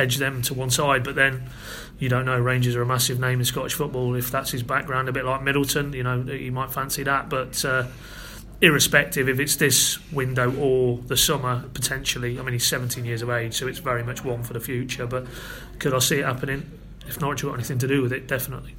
edge 0.00 0.16
them 0.16 0.42
to 0.42 0.54
one 0.54 0.70
side. 0.70 1.04
But 1.04 1.14
then 1.14 1.50
you 1.98 2.08
don't 2.08 2.24
know. 2.24 2.38
Rangers 2.38 2.74
are 2.76 2.82
a 2.82 2.86
massive 2.86 3.20
name 3.20 3.38
in 3.38 3.44
Scottish 3.44 3.74
football. 3.74 4.14
If 4.14 4.30
that's 4.30 4.50
his 4.50 4.62
background, 4.62 5.08
a 5.08 5.12
bit 5.12 5.24
like 5.24 5.42
Middleton, 5.42 5.92
you 5.92 6.02
know, 6.02 6.22
he 6.22 6.50
might 6.50 6.72
fancy 6.72 7.02
that. 7.04 7.28
But 7.28 7.64
uh, 7.64 7.86
irrespective 8.60 9.28
if 9.28 9.40
it's 9.40 9.56
this 9.56 9.98
window 10.12 10.54
or 10.56 10.98
the 11.06 11.16
summer 11.16 11.64
potentially. 11.72 12.38
I 12.38 12.42
mean, 12.42 12.52
he's 12.52 12.66
17 12.66 13.04
years 13.04 13.22
of 13.22 13.30
age, 13.30 13.54
so 13.54 13.66
it's 13.66 13.78
very 13.78 14.02
much 14.02 14.24
one 14.24 14.42
for 14.42 14.52
the 14.52 14.60
future. 14.60 15.06
But 15.06 15.26
could 15.78 15.94
I 15.94 15.98
see 15.98 16.18
it 16.18 16.24
happening? 16.24 16.70
If 17.06 17.20
Norwich 17.20 17.42
got 17.42 17.54
anything 17.54 17.78
to 17.78 17.88
do 17.88 18.02
with 18.02 18.12
it, 18.12 18.26
definitely. 18.26 18.76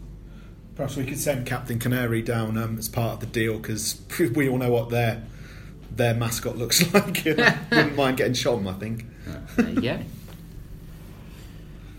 Perhaps 0.76 0.96
we 0.96 1.06
could 1.06 1.20
send 1.20 1.46
Captain 1.46 1.80
Canary 1.80 2.22
down 2.22 2.58
um, 2.58 2.78
as 2.78 2.88
part 2.88 3.14
of 3.14 3.20
the 3.20 3.26
deal 3.26 3.58
because 3.58 4.02
we 4.36 4.48
all 4.48 4.58
know 4.58 4.72
what 4.72 4.90
their 4.90 5.24
their 5.94 6.14
mascot 6.14 6.58
looks 6.58 6.94
like. 6.94 7.26
and 7.26 7.42
I 7.42 7.58
wouldn't 7.70 7.96
mind 7.96 8.18
getting 8.18 8.34
Shom, 8.34 8.68
I 8.68 8.80
think. 8.80 9.06
There 9.58 9.70
you 9.70 9.82
go. 9.82 10.00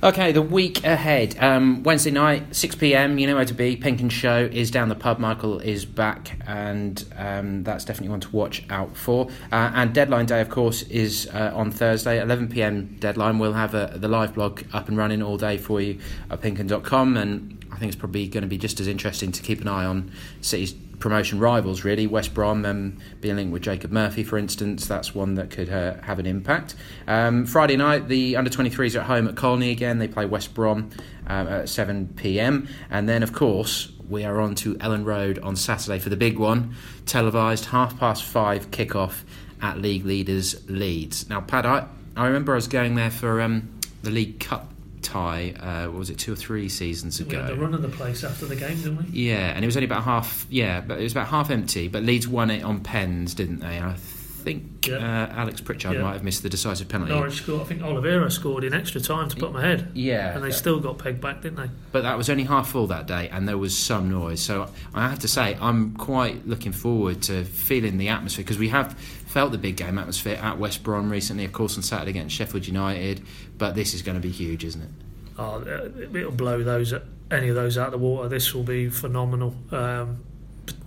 Okay, 0.04 0.32
the 0.32 0.42
week 0.42 0.82
ahead. 0.82 1.36
Um, 1.38 1.84
Wednesday 1.84 2.10
night, 2.10 2.56
6 2.56 2.74
pm, 2.74 3.18
you 3.20 3.26
know 3.28 3.36
where 3.36 3.44
to 3.44 3.54
be. 3.54 3.76
PinkUn 3.76 4.10
Show 4.10 4.48
is 4.50 4.68
down 4.68 4.88
the 4.88 4.96
pub. 4.96 5.20
Michael 5.20 5.60
is 5.60 5.84
back, 5.84 6.40
and 6.44 7.04
um, 7.16 7.62
that's 7.62 7.84
definitely 7.84 8.08
one 8.08 8.18
to 8.18 8.30
watch 8.30 8.64
out 8.68 8.96
for. 8.96 9.28
Uh, 9.52 9.70
and 9.74 9.94
deadline 9.94 10.26
day, 10.26 10.40
of 10.40 10.50
course, 10.50 10.82
is 10.82 11.28
uh, 11.32 11.52
on 11.54 11.70
Thursday, 11.70 12.20
11 12.20 12.48
pm 12.48 12.96
deadline. 12.98 13.38
We'll 13.38 13.52
have 13.52 13.76
uh 13.76 13.90
the 13.94 14.08
live 14.08 14.34
blog 14.34 14.64
up 14.72 14.88
and 14.88 14.96
running 14.96 15.22
all 15.22 15.36
day 15.36 15.56
for 15.56 15.80
you 15.80 16.00
at 16.30 16.40
pinkun.com, 16.40 17.16
and 17.16 17.61
I 17.72 17.78
think 17.78 17.90
it's 17.90 17.98
probably 17.98 18.28
going 18.28 18.42
to 18.42 18.48
be 18.48 18.58
just 18.58 18.80
as 18.80 18.86
interesting 18.86 19.32
to 19.32 19.42
keep 19.42 19.60
an 19.60 19.68
eye 19.68 19.84
on 19.84 20.12
City's 20.42 20.74
promotion 21.02 21.40
rivals, 21.40 21.84
really. 21.84 22.06
West 22.06 22.32
Brom 22.32 22.64
um, 22.64 22.98
being 23.20 23.36
linked 23.36 23.52
with 23.52 23.62
Jacob 23.62 23.90
Murphy, 23.90 24.22
for 24.22 24.38
instance, 24.38 24.86
that's 24.86 25.14
one 25.14 25.34
that 25.34 25.50
could 25.50 25.68
uh, 25.68 26.00
have 26.02 26.18
an 26.18 26.26
impact. 26.26 26.76
Um, 27.08 27.44
Friday 27.44 27.76
night, 27.76 28.08
the 28.08 28.36
under 28.36 28.50
23s 28.50 28.94
are 28.94 29.00
at 29.00 29.06
home 29.06 29.26
at 29.26 29.36
Colney 29.36 29.70
again. 29.70 29.98
They 29.98 30.06
play 30.06 30.26
West 30.26 30.54
Brom 30.54 30.90
um, 31.26 31.48
at 31.48 31.68
7 31.68 32.14
pm. 32.16 32.68
And 32.90 33.08
then, 33.08 33.22
of 33.22 33.32
course, 33.32 33.90
we 34.08 34.24
are 34.24 34.40
on 34.40 34.54
to 34.56 34.76
Elland 34.76 35.04
Road 35.04 35.38
on 35.40 35.56
Saturday 35.56 35.98
for 35.98 36.08
the 36.08 36.16
big 36.16 36.38
one, 36.38 36.74
televised 37.04 37.66
half 37.66 37.98
past 37.98 38.22
five 38.22 38.70
kickoff 38.70 39.22
at 39.60 39.78
League 39.78 40.04
Leaders 40.04 40.68
Leeds. 40.68 41.28
Now, 41.28 41.40
Pad, 41.40 41.66
I, 41.66 41.86
I 42.16 42.26
remember 42.26 42.52
I 42.52 42.56
was 42.56 42.68
going 42.68 42.94
there 42.94 43.10
for 43.10 43.40
um, 43.40 43.80
the 44.02 44.10
League 44.10 44.38
Cup 44.38 44.71
tie, 45.02 45.52
uh, 45.60 45.90
what 45.90 45.98
was 45.98 46.10
it, 46.10 46.18
two 46.18 46.32
or 46.32 46.36
three 46.36 46.68
seasons 46.68 47.20
We 47.20 47.26
ago? 47.26 47.42
had 47.42 47.50
the 47.50 47.56
run 47.60 47.74
of 47.74 47.82
the 47.82 47.88
place 47.88 48.24
after 48.24 48.46
the 48.46 48.56
game, 48.56 48.76
didn't 48.76 48.98
we? 48.98 49.04
Yeah, 49.20 49.52
and 49.54 49.64
it 49.64 49.66
was 49.66 49.76
only 49.76 49.86
about 49.86 50.04
half. 50.04 50.46
Yeah, 50.48 50.80
but 50.80 50.98
it 50.98 51.02
was 51.02 51.12
about 51.12 51.28
half 51.28 51.50
empty. 51.50 51.88
But 51.88 52.02
Leeds 52.04 52.26
won 52.28 52.50
it 52.50 52.62
on 52.62 52.80
pens, 52.80 53.34
didn't 53.34 53.60
they? 53.60 53.76
And 53.76 53.86
I 53.86 53.94
think 54.42 54.86
Yeah. 54.88 54.96
uh, 54.96 55.32
Alex 55.40 55.60
Pritchard 55.60 55.94
Yeah. 55.94 56.02
might 56.02 56.12
have 56.14 56.24
missed 56.24 56.42
the 56.42 56.48
decisive 56.48 56.88
penalty. 56.88 57.12
Norwich 57.12 57.34
scored. 57.42 57.62
I 57.62 57.64
think 57.64 57.82
Oliveira 57.82 58.30
scored 58.30 58.64
in 58.64 58.74
extra 58.74 59.00
time 59.00 59.28
to 59.28 59.36
put 59.36 59.52
my 59.52 59.62
head. 59.62 59.88
Yeah, 59.94 60.34
and 60.34 60.44
they 60.44 60.50
still 60.50 60.80
got 60.80 60.98
pegged 60.98 61.20
back, 61.20 61.42
didn't 61.42 61.56
they? 61.58 61.70
but 61.92 62.02
that 62.02 62.16
was 62.18 62.28
only 62.30 62.44
half 62.44 62.70
full 62.70 62.86
that 62.88 63.06
day, 63.06 63.28
and 63.30 63.46
there 63.48 63.58
was 63.58 63.76
some 63.76 64.10
noise. 64.10 64.40
So 64.40 64.68
I 64.94 65.08
have 65.08 65.18
to 65.20 65.28
say, 65.28 65.56
I'm 65.60 65.92
quite 65.94 66.46
looking 66.46 66.72
forward 66.72 67.22
to 67.22 67.44
feeling 67.44 67.98
the 67.98 68.08
atmosphere 68.08 68.44
because 68.44 68.58
we 68.58 68.68
have 68.68 68.92
felt 69.26 69.52
the 69.52 69.58
big 69.58 69.76
game 69.76 69.98
atmosphere 69.98 70.38
at 70.42 70.58
West 70.58 70.82
Brom 70.82 71.10
recently, 71.10 71.44
of 71.44 71.52
course, 71.52 71.76
on 71.76 71.82
Saturday 71.82 72.10
against 72.10 72.34
Sheffield 72.34 72.66
United. 72.66 73.22
But 73.58 73.74
this 73.74 73.94
is 73.94 74.02
going 74.02 74.16
to 74.16 74.20
be 74.20 74.30
huge, 74.30 74.64
isn't 74.64 74.82
it? 74.82 74.90
Oh, 75.38 75.62
uh, 75.62 75.88
it'll 76.16 76.32
blow 76.32 76.62
those 76.62 76.92
any 77.30 77.48
of 77.48 77.54
those 77.54 77.78
out 77.78 77.86
of 77.86 77.92
the 77.92 77.98
water. 77.98 78.28
This 78.28 78.52
will 78.54 78.62
be 78.64 78.90
phenomenal. 78.90 79.54
Um, 79.70 80.18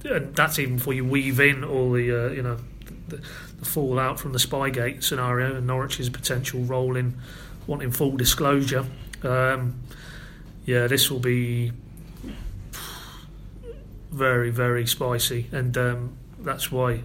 and 0.04 0.36
that's 0.36 0.60
even 0.60 0.76
before 0.78 0.94
you 0.94 1.04
weave 1.04 1.40
in 1.40 1.64
all 1.64 1.92
the 1.92 2.28
uh, 2.28 2.30
you 2.32 2.44
know 2.44 2.58
the, 3.08 3.18
the 3.60 3.66
fallout 3.66 4.20
from 4.20 4.34
the 4.34 4.40
Spygate 4.40 5.04
scenario 5.04 5.56
and 5.56 5.68
Norwich's 5.68 6.10
potential 6.10 6.62
role 6.62 6.96
in 6.96 7.16
wanting 7.68 7.92
full 7.92 8.18
disclosure. 8.18 8.86
Um, 9.24 9.80
yeah, 10.66 10.88
this 10.88 11.12
will 11.12 11.20
be 11.20 11.72
very 14.12 14.50
very 14.50 14.88
spicy, 14.88 15.48
and 15.52 15.78
um, 15.78 16.18
that's 16.40 16.72
why 16.72 17.02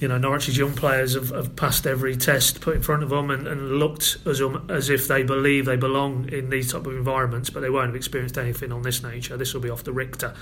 you 0.00 0.08
know 0.08 0.18
Norwich's 0.18 0.56
young 0.56 0.74
players 0.74 1.14
have, 1.14 1.30
have 1.30 1.56
passed 1.56 1.86
every 1.86 2.16
test 2.16 2.60
put 2.60 2.76
in 2.76 2.82
front 2.82 3.02
of 3.02 3.10
them 3.10 3.30
and, 3.30 3.46
and 3.46 3.78
looked 3.78 4.18
as 4.26 4.40
um, 4.40 4.66
as 4.70 4.88
if 4.88 5.08
they 5.08 5.22
believe 5.22 5.66
they 5.66 5.76
belong 5.76 6.28
in 6.30 6.50
these 6.50 6.72
type 6.72 6.86
of 6.86 6.94
environments, 6.94 7.50
but 7.50 7.60
they 7.60 7.70
won't 7.70 7.88
have 7.88 7.96
experienced 7.96 8.38
anything 8.38 8.72
on 8.72 8.82
this 8.82 9.02
nature. 9.02 9.36
This 9.36 9.52
will 9.52 9.60
be 9.60 9.70
off 9.70 9.84
the 9.84 9.92
Richter, 9.92 10.34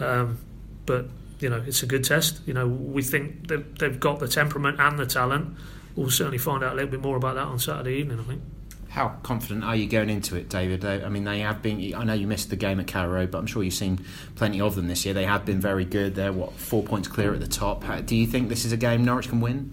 um, 0.00 0.38
but 0.86 1.06
you 1.42 1.50
know 1.50 1.62
it's 1.66 1.82
a 1.82 1.86
good 1.86 2.04
test. 2.04 2.40
You 2.46 2.54
know 2.54 2.66
we 2.68 3.02
think 3.02 3.48
that 3.48 3.78
they've 3.78 3.98
got 3.98 4.20
the 4.20 4.28
temperament 4.28 4.80
and 4.80 4.98
the 4.98 5.06
talent. 5.06 5.56
We'll 5.96 6.10
certainly 6.10 6.38
find 6.38 6.64
out 6.64 6.72
a 6.72 6.74
little 6.76 6.90
bit 6.90 7.00
more 7.00 7.16
about 7.16 7.34
that 7.34 7.44
on 7.46 7.58
Saturday 7.58 7.96
evening. 7.96 8.20
I 8.20 8.22
think. 8.22 8.42
How 8.88 9.08
confident 9.22 9.64
are 9.64 9.74
you 9.74 9.86
going 9.86 10.10
into 10.10 10.36
it, 10.36 10.50
David? 10.50 10.84
I 10.84 11.08
mean, 11.08 11.24
they 11.24 11.40
have 11.40 11.62
been. 11.62 11.94
I 11.94 12.04
know 12.04 12.12
you 12.12 12.26
missed 12.26 12.50
the 12.50 12.56
game 12.56 12.78
at 12.78 12.86
Carrow 12.86 13.10
Road, 13.10 13.30
but 13.30 13.38
I'm 13.38 13.46
sure 13.46 13.62
you've 13.62 13.72
seen 13.72 14.04
plenty 14.36 14.60
of 14.60 14.74
them 14.74 14.86
this 14.86 15.04
year. 15.06 15.14
They 15.14 15.24
have 15.24 15.46
been 15.46 15.60
very 15.60 15.86
good. 15.86 16.14
They're 16.14 16.32
what 16.32 16.52
four 16.52 16.82
points 16.82 17.08
clear 17.08 17.32
at 17.32 17.40
the 17.40 17.46
top. 17.48 17.84
How, 17.84 18.00
do 18.00 18.14
you 18.14 18.26
think 18.26 18.48
this 18.50 18.64
is 18.66 18.72
a 18.72 18.76
game 18.76 19.02
Norwich 19.04 19.28
can 19.30 19.40
win? 19.40 19.72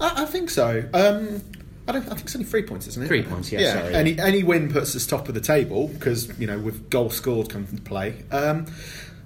I, 0.00 0.22
I 0.22 0.24
think 0.24 0.48
so. 0.48 0.88
Um, 0.94 1.42
I 1.86 1.92
don't. 1.92 2.06
I 2.06 2.14
think 2.14 2.22
it's 2.22 2.34
only 2.34 2.46
three 2.46 2.62
points, 2.62 2.86
isn't 2.86 3.02
it? 3.02 3.06
Three 3.08 3.22
points, 3.22 3.52
yeah, 3.52 3.60
Yeah. 3.60 3.72
sorry, 3.74 3.94
any 3.94 4.18
any 4.18 4.42
win 4.42 4.72
puts 4.72 4.96
us 4.96 5.06
top 5.06 5.28
of 5.28 5.34
the 5.34 5.40
table 5.40 5.88
because 5.88 6.36
you 6.38 6.46
know 6.46 6.58
with 6.58 6.88
goals 6.88 7.14
scored 7.14 7.50
come 7.50 7.66
into 7.70 7.82
play. 7.82 8.22
Um, 8.32 8.66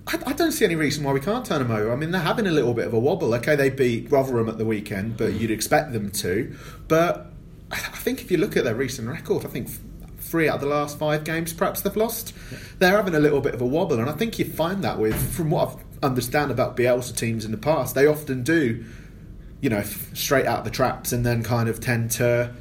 I, 0.06 0.18
I 0.26 0.32
don't 0.32 0.52
see 0.52 0.64
any 0.64 0.76
reason 0.76 1.04
why 1.04 1.12
we 1.12 1.20
can't 1.20 1.44
turn 1.44 1.60
them 1.60 1.70
over. 1.70 1.92
I 1.92 1.96
mean, 1.96 2.10
they're 2.10 2.20
having 2.20 2.46
a 2.46 2.50
little 2.50 2.74
bit 2.74 2.86
of 2.86 2.92
a 2.92 2.98
wobble. 2.98 3.34
Okay, 3.34 3.56
they 3.56 3.70
beat 3.70 4.10
Rotherham 4.10 4.48
at 4.48 4.58
the 4.58 4.64
weekend, 4.64 5.16
but 5.16 5.34
you'd 5.34 5.50
expect 5.50 5.92
them 5.92 6.10
to. 6.10 6.56
But 6.88 7.30
I 7.70 7.76
think 7.76 8.20
if 8.20 8.30
you 8.30 8.38
look 8.38 8.56
at 8.56 8.64
their 8.64 8.74
recent 8.74 9.08
record, 9.08 9.44
I 9.44 9.48
think 9.48 9.68
three 10.18 10.48
out 10.48 10.56
of 10.56 10.60
the 10.60 10.66
last 10.66 10.98
five 10.98 11.24
games 11.24 11.52
perhaps 11.52 11.80
they've 11.80 11.96
lost. 11.96 12.34
They're 12.78 12.96
having 12.96 13.14
a 13.14 13.20
little 13.20 13.40
bit 13.40 13.54
of 13.54 13.60
a 13.60 13.66
wobble, 13.66 14.00
and 14.00 14.08
I 14.08 14.12
think 14.12 14.38
you 14.38 14.44
find 14.44 14.82
that 14.84 14.98
with 14.98 15.16
from 15.34 15.50
what 15.50 15.78
I 16.02 16.06
understand 16.06 16.50
about 16.50 16.76
Bielsa 16.76 17.16
teams 17.16 17.44
in 17.44 17.50
the 17.50 17.58
past, 17.58 17.94
they 17.94 18.06
often 18.06 18.42
do 18.42 18.84
you 19.60 19.68
know, 19.68 19.82
straight 19.82 20.46
out 20.46 20.64
the 20.64 20.70
traps 20.70 21.12
and 21.12 21.24
then 21.24 21.42
kind 21.42 21.68
of 21.68 21.80
tend 21.80 22.10
to 22.10 22.52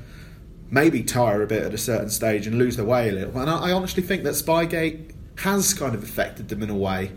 maybe 0.70 1.02
tire 1.02 1.42
a 1.42 1.48
bit 1.48 1.64
at 1.64 1.74
a 1.74 1.78
certain 1.78 2.10
stage 2.10 2.46
and 2.46 2.58
lose 2.58 2.76
their 2.76 2.86
way 2.86 3.10
a 3.10 3.12
little. 3.12 3.40
And 3.40 3.50
I, 3.50 3.70
I 3.70 3.72
honestly 3.72 4.04
think 4.04 4.24
that 4.24 4.34
Spygate 4.34 5.12
has 5.38 5.74
kind 5.74 5.96
of 5.96 6.04
affected 6.04 6.50
them 6.50 6.62
in 6.62 6.70
a 6.70 6.76
way. 6.76 7.12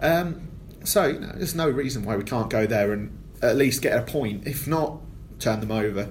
Um, 0.00 0.48
so, 0.84 1.06
you 1.06 1.18
know, 1.18 1.32
there's 1.34 1.54
no 1.54 1.68
reason 1.68 2.04
why 2.04 2.16
we 2.16 2.24
can't 2.24 2.50
go 2.50 2.66
there 2.66 2.92
and 2.92 3.16
at 3.42 3.56
least 3.56 3.82
get 3.82 3.98
a 3.98 4.02
point, 4.02 4.46
if 4.46 4.66
not 4.66 5.00
turn 5.38 5.60
them 5.60 5.70
over. 5.70 6.08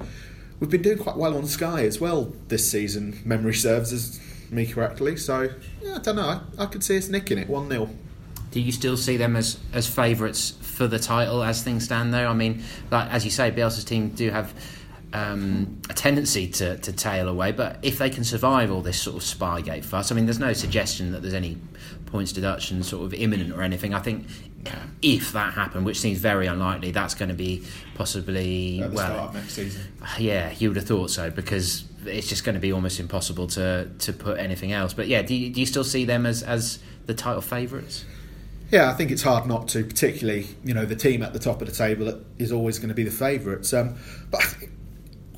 We've 0.60 0.70
been 0.70 0.82
doing 0.82 0.98
quite 0.98 1.18
well 1.18 1.38
on 1.38 1.46
Sky 1.46 1.84
as 1.86 2.00
well 2.00 2.34
this 2.48 2.70
season, 2.70 3.20
memory 3.24 3.54
serves, 3.54 4.20
me 4.52 4.66
correctly. 4.66 5.18
So 5.18 5.50
yeah, 5.82 5.96
I 5.96 6.00
don't 6.00 6.16
know. 6.16 6.42
I, 6.58 6.64
I 6.64 6.66
could 6.66 6.84
see 6.84 6.98
us 6.98 7.10
nicking 7.10 7.38
it 7.38 7.48
one 7.48 7.70
0 7.70 7.90
Do 8.52 8.62
you 8.62 8.72
still 8.72 8.98
see 8.98 9.18
them 9.18 9.36
as 9.36 9.60
as 9.74 9.88
favourites 9.88 10.52
for 10.62 10.88
the 10.88 11.00
title 11.00 11.44
as 11.44 11.64
things 11.64 11.86
stand? 11.86 12.14
Though 12.14 12.28
I 12.28 12.34
mean, 12.34 12.64
like 12.92 13.12
as 13.12 13.26
you 13.26 13.32
say, 13.32 13.52
Bielsa's 13.52 13.84
team 13.84 14.10
do 14.10 14.30
have. 14.32 14.54
Um, 15.14 15.82
a 15.90 15.94
tendency 15.94 16.50
to, 16.50 16.78
to 16.80 16.92
tail 16.92 17.30
away, 17.30 17.54
but 17.54 17.80
if 17.82 17.98
they 17.98 18.10
can 18.10 18.26
survive 18.26 18.70
all 18.70 18.82
this 18.82 19.00
sort 19.00 19.16
of 19.16 19.22
Spygate 19.24 19.86
fuss, 19.86 20.12
I 20.12 20.16
mean, 20.16 20.26
there's 20.26 20.38
no 20.38 20.52
suggestion 20.52 21.14
that 21.14 21.22
there's 21.22 21.34
any 21.34 21.58
points 22.08 22.34
deduction 22.34 22.84
sort 22.84 23.06
of 23.06 23.14
imminent 23.14 23.54
or 23.54 23.62
anything. 23.62 23.94
I 23.94 24.00
think 24.00 24.26
if 25.02 25.32
that 25.34 25.54
happened, 25.54 25.86
which 25.86 26.00
seems 26.00 26.18
very 26.20 26.48
unlikely, 26.48 26.92
that's 26.92 27.14
going 27.14 27.30
to 27.30 27.36
be 27.36 27.64
possibly 27.96 28.84
well, 28.92 29.32
next 29.34 29.54
season. 29.54 29.82
yeah, 30.18 30.52
you 30.58 30.70
would 30.70 30.78
have 30.78 30.88
thought 30.88 31.10
so 31.10 31.30
because 31.30 31.86
it's 32.06 32.28
just 32.28 32.44
going 32.44 32.56
to 32.56 32.62
be 32.62 32.72
almost 32.72 33.00
impossible 33.00 33.48
to 33.48 33.90
to 34.00 34.14
put 34.14 34.40
anything 34.40 34.72
else. 34.72 34.94
But 34.94 35.08
yeah, 35.08 35.22
do 35.22 35.36
you, 35.36 35.54
do 35.54 35.60
you 35.60 35.66
still 35.66 35.84
see 35.84 36.06
them 36.06 36.26
as 36.26 36.44
as 36.44 36.80
the 37.06 37.14
title 37.14 37.42
favourites? 37.42 38.06
Yeah, 38.72 38.90
I 38.90 38.94
think 38.96 39.12
it's 39.12 39.24
hard 39.24 39.48
not 39.48 39.70
to, 39.70 39.84
particularly 39.84 40.48
you 40.64 40.74
know 40.74 40.86
the 40.86 40.96
team 40.96 41.24
at 41.24 41.34
the 41.34 41.40
top 41.40 41.62
of 41.62 41.68
the 41.68 41.76
table 41.76 42.22
is 42.38 42.52
always 42.52 42.80
going 42.80 42.90
to 42.90 42.96
be 42.96 43.04
the 43.04 43.12
favourites. 43.12 43.74
Um, 43.74 43.96
but 44.32 44.42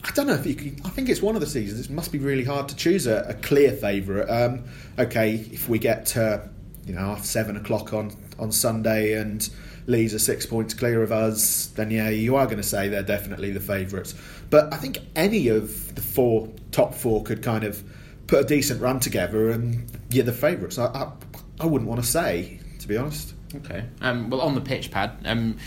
I, 0.10 0.12
don't 0.12 0.28
know 0.28 0.34
if 0.34 0.45
you 0.45 0.55
can. 0.55 0.82
I 0.84 0.89
think 0.89 1.07
it's 1.07 1.22
one 1.22 1.36
of 1.36 1.41
the 1.41 1.47
seasons. 1.47 1.86
It 1.86 1.91
must 1.91 2.12
be 2.12 2.18
really 2.18 2.43
hard 2.43 2.68
to 2.70 2.76
choose 2.76 3.05
a, 3.05 3.26
a 3.30 3.34
clear 3.36 3.72
favourite. 3.72 4.28
Um, 4.28 4.64
okay, 4.97 5.36
if 5.36 5.70
we 5.70 5.78
get 5.78 6.07
to 6.07 6.49
you 6.86 6.95
know 6.95 7.12
after 7.12 7.28
seven 7.28 7.55
o'clock 7.57 7.93
on 7.93 8.12
on 8.39 8.51
Sunday 8.51 9.14
and 9.14 9.47
Leeds 9.86 10.14
are 10.14 10.20
six 10.20 10.45
points 10.45 10.74
clear 10.74 11.03
of 11.03 11.12
us, 11.12 11.68
then 11.68 11.91
yeah, 11.91 12.10
you 12.10 12.36
are 12.36 12.45
going 12.45 12.57
to 12.57 12.64
say 12.64 12.88
they're 12.88 13.03
definitely 13.03 13.51
the 13.51 13.60
favourites. 13.60 14.16
But 14.49 14.74
I 14.74 14.78
think 14.78 14.99
any 15.16 15.47
of 15.47 15.93
the 15.95 16.01
four 16.01 16.49
top 16.72 16.93
four 16.95 17.24
could 17.24 17.43
kind 17.43 17.64
of 17.64 17.84
put 18.28 18.41
a 18.41 18.47
decent 18.47 18.82
run 18.82 18.99
together, 18.99 19.51
and 19.51 19.91
you're 20.10 20.26
the 20.26 20.34
favourites. 20.34 20.80
I, 20.80 20.86
I, 20.88 21.12
I 21.60 21.66
wouldn't 21.66 21.89
want 21.89 22.01
to 22.01 22.07
say, 22.07 22.60
to 22.80 22.88
be 22.88 22.97
honest. 22.97 23.34
Okay. 23.55 23.86
Um, 24.01 24.30
well, 24.30 24.41
on 24.41 24.55
the 24.55 24.62
pitch 24.62 24.91
pad, 24.91 25.12
um, 25.26 25.57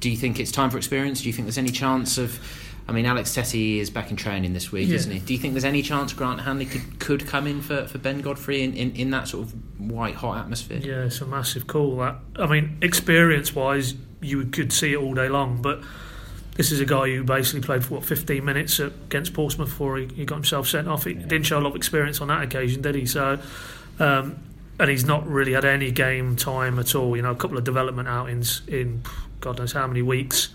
do 0.00 0.10
you 0.10 0.16
think 0.16 0.40
it's 0.40 0.52
time 0.52 0.70
for 0.70 0.76
experience? 0.76 1.20
Do 1.22 1.28
you 1.28 1.32
think 1.32 1.46
there's 1.46 1.58
any 1.58 1.70
chance 1.70 2.18
of? 2.18 2.40
I 2.88 2.92
mean, 2.92 3.06
Alex 3.06 3.30
Tettey 3.30 3.78
is 3.78 3.90
back 3.90 4.10
in 4.10 4.16
training 4.16 4.52
this 4.54 4.72
week, 4.72 4.88
Yeah. 4.88 4.96
isn't 4.96 5.12
he? 5.12 5.18
Do 5.20 5.32
you 5.32 5.38
think 5.38 5.54
there's 5.54 5.64
any 5.64 5.82
chance 5.82 6.12
Grant 6.12 6.40
Hanley 6.40 6.66
could, 6.66 6.98
could 6.98 7.26
come 7.26 7.46
in 7.46 7.60
for, 7.62 7.86
for 7.86 7.98
Ben 7.98 8.20
Godfrey 8.20 8.62
in, 8.62 8.74
in, 8.74 8.92
in 8.96 9.10
that 9.10 9.28
sort 9.28 9.46
of 9.46 9.80
white 9.80 10.16
hot 10.16 10.38
atmosphere? 10.38 10.78
Yeah, 10.82 11.04
it's 11.04 11.20
a 11.20 11.26
massive 11.26 11.66
call. 11.66 11.96
That 11.98 12.16
I 12.36 12.46
mean, 12.46 12.78
experience-wise, 12.82 13.94
you 14.20 14.44
could 14.46 14.72
see 14.72 14.92
it 14.92 14.96
all 14.96 15.14
day 15.14 15.28
long. 15.28 15.62
But 15.62 15.80
this 16.56 16.72
is 16.72 16.80
a 16.80 16.84
guy 16.84 17.06
who 17.14 17.22
basically 17.24 17.60
played 17.60 17.84
for 17.84 17.94
what 17.94 18.04
15 18.04 18.44
minutes 18.44 18.78
against 18.80 19.32
Portsmouth 19.32 19.68
before 19.68 19.98
he, 19.98 20.06
he 20.08 20.24
got 20.24 20.36
himself 20.36 20.66
sent 20.68 20.88
off. 20.88 21.04
He 21.04 21.14
didn't 21.14 21.44
show 21.44 21.58
a 21.58 21.62
lot 21.62 21.70
of 21.70 21.76
experience 21.76 22.20
on 22.20 22.28
that 22.28 22.42
occasion, 22.42 22.82
did 22.82 22.94
he? 22.96 23.06
So, 23.06 23.38
um, 24.00 24.38
and 24.80 24.90
he's 24.90 25.04
not 25.04 25.26
really 25.26 25.52
had 25.52 25.64
any 25.64 25.92
game 25.92 26.34
time 26.34 26.78
at 26.80 26.94
all. 26.96 27.16
You 27.16 27.22
know, 27.22 27.30
a 27.30 27.36
couple 27.36 27.56
of 27.58 27.64
development 27.64 28.08
outings 28.08 28.62
in 28.66 29.02
God 29.40 29.58
knows 29.58 29.72
how 29.72 29.86
many 29.86 30.02
weeks. 30.02 30.48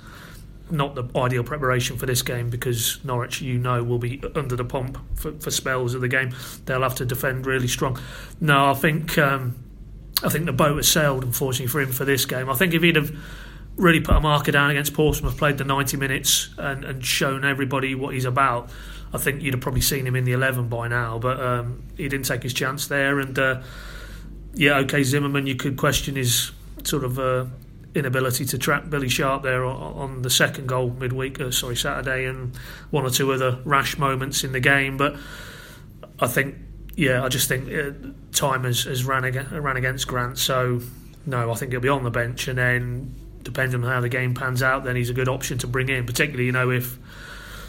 Not 0.69 0.95
the 0.95 1.07
ideal 1.17 1.43
preparation 1.43 1.97
for 1.97 2.05
this 2.05 2.21
game 2.21 2.49
because 2.49 3.03
Norwich, 3.03 3.41
you 3.41 3.57
know, 3.57 3.83
will 3.83 3.99
be 3.99 4.21
under 4.35 4.55
the 4.55 4.65
pump 4.65 4.97
for, 5.15 5.31
for 5.33 5.49
spells 5.49 5.93
of 5.93 6.01
the 6.01 6.09
game. 6.09 6.35
They'll 6.65 6.81
have 6.81 6.95
to 6.95 7.05
defend 7.05 7.45
really 7.45 7.67
strong. 7.67 7.97
No, 8.41 8.71
I 8.71 8.73
think 8.73 9.17
um, 9.17 9.55
I 10.23 10.29
think 10.29 10.45
the 10.45 10.53
boat 10.53 10.75
has 10.77 10.87
sailed, 10.89 11.23
unfortunately 11.23 11.67
for 11.67 11.81
him 11.81 11.91
for 11.91 12.05
this 12.05 12.25
game. 12.25 12.49
I 12.49 12.53
think 12.55 12.73
if 12.73 12.81
he'd 12.81 12.95
have 12.95 13.15
really 13.75 13.99
put 14.01 14.15
a 14.15 14.19
marker 14.19 14.51
down 14.51 14.71
against 14.71 14.93
Portsmouth, 14.93 15.37
played 15.37 15.57
the 15.57 15.63
90 15.63 15.97
minutes 15.97 16.49
and, 16.57 16.83
and 16.83 17.05
shown 17.05 17.45
everybody 17.45 17.93
what 17.93 18.13
he's 18.13 18.25
about, 18.25 18.69
I 19.13 19.19
think 19.19 19.41
you'd 19.41 19.53
have 19.53 19.61
probably 19.61 19.81
seen 19.81 20.05
him 20.05 20.15
in 20.15 20.23
the 20.23 20.33
11 20.33 20.67
by 20.67 20.87
now. 20.87 21.19
But 21.19 21.39
um, 21.39 21.83
he 21.95 22.09
didn't 22.09 22.25
take 22.25 22.43
his 22.43 22.53
chance 22.53 22.87
there. 22.87 23.19
And 23.19 23.37
uh, 23.37 23.61
yeah, 24.53 24.77
okay, 24.79 25.03
Zimmermann, 25.03 25.45
you 25.45 25.55
could 25.55 25.77
question 25.77 26.15
his 26.15 26.51
sort 26.83 27.03
of 27.03 27.19
uh, 27.19 27.45
inability 27.95 28.45
to 28.45 28.57
track 28.57 28.89
Billy 28.89 29.09
Sharp 29.09 29.43
there 29.43 29.65
on, 29.65 30.21
the 30.21 30.29
second 30.29 30.67
goal 30.67 30.89
midweek, 30.89 31.39
uh, 31.39 31.51
sorry, 31.51 31.75
Saturday, 31.75 32.25
and 32.25 32.55
one 32.91 33.05
or 33.05 33.09
two 33.09 33.31
other 33.31 33.59
rash 33.65 33.97
moments 33.97 34.43
in 34.43 34.51
the 34.51 34.59
game. 34.59 34.97
But 34.97 35.15
I 36.19 36.27
think, 36.27 36.55
yeah, 36.95 37.23
I 37.23 37.29
just 37.29 37.47
think 37.47 37.71
uh, 37.71 37.91
time 38.31 38.63
has, 38.63 38.83
has 38.83 39.03
ran, 39.05 39.23
against, 39.23 39.51
ran 39.51 39.77
against 39.77 40.07
Grant. 40.07 40.37
So, 40.37 40.81
no, 41.25 41.51
I 41.51 41.55
think 41.55 41.71
he'll 41.71 41.81
be 41.81 41.89
on 41.89 42.03
the 42.03 42.11
bench. 42.11 42.47
And 42.47 42.57
then, 42.57 43.15
depending 43.43 43.83
on 43.83 43.89
how 43.89 44.01
the 44.01 44.09
game 44.09 44.33
pans 44.33 44.61
out, 44.61 44.83
then 44.83 44.95
he's 44.95 45.09
a 45.09 45.13
good 45.13 45.29
option 45.29 45.57
to 45.59 45.67
bring 45.67 45.89
in, 45.89 46.05
particularly, 46.05 46.45
you 46.45 46.51
know, 46.51 46.69
if. 46.69 46.97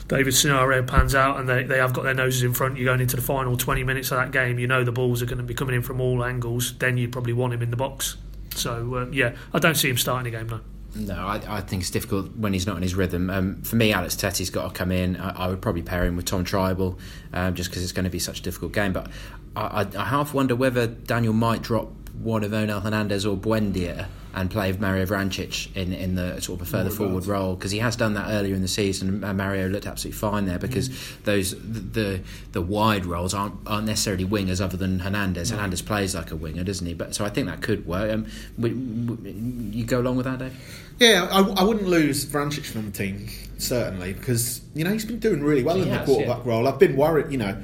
David's 0.09 0.41
scenario 0.41 0.83
pans 0.83 1.14
out 1.14 1.39
and 1.39 1.47
they, 1.47 1.64
they 1.64 1.77
have 1.77 1.93
got 1.93 2.03
their 2.03 2.14
noses 2.14 2.43
in 2.43 2.55
front, 2.55 2.79
you're 2.79 2.87
going 2.87 3.03
into 3.03 3.14
the 3.14 3.21
final 3.21 3.59
20 3.59 3.85
minutes 3.85 4.11
of 4.11 4.16
that 4.16 4.31
game, 4.31 4.59
you 4.59 4.66
know 4.66 4.83
the 4.83 4.91
balls 4.91 5.21
are 5.21 5.27
going 5.27 5.37
to 5.37 5.45
be 5.45 5.53
coming 5.53 5.75
in 5.75 5.83
from 5.83 6.01
all 6.01 6.25
angles, 6.25 6.73
then 6.79 6.97
you 6.97 7.11
probably 7.11 7.35
want 7.35 7.53
him 7.53 7.61
in 7.61 7.71
the 7.71 7.77
box. 7.77 8.16
So, 8.59 8.94
uh, 8.94 9.06
yeah, 9.11 9.36
I 9.52 9.59
don't 9.59 9.76
see 9.76 9.88
him 9.88 9.96
starting 9.96 10.30
the 10.30 10.36
game, 10.36 10.48
no. 10.48 10.61
No, 10.94 11.14
I, 11.14 11.59
I 11.59 11.61
think 11.61 11.82
it's 11.82 11.90
difficult 11.90 12.34
when 12.36 12.52
he's 12.52 12.66
not 12.66 12.76
in 12.76 12.82
his 12.82 12.94
rhythm. 12.94 13.30
Um, 13.30 13.62
for 13.62 13.76
me, 13.76 13.92
Alex 13.92 14.16
Tettey's 14.16 14.50
got 14.50 14.68
to 14.68 14.74
come 14.74 14.90
in. 14.90 15.16
I, 15.16 15.44
I 15.44 15.48
would 15.48 15.61
probably 15.61 15.82
pair 15.82 16.04
him 16.04 16.16
with 16.16 16.24
Tom 16.24 16.44
Trybull, 16.44 16.98
um, 17.32 17.54
just 17.54 17.70
because 17.70 17.82
it's 17.82 17.92
going 17.92 18.04
to 18.04 18.11
be 18.11 18.18
such 18.18 18.40
a 18.40 18.42
difficult 18.42 18.72
game. 18.72 18.92
But 18.92 19.09
I, 19.54 19.86
I 19.96 20.04
half 20.04 20.32
wonder 20.34 20.56
whether 20.56 20.86
Daniel 20.86 21.34
might 21.34 21.62
drop 21.62 21.92
one 22.23 22.45
of 22.45 22.53
Onel 22.53 22.83
Hernandez 22.83 23.25
or 23.25 23.37
Buendia 23.37 24.07
and 24.35 24.51
play 24.51 24.71
Mario 24.73 25.07
Vrancic 25.07 25.75
in, 25.75 25.93
in 25.93 26.14
the 26.14 26.41
sort 26.41 26.61
of 26.61 26.69
a 26.69 26.71
further 26.71 26.91
forward 26.91 27.27
role 27.27 27.55
because 27.57 27.71
he 27.71 27.79
has 27.79 27.97
done 27.97 28.14
that 28.14 28.31
earlier 28.31 28.55
in 28.55 28.62
the 28.62 28.69
season 28.69 29.25
and 29.25 29.39
Mario 29.39 29.69
looked 29.69 29.87
absolutely 29.87 30.19
fine 30.19 30.45
there 30.45 30.59
because 30.59 30.91
those 31.25 31.57
the 31.61 32.21
the 32.53 32.62
wide 32.62 33.07
roles 33.07 33.35
aren't 33.35 33.55
aren't 33.66 33.87
necessarily 33.87 34.25
wingers 34.25 34.61
other 34.61 34.77
than 34.77 35.01
Hernandez. 35.01 35.51
Hernandez 35.51 35.83
plays 35.83 36.14
like 36.14 36.31
a 36.31 36.37
winger, 36.37 36.62
doesn't 36.62 36.87
he? 36.87 36.95
But 36.95 37.14
so 37.14 37.25
I 37.25 37.31
think 37.31 37.47
that 37.47 37.62
could 37.62 37.87
work. 37.87 38.12
Um, 38.12 38.27
w- 38.61 39.07
w- 39.07 39.71
you 39.73 39.85
go 39.85 40.01
along 40.01 40.16
with 40.16 40.27
that, 40.27 40.39
Dave? 40.39 40.85
Yeah, 40.99 41.29
I, 41.31 41.41
I 41.61 41.62
wouldn't 41.64 41.89
lose 41.89 42.25
Vrancic 42.27 42.66
from 42.66 42.87
the 42.91 42.93
team 42.93 43.29
certainly 43.59 44.12
because 44.12 44.61
you 44.75 44.85
know 44.85 44.93
he's 44.93 45.05
been 45.05 45.19
doing 45.19 45.43
really 45.43 45.62
well 45.62 45.77
He 45.77 45.83
in 45.83 45.91
the 45.91 46.05
quarterback 46.05 46.45
yeah. 46.45 46.51
role. 46.53 46.69
I've 46.69 46.79
been 46.79 46.97
worried, 46.97 47.33
you 47.33 47.39
know. 47.39 47.61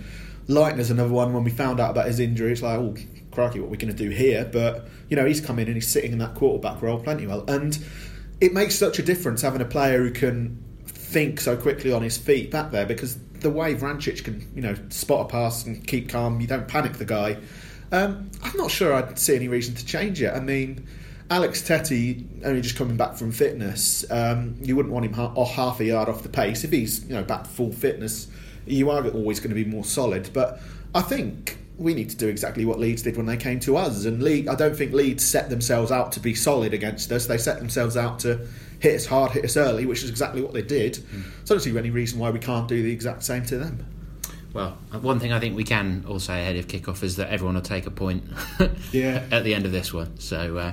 Leitner's 0.48 0.90
another 0.90 1.12
one. 1.12 1.32
When 1.32 1.44
we 1.44 1.50
found 1.50 1.80
out 1.80 1.90
about 1.90 2.06
his 2.06 2.20
injury, 2.20 2.52
it's 2.52 2.62
like, 2.62 2.78
oh, 2.78 2.94
crikey, 3.34 3.60
what 3.60 3.66
are 3.66 3.70
we 3.70 3.76
going 3.76 3.94
to 3.94 4.02
do 4.04 4.10
here? 4.10 4.48
But 4.50 4.88
you 5.08 5.16
know, 5.16 5.26
he's 5.26 5.40
come 5.40 5.58
in 5.58 5.66
and 5.66 5.74
he's 5.74 5.88
sitting 5.88 6.12
in 6.12 6.18
that 6.18 6.34
quarterback 6.34 6.80
role 6.80 6.98
plenty 6.98 7.26
well, 7.26 7.44
and 7.48 7.78
it 8.40 8.52
makes 8.52 8.74
such 8.74 8.98
a 8.98 9.02
difference 9.02 9.42
having 9.42 9.60
a 9.60 9.66
player 9.66 9.98
who 9.98 10.10
can 10.10 10.62
think 10.86 11.40
so 11.40 11.56
quickly 11.56 11.92
on 11.92 12.02
his 12.02 12.16
feet 12.18 12.50
back 12.50 12.70
there 12.72 12.86
because 12.86 13.18
the 13.40 13.50
way 13.50 13.74
Vrancic 13.74 14.24
can, 14.24 14.50
you 14.54 14.62
know, 14.62 14.74
spot 14.88 15.26
a 15.26 15.28
pass 15.28 15.64
and 15.64 15.86
keep 15.86 16.08
calm, 16.08 16.40
you 16.40 16.46
don't 16.46 16.66
panic 16.66 16.94
the 16.94 17.04
guy. 17.04 17.36
Um, 17.92 18.30
I'm 18.42 18.56
not 18.56 18.70
sure 18.70 18.92
I'd 18.92 19.18
see 19.18 19.36
any 19.36 19.48
reason 19.48 19.74
to 19.74 19.86
change 19.86 20.20
it. 20.20 20.32
I 20.32 20.40
mean, 20.40 20.86
Alex 21.30 21.62
Tettey 21.62 22.26
only 22.44 22.60
just 22.60 22.76
coming 22.76 22.96
back 22.96 23.14
from 23.14 23.32
fitness. 23.32 24.04
Um, 24.10 24.56
you 24.60 24.76
wouldn't 24.76 24.92
want 24.92 25.06
him 25.06 25.12
half 25.12 25.80
a 25.80 25.84
yard 25.84 26.08
off 26.08 26.22
the 26.22 26.28
pace. 26.28 26.64
If 26.64 26.70
he's 26.70 27.04
you 27.04 27.14
know 27.14 27.22
back 27.22 27.46
full 27.46 27.72
fitness, 27.72 28.28
you 28.66 28.90
are 28.90 29.06
always 29.08 29.40
going 29.40 29.50
to 29.50 29.54
be 29.54 29.64
more 29.64 29.84
solid. 29.84 30.30
But 30.32 30.60
I 30.94 31.02
think 31.02 31.58
we 31.76 31.94
need 31.94 32.10
to 32.10 32.16
do 32.16 32.28
exactly 32.28 32.64
what 32.64 32.78
Leeds 32.78 33.02
did 33.02 33.16
when 33.16 33.26
they 33.26 33.36
came 33.36 33.58
to 33.60 33.76
us. 33.76 34.04
And 34.04 34.22
Leeds, 34.22 34.48
I 34.48 34.54
don't 34.54 34.76
think 34.76 34.92
Leeds 34.92 35.24
set 35.24 35.50
themselves 35.50 35.90
out 35.90 36.12
to 36.12 36.20
be 36.20 36.34
solid 36.34 36.72
against 36.72 37.10
us. 37.10 37.26
They 37.26 37.38
set 37.38 37.58
themselves 37.58 37.96
out 37.96 38.20
to 38.20 38.46
hit 38.78 38.94
us 38.94 39.06
hard, 39.06 39.32
hit 39.32 39.44
us 39.44 39.56
early, 39.56 39.86
which 39.86 40.02
is 40.04 40.10
exactly 40.10 40.40
what 40.40 40.52
they 40.52 40.62
did. 40.62 40.96
Hmm. 40.96 41.22
So 41.44 41.54
I 41.54 41.58
don't 41.58 41.60
see 41.60 41.76
any 41.76 41.90
reason 41.90 42.18
why 42.18 42.30
we 42.30 42.38
can't 42.38 42.68
do 42.68 42.82
the 42.82 42.92
exact 42.92 43.24
same 43.24 43.44
to 43.46 43.58
them. 43.58 43.84
Well, 44.54 44.78
one 45.00 45.18
thing 45.18 45.32
I 45.32 45.40
think 45.40 45.56
we 45.56 45.64
can 45.64 46.04
all 46.08 46.20
say 46.20 46.40
ahead 46.42 46.54
of 46.56 46.68
kickoff 46.68 47.02
is 47.02 47.16
that 47.16 47.28
everyone 47.28 47.56
will 47.56 47.62
take 47.62 47.86
a 47.86 47.90
point 47.90 48.22
Yeah. 48.92 49.24
at 49.32 49.42
the 49.42 49.52
end 49.52 49.66
of 49.66 49.72
this 49.72 49.92
one. 49.92 50.20
So 50.20 50.56
uh, 50.56 50.72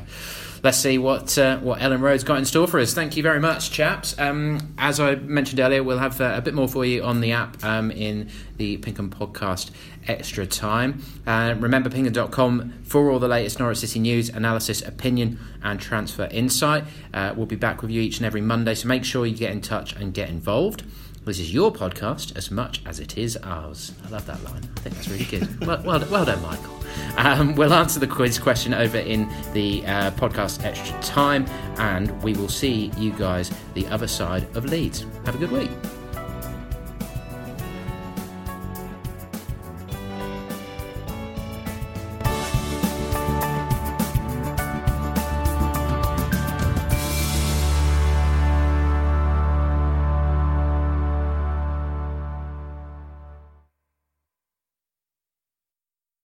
let's 0.64 0.78
see 0.78 1.00
what 1.00 1.36
uh, 1.38 1.58
what 1.58 1.80
Elland 1.80 2.02
Road's 2.02 2.24
got 2.24 2.38
in 2.38 2.46
store 2.46 2.68
for 2.68 2.80
us. 2.80 2.94
Thank 2.94 3.18
you 3.18 3.24
very 3.24 3.40
much, 3.40 3.72
chaps. 3.72 4.18
Um, 4.20 4.76
as 4.78 5.00
I 5.00 5.16
mentioned 5.16 5.60
earlier, 5.60 5.82
we'll 5.84 5.98
have 5.98 6.22
uh, 6.22 6.34
a 6.36 6.42
bit 6.42 6.54
more 6.54 6.68
for 6.68 6.86
you 6.86 7.02
on 7.04 7.22
the 7.22 7.32
app 7.32 7.64
um, 7.64 7.90
in 7.90 8.30
the 8.58 8.78
PinkUn 8.78 9.10
podcast 9.10 9.72
extra 10.08 10.46
time. 10.46 11.02
Uh, 11.26 11.56
remember 11.58 11.90
pinkun.com 11.90 12.74
for 12.84 13.10
all 13.10 13.18
the 13.18 13.28
latest 13.28 13.60
Norwich 13.60 13.80
City 13.80 14.00
news, 14.00 14.30
analysis, 14.30 14.84
opinion, 14.84 15.40
and 15.64 15.80
transfer 15.80 16.28
insight. 16.32 16.84
Uh, 17.16 17.34
we'll 17.36 17.48
be 17.48 17.56
back 17.56 17.82
with 17.82 17.90
you 17.90 18.00
each 18.00 18.18
and 18.18 18.28
every 18.28 18.42
Monday, 18.42 18.76
so 18.76 18.88
make 18.88 19.04
sure 19.04 19.26
you 19.26 19.36
get 19.36 19.52
in 19.52 19.62
touch 19.62 19.94
and 19.96 20.14
get 20.14 20.30
involved. 20.30 20.84
This 21.24 21.40
is 21.40 21.54
your 21.54 21.72
podcast 21.72 22.36
as 22.36 22.50
much 22.50 22.82
as 22.88 23.00
it 23.00 23.16
is 23.16 23.38
ours. 23.38 23.94
I 24.06 24.10
love 24.10 24.26
that 24.26 24.44
line. 24.44 24.64
I 24.78 24.80
think 24.80 24.96
that's 24.96 25.08
really 25.08 25.26
good. 25.26 25.60
well, 25.68 25.82
well, 25.86 26.04
well 26.10 26.26
done, 26.26 26.42
Michael. 26.42 26.76
Um, 27.16 27.56
we'll 27.56 27.74
answer 27.74 28.00
the 28.00 28.08
quiz 28.08 28.40
question 28.40 28.74
over 28.74 28.98
in 28.98 29.30
the 29.54 29.86
uh, 29.86 30.12
podcast 30.12 30.64
extra 30.64 31.00
time, 31.02 31.46
and 31.78 32.22
we 32.24 32.34
will 32.34 32.50
see 32.50 32.92
you 32.98 33.12
guys 33.12 33.52
the 33.76 33.86
other 33.88 34.08
side 34.08 34.48
of 34.58 34.66
Leeds. 34.66 35.06
Have 35.26 35.36
a 35.36 35.38
good 35.38 35.52
week. 35.52 35.70